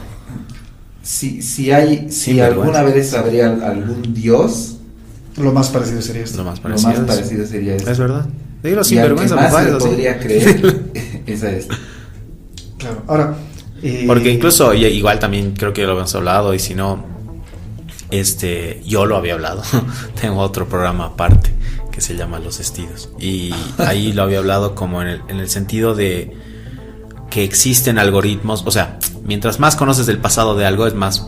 [1.02, 4.76] Si, si hay, si Sí, alguna vez habría algún dios,
[5.38, 6.38] Lo más parecido sería esto.
[6.38, 6.90] Lo más lo parecido.
[6.90, 7.90] más es- parecido sería eso.
[7.90, 8.26] Es verdad.
[8.62, 10.82] Dilo y sin vergüenza, más se es podría creer
[11.26, 11.74] es a este.
[12.78, 13.02] Claro.
[13.06, 13.34] Ahora.
[13.86, 17.04] Eh, Porque incluso, igual también creo que lo habíamos hablado, y si no,
[18.10, 19.62] este, yo lo había hablado.
[20.20, 21.50] Tengo otro programa aparte
[21.90, 23.10] que se llama Los Estidos.
[23.18, 26.36] Y ahí lo había hablado como en el, en el sentido de
[27.30, 31.26] que existen algoritmos, o sea, mientras más conoces del pasado de algo, es más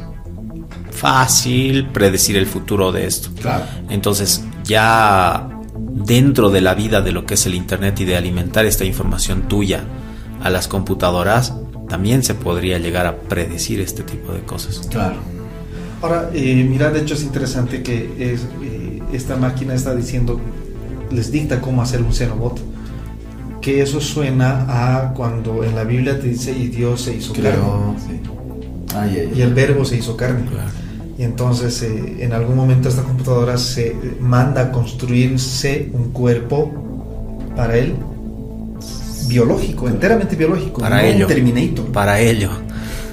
[0.91, 3.31] fácil predecir el futuro de esto.
[3.41, 3.65] Claro.
[3.89, 8.67] Entonces, ya dentro de la vida de lo que es el Internet y de alimentar
[8.67, 9.85] esta información tuya
[10.43, 11.55] a las computadoras,
[11.89, 14.87] también se podría llegar a predecir este tipo de cosas.
[14.91, 15.17] Claro.
[16.03, 20.41] Ahora, eh, mira, de hecho es interesante que es, eh, esta máquina está diciendo,
[21.11, 22.59] les dicta cómo hacer un Xenobot.
[23.61, 27.97] Que eso suena a cuando en la Biblia te dice y Dios se hizo carne.
[28.07, 28.21] Sí.
[28.95, 30.45] Ay, ay, Y el verbo se hizo carne.
[31.19, 36.71] Y entonces eh, en algún momento esta computadora se manda a construirse un cuerpo
[37.57, 37.97] para él
[39.29, 41.27] biológico, enteramente biológico, Para no ello.
[41.27, 41.87] Terminator.
[41.93, 42.51] Para ello.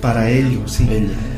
[0.02, 0.88] Para ello, sí.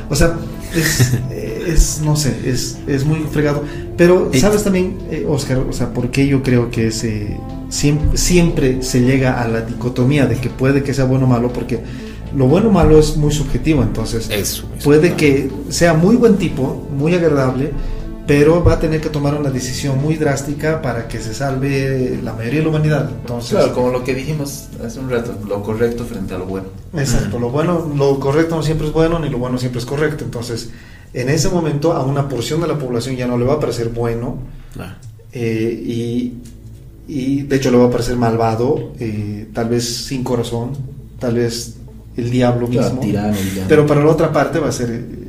[0.10, 0.36] O sea,
[0.76, 1.14] es,
[1.68, 3.64] es, no sé, es, es muy fregado.
[3.98, 5.60] Pero, ¿sabes también, eh, Oscar?
[5.60, 7.38] O sea, por qué yo creo que ese,
[7.70, 11.52] siempre, siempre se llega a la dicotomía de que puede que sea bueno o malo,
[11.52, 11.80] porque
[12.36, 14.70] lo bueno o malo es muy subjetivo, entonces Eso.
[14.84, 17.72] puede que sea muy buen tipo, muy agradable,
[18.28, 22.34] pero va a tener que tomar una decisión muy drástica para que se salve la
[22.34, 23.10] mayoría de la humanidad.
[23.10, 26.68] Entonces, Claro, como lo que dijimos hace un rato, lo correcto frente a lo bueno.
[26.94, 30.26] Exacto, lo bueno, lo correcto no siempre es bueno, ni lo bueno siempre es correcto.
[30.26, 30.70] Entonces,
[31.14, 33.90] en ese momento a una porción de la población ya no le va a parecer
[33.90, 34.38] bueno
[34.74, 34.94] Claro.
[35.32, 36.34] eh, y,
[37.08, 40.72] y de hecho le va a parecer malvado, eh, tal vez sin corazón,
[41.20, 41.76] tal vez
[42.18, 43.02] el diablo Claro, mismo.
[43.02, 43.68] tirano, villano.
[43.70, 45.27] Pero para la otra parte va a ser eh,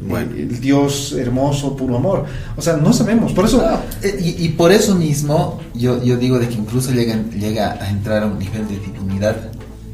[0.00, 0.30] Bueno.
[0.36, 2.24] el, Dios hermoso, puro amor.
[2.56, 3.32] O sea, no sabemos.
[3.32, 6.92] Por eso, Ah, eh, y, y por eso mismo yo, yo digo de que incluso
[6.92, 9.36] llega, llega a entrar a un nivel de divinidad.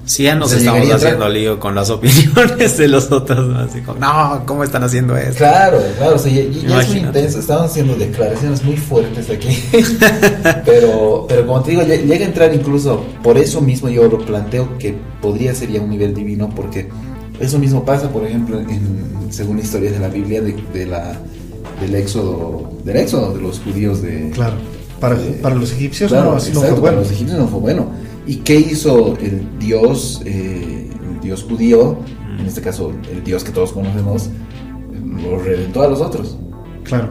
[0.06, 3.48] Sí, ya nos estamos haciendo lío con las opiniones de los otros.
[3.48, 3.58] ¿no?
[3.60, 5.38] Así como, no, ¿cómo están haciendo esto?
[5.38, 7.38] Claro, claro, o sea, ya, ya es muy intenso.
[7.38, 9.48] Estaban haciendo declaraciones muy fuertes aquí.
[10.64, 14.18] pero, pero como te digo, lle- llega a entrar incluso, por eso mismo yo lo
[14.18, 16.88] planteo que podría ser ya un nivel divino, porque
[17.40, 21.16] eso mismo pasa, por ejemplo, en, según historias de la Biblia, de, de la,
[21.80, 24.54] del éxodo, del éxodo de los judíos de, claro,
[25.00, 26.98] para, para los egipcios Claro, no, fue para bueno.
[27.00, 27.86] los egipcios no fue bueno.
[28.26, 31.98] ¿Y qué hizo el dios, eh, el dios judío,
[32.38, 34.30] en este caso el dios que todos conocemos,
[35.22, 36.38] lo reventó a los otros,
[36.84, 37.10] Claro.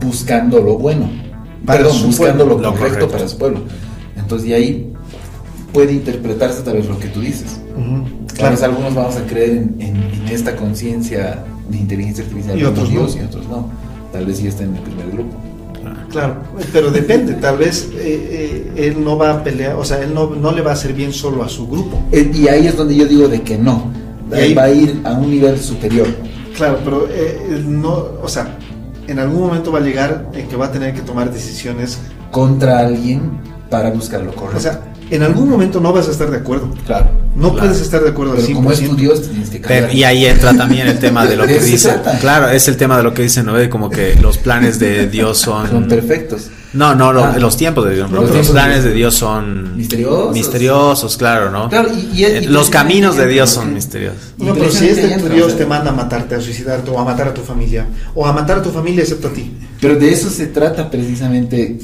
[0.00, 1.08] buscando lo bueno,
[1.66, 3.60] Para perdón, buscando pueblo, lo lo correcto, para su pueblo.
[4.16, 4.92] Entonces, de ahí
[5.72, 7.60] puede interpretarse tal vez lo que tú dices.
[8.36, 8.56] Claro.
[8.64, 13.00] algunos vamos a creer en, en- en esta conciencia de inteligencia artificial Y otros no.
[13.00, 13.68] Dios y otros no.
[14.12, 15.36] Tal vez sí está en el primer grupo.
[16.10, 16.36] Claro,
[16.72, 20.30] pero depende, tal vez eh, eh, él no va a pelear, o sea, él no,
[20.30, 22.00] no le va a hacer bien solo a su grupo.
[22.12, 23.90] Eh, Y ahí es donde yo digo de que no.
[24.30, 26.06] Y ahí- va a ir a un nivel superior.
[26.56, 27.90] Claro, pero eh, él no,
[28.22, 28.56] o sea,
[29.08, 31.98] en algún momento va a llegar en que va a tener que tomar decisiones,
[32.30, 33.32] contra alguien
[33.68, 34.58] para buscar lo correcto.
[34.58, 34.80] o sea,
[35.14, 37.10] en algún momento no vas a estar de acuerdo, claro.
[37.36, 37.66] no Claro.
[37.66, 38.96] puedes estar de acuerdo Pero como es tu 100%.
[38.96, 39.94] Dios, te tienes que Pero- callar.
[39.94, 41.94] y ahí entra también el tema de lo que dice.
[42.20, 45.38] Claro, es el tema de lo que dice Noé, como que los planes de Dios
[45.38, 45.68] son.
[45.68, 46.48] Son perfectos.
[46.74, 47.36] No, no, lo- Ah.
[47.38, 50.32] los tiempos de Dios, Los planes de Dios son Misteriosos.
[50.34, 51.68] misteriosos, claro, ¿no?
[51.68, 54.34] Claro, y, y- Eh, y los caminos de Dios son misteriosos.
[54.38, 57.28] No, pero si este tu Dios te manda a matarte, a suicidarte o a matar
[57.28, 59.52] a tu familia, o a matar a tu familia excepto a ti.
[59.80, 61.78] Pero de eso se trata precisamente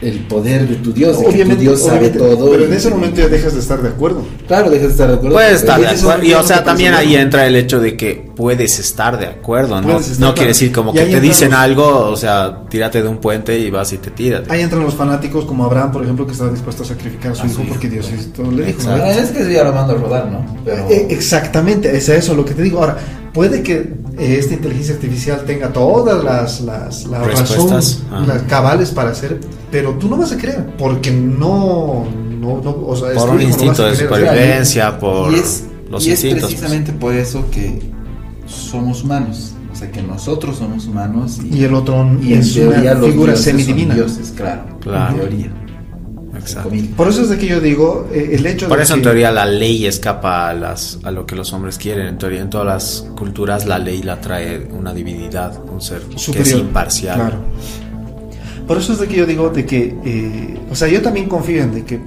[0.00, 1.20] el poder de tu Dios.
[1.20, 2.50] De que tu Dios sabe todo.
[2.50, 4.24] pero en ese momento ya dejas de estar de acuerdo.
[4.46, 5.34] Claro, dejas de estar de acuerdo.
[5.36, 6.24] Puedes estar de acuerdo.
[6.24, 9.98] Y o sea, también ahí entra el hecho de que puedes estar de acuerdo, ¿no?
[10.20, 13.58] No quiere decir como que te dicen los- algo, o sea, tírate de un puente
[13.58, 14.48] y vas y te tiras.
[14.48, 17.42] Ahí entran los fanáticos como Abraham, por ejemplo, que estaba dispuesto a sacrificar a su
[17.42, 17.70] A su hijo hijo.
[17.72, 18.08] porque Dios
[18.52, 18.82] le dijo.
[18.84, 19.04] ¿no?
[19.06, 20.46] Es que ya lo mando a rodar, ¿no?
[20.64, 20.88] Pero.
[20.88, 22.78] Eh, exactamente, es eso lo que te digo.
[22.78, 22.96] Ahora,
[23.34, 23.74] puede que
[24.16, 28.24] eh, esta inteligencia artificial tenga todas las, las, la razón, Respuestas, ah.
[28.24, 29.40] las cabales para hacer,
[29.72, 32.06] pero tú no vas a creer, porque no,
[32.38, 36.06] no, no o sea, Por un no instinto a de supervivencia, por y es, los
[36.06, 36.34] y es pues.
[36.34, 37.97] precisamente por eso que
[38.48, 39.52] somos humanos.
[39.72, 42.94] O sea, que nosotros somos humanos y, Y el otro y en es teoría una
[42.94, 43.94] los figura dioses son semidivina.
[43.94, 44.62] dioses, claro.
[44.80, 45.14] Claro.
[45.14, 45.52] En teoría.
[46.36, 46.70] Exacto.
[46.96, 49.04] Por eso es de que yo digo, eh, el hecho Por de eso en que-
[49.04, 52.06] teoría la ley escapa a las a lo que los hombres quieren.
[52.06, 56.40] En teoría en todas las culturas la ley la trae una divinidad, un ser que
[56.42, 57.16] es imparcial.
[57.16, 57.36] Claro.
[58.66, 61.62] Por eso es de que yo digo de que, eh, o sea, yo también confío
[61.62, 62.00] en de que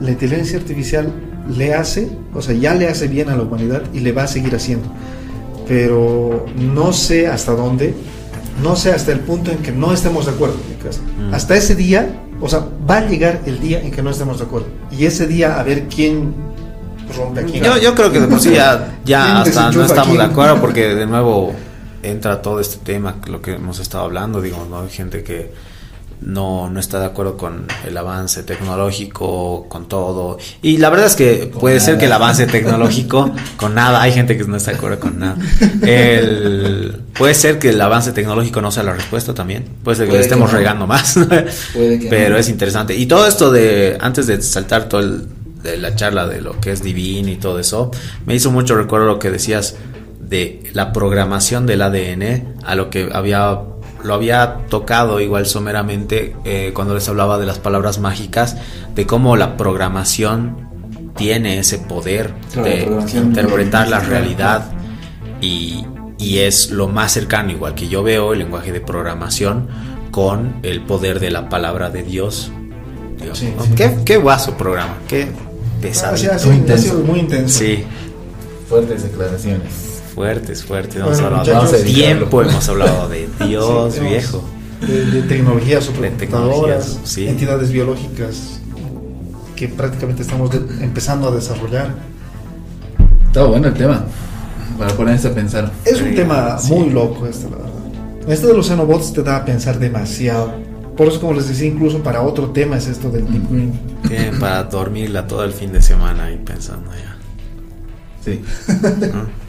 [0.00, 1.12] la inteligencia artificial
[1.56, 4.26] le hace, o sea, ya le hace bien a la humanidad y le va a
[4.26, 4.88] seguir haciendo.
[5.68, 7.94] Pero no sé hasta dónde,
[8.62, 10.56] no sé hasta el punto en que no estemos de acuerdo.
[11.18, 11.34] Mm.
[11.34, 12.08] Hasta ese día,
[12.40, 14.68] o sea, va a llegar el día en que no estemos de acuerdo.
[14.90, 16.34] Y ese día a ver quién
[17.16, 17.60] rompe aquí.
[17.60, 20.60] Yo, yo creo que de por sí ya, ya ¿Quién hasta no estamos de acuerdo
[20.60, 21.52] porque de nuevo
[22.02, 24.80] entra todo este tema, lo que hemos estado hablando, digamos, ¿no?
[24.80, 25.52] Hay gente que
[26.20, 30.38] no, no está de acuerdo con el avance tecnológico, con todo.
[30.62, 34.12] Y la verdad es que Con puede ser que el avance tecnológico, con nada, hay
[34.12, 35.36] gente que no está de acuerdo con nada.
[35.82, 39.64] El- puede ser que el avance tecnológico no sea la respuesta también.
[39.82, 40.58] Puede ser que Puede le estemos que no.
[40.58, 41.14] regando más.
[41.74, 42.40] Puede que Pero no.
[42.40, 42.94] es interesante.
[42.96, 45.26] Y todo esto de, antes de saltar todo el,
[45.62, 47.90] de la charla de lo que es divino y todo eso,
[48.26, 49.76] me hizo mucho recuerdo lo que decías
[50.20, 53.58] de la programación del ADN a lo que había
[54.02, 58.56] lo había tocado igual someramente eh, cuando les hablaba de las palabras mágicas
[58.94, 60.68] de cómo la programación
[61.16, 62.68] tiene ese poder Claro,
[63.04, 64.70] de interpretar la realidad
[65.40, 65.84] y,
[66.18, 69.68] y es lo más cercano, igual que yo veo el lenguaje de programación
[70.10, 72.50] con el poder de la palabra de Dios
[73.16, 73.38] digamos.
[73.38, 73.64] Sí, ¿no?
[73.64, 73.70] sí.
[73.76, 75.28] Qué, qué guaso programa, qué
[75.80, 76.16] pesado.
[76.52, 76.94] Intenso.
[77.04, 77.58] muy intenso.
[77.58, 77.84] Sí,
[78.68, 79.87] Fuertes declaraciones.
[80.18, 80.94] Fuertes, fuertes.
[81.02, 84.42] Bueno, Hemos hablado muchachos, de tiempo, hemos hablado de Dios, Sí, viejo.
[84.80, 87.26] De, de tecnologías De supercomputadoras, tecnologías, sí.
[87.28, 88.60] entidades biológicas
[89.56, 91.94] que prácticamente estamos de- empezando a desarrollar.
[93.26, 94.04] Está bueno el tema.
[94.78, 95.70] Para ponerse a pensar.
[95.84, 96.72] Es un Sí, tema sí.
[96.72, 97.72] muy loco este, la verdad.
[98.28, 100.52] Este de los xenobots te da a pensar demasiado.
[100.96, 103.72] Por eso, como les decía, incluso para otro tema es esto del Deep Green.
[104.06, 107.16] Tienen para dormirla todo el fin de semana y pensando ya.
[108.24, 108.42] Sí.
[109.12, 109.47] ¿no?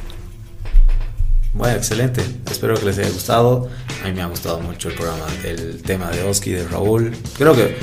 [1.53, 2.23] Bueno, excelente.
[2.49, 3.69] Espero que les haya gustado.
[4.03, 7.11] A mí me ha gustado mucho el programa, el tema de Oski, de Raúl.
[7.37, 7.75] Creo que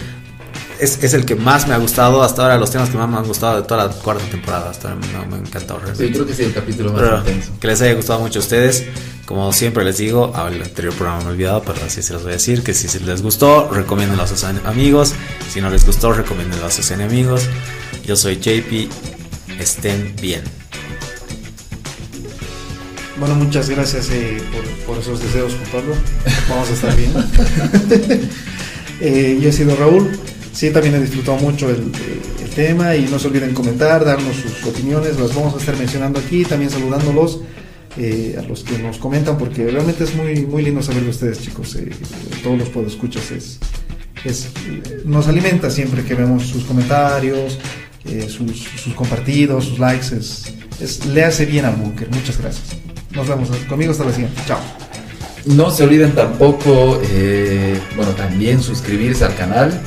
[0.79, 3.17] es, es el que más me ha gustado hasta ahora, los temas que más me
[3.17, 4.71] han gustado de toda la cuarta temporada.
[4.71, 5.81] Hasta ahora me, me ha encantado.
[5.95, 7.53] Sí, creo que sí, el capítulo más Pero intenso.
[7.61, 8.85] que les haya gustado mucho a ustedes.
[9.27, 12.31] Como siempre les digo, al anterior programa me he olvidado, pero así se los voy
[12.31, 15.15] a decir, que si les gustó, recomiéndenlo a sus amigos.
[15.53, 17.43] Si no les gustó, recomiéndenlo a sus enemigos.
[18.05, 18.89] Yo soy JP,
[19.59, 20.43] estén bien.
[23.19, 24.65] Bueno, muchas gracias eh, por,
[24.95, 25.95] por esos deseos, Juan Pablo.
[26.49, 27.13] Vamos a estar bien.
[28.99, 30.09] Eh, yo he sido Raúl.
[30.55, 31.93] Sí, también he disfrutado mucho el,
[32.43, 35.21] el tema y no se olviden comentar, darnos sus opiniones.
[35.21, 37.41] Las vamos a estar mencionando aquí, también saludándolos
[37.99, 41.43] eh, a los que nos comentan, porque realmente es muy, muy lindo saber de ustedes,
[41.43, 41.75] chicos.
[41.77, 41.91] Eh,
[42.43, 43.59] todos los podescuchas es,
[44.25, 44.49] es,
[45.05, 47.59] nos alimenta siempre que vemos sus comentarios,
[48.07, 50.07] eh, sus, sus compartidos, sus likes.
[50.17, 50.45] Es,
[50.81, 52.09] es- le hace bien al búnker.
[52.11, 52.79] Muchas gracias.
[53.17, 54.41] Nos vemos conmigo hasta la siguiente.
[54.47, 54.59] Chao.
[55.47, 59.81] No se olviden tampoco, eh, bueno, también suscribirse al canal.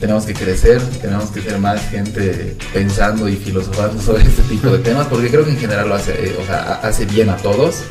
[0.00, 4.78] Tenemos que crecer, tenemos que ser más gente pensando y filosofando sobre este tipo de
[4.78, 7.36] temas, porque creo que en general lo hace, eh, o sea, ha- hace bien a
[7.36, 7.82] todos.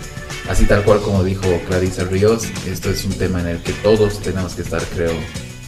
[0.49, 4.19] Así tal cual como dijo Clarisa Ríos, esto es un tema en el que todos
[4.22, 5.14] tenemos que estar, creo,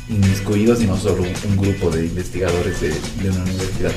[0.10, 3.92] inmiscuidos y no solo un, grupo de investigadores de una universidad.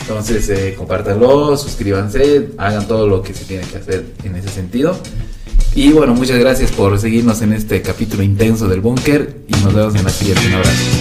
[0.00, 4.96] Entonces, eh, compártanlo, suscríbanse, hagan todo lo que se tiene que hacer en ese sentido.
[5.74, 9.94] Y bueno, muchas gracias por seguirnos en este capítulo intenso del búnker y nos vemos
[9.94, 10.46] en la siguiente.
[10.48, 10.99] Un abrazo.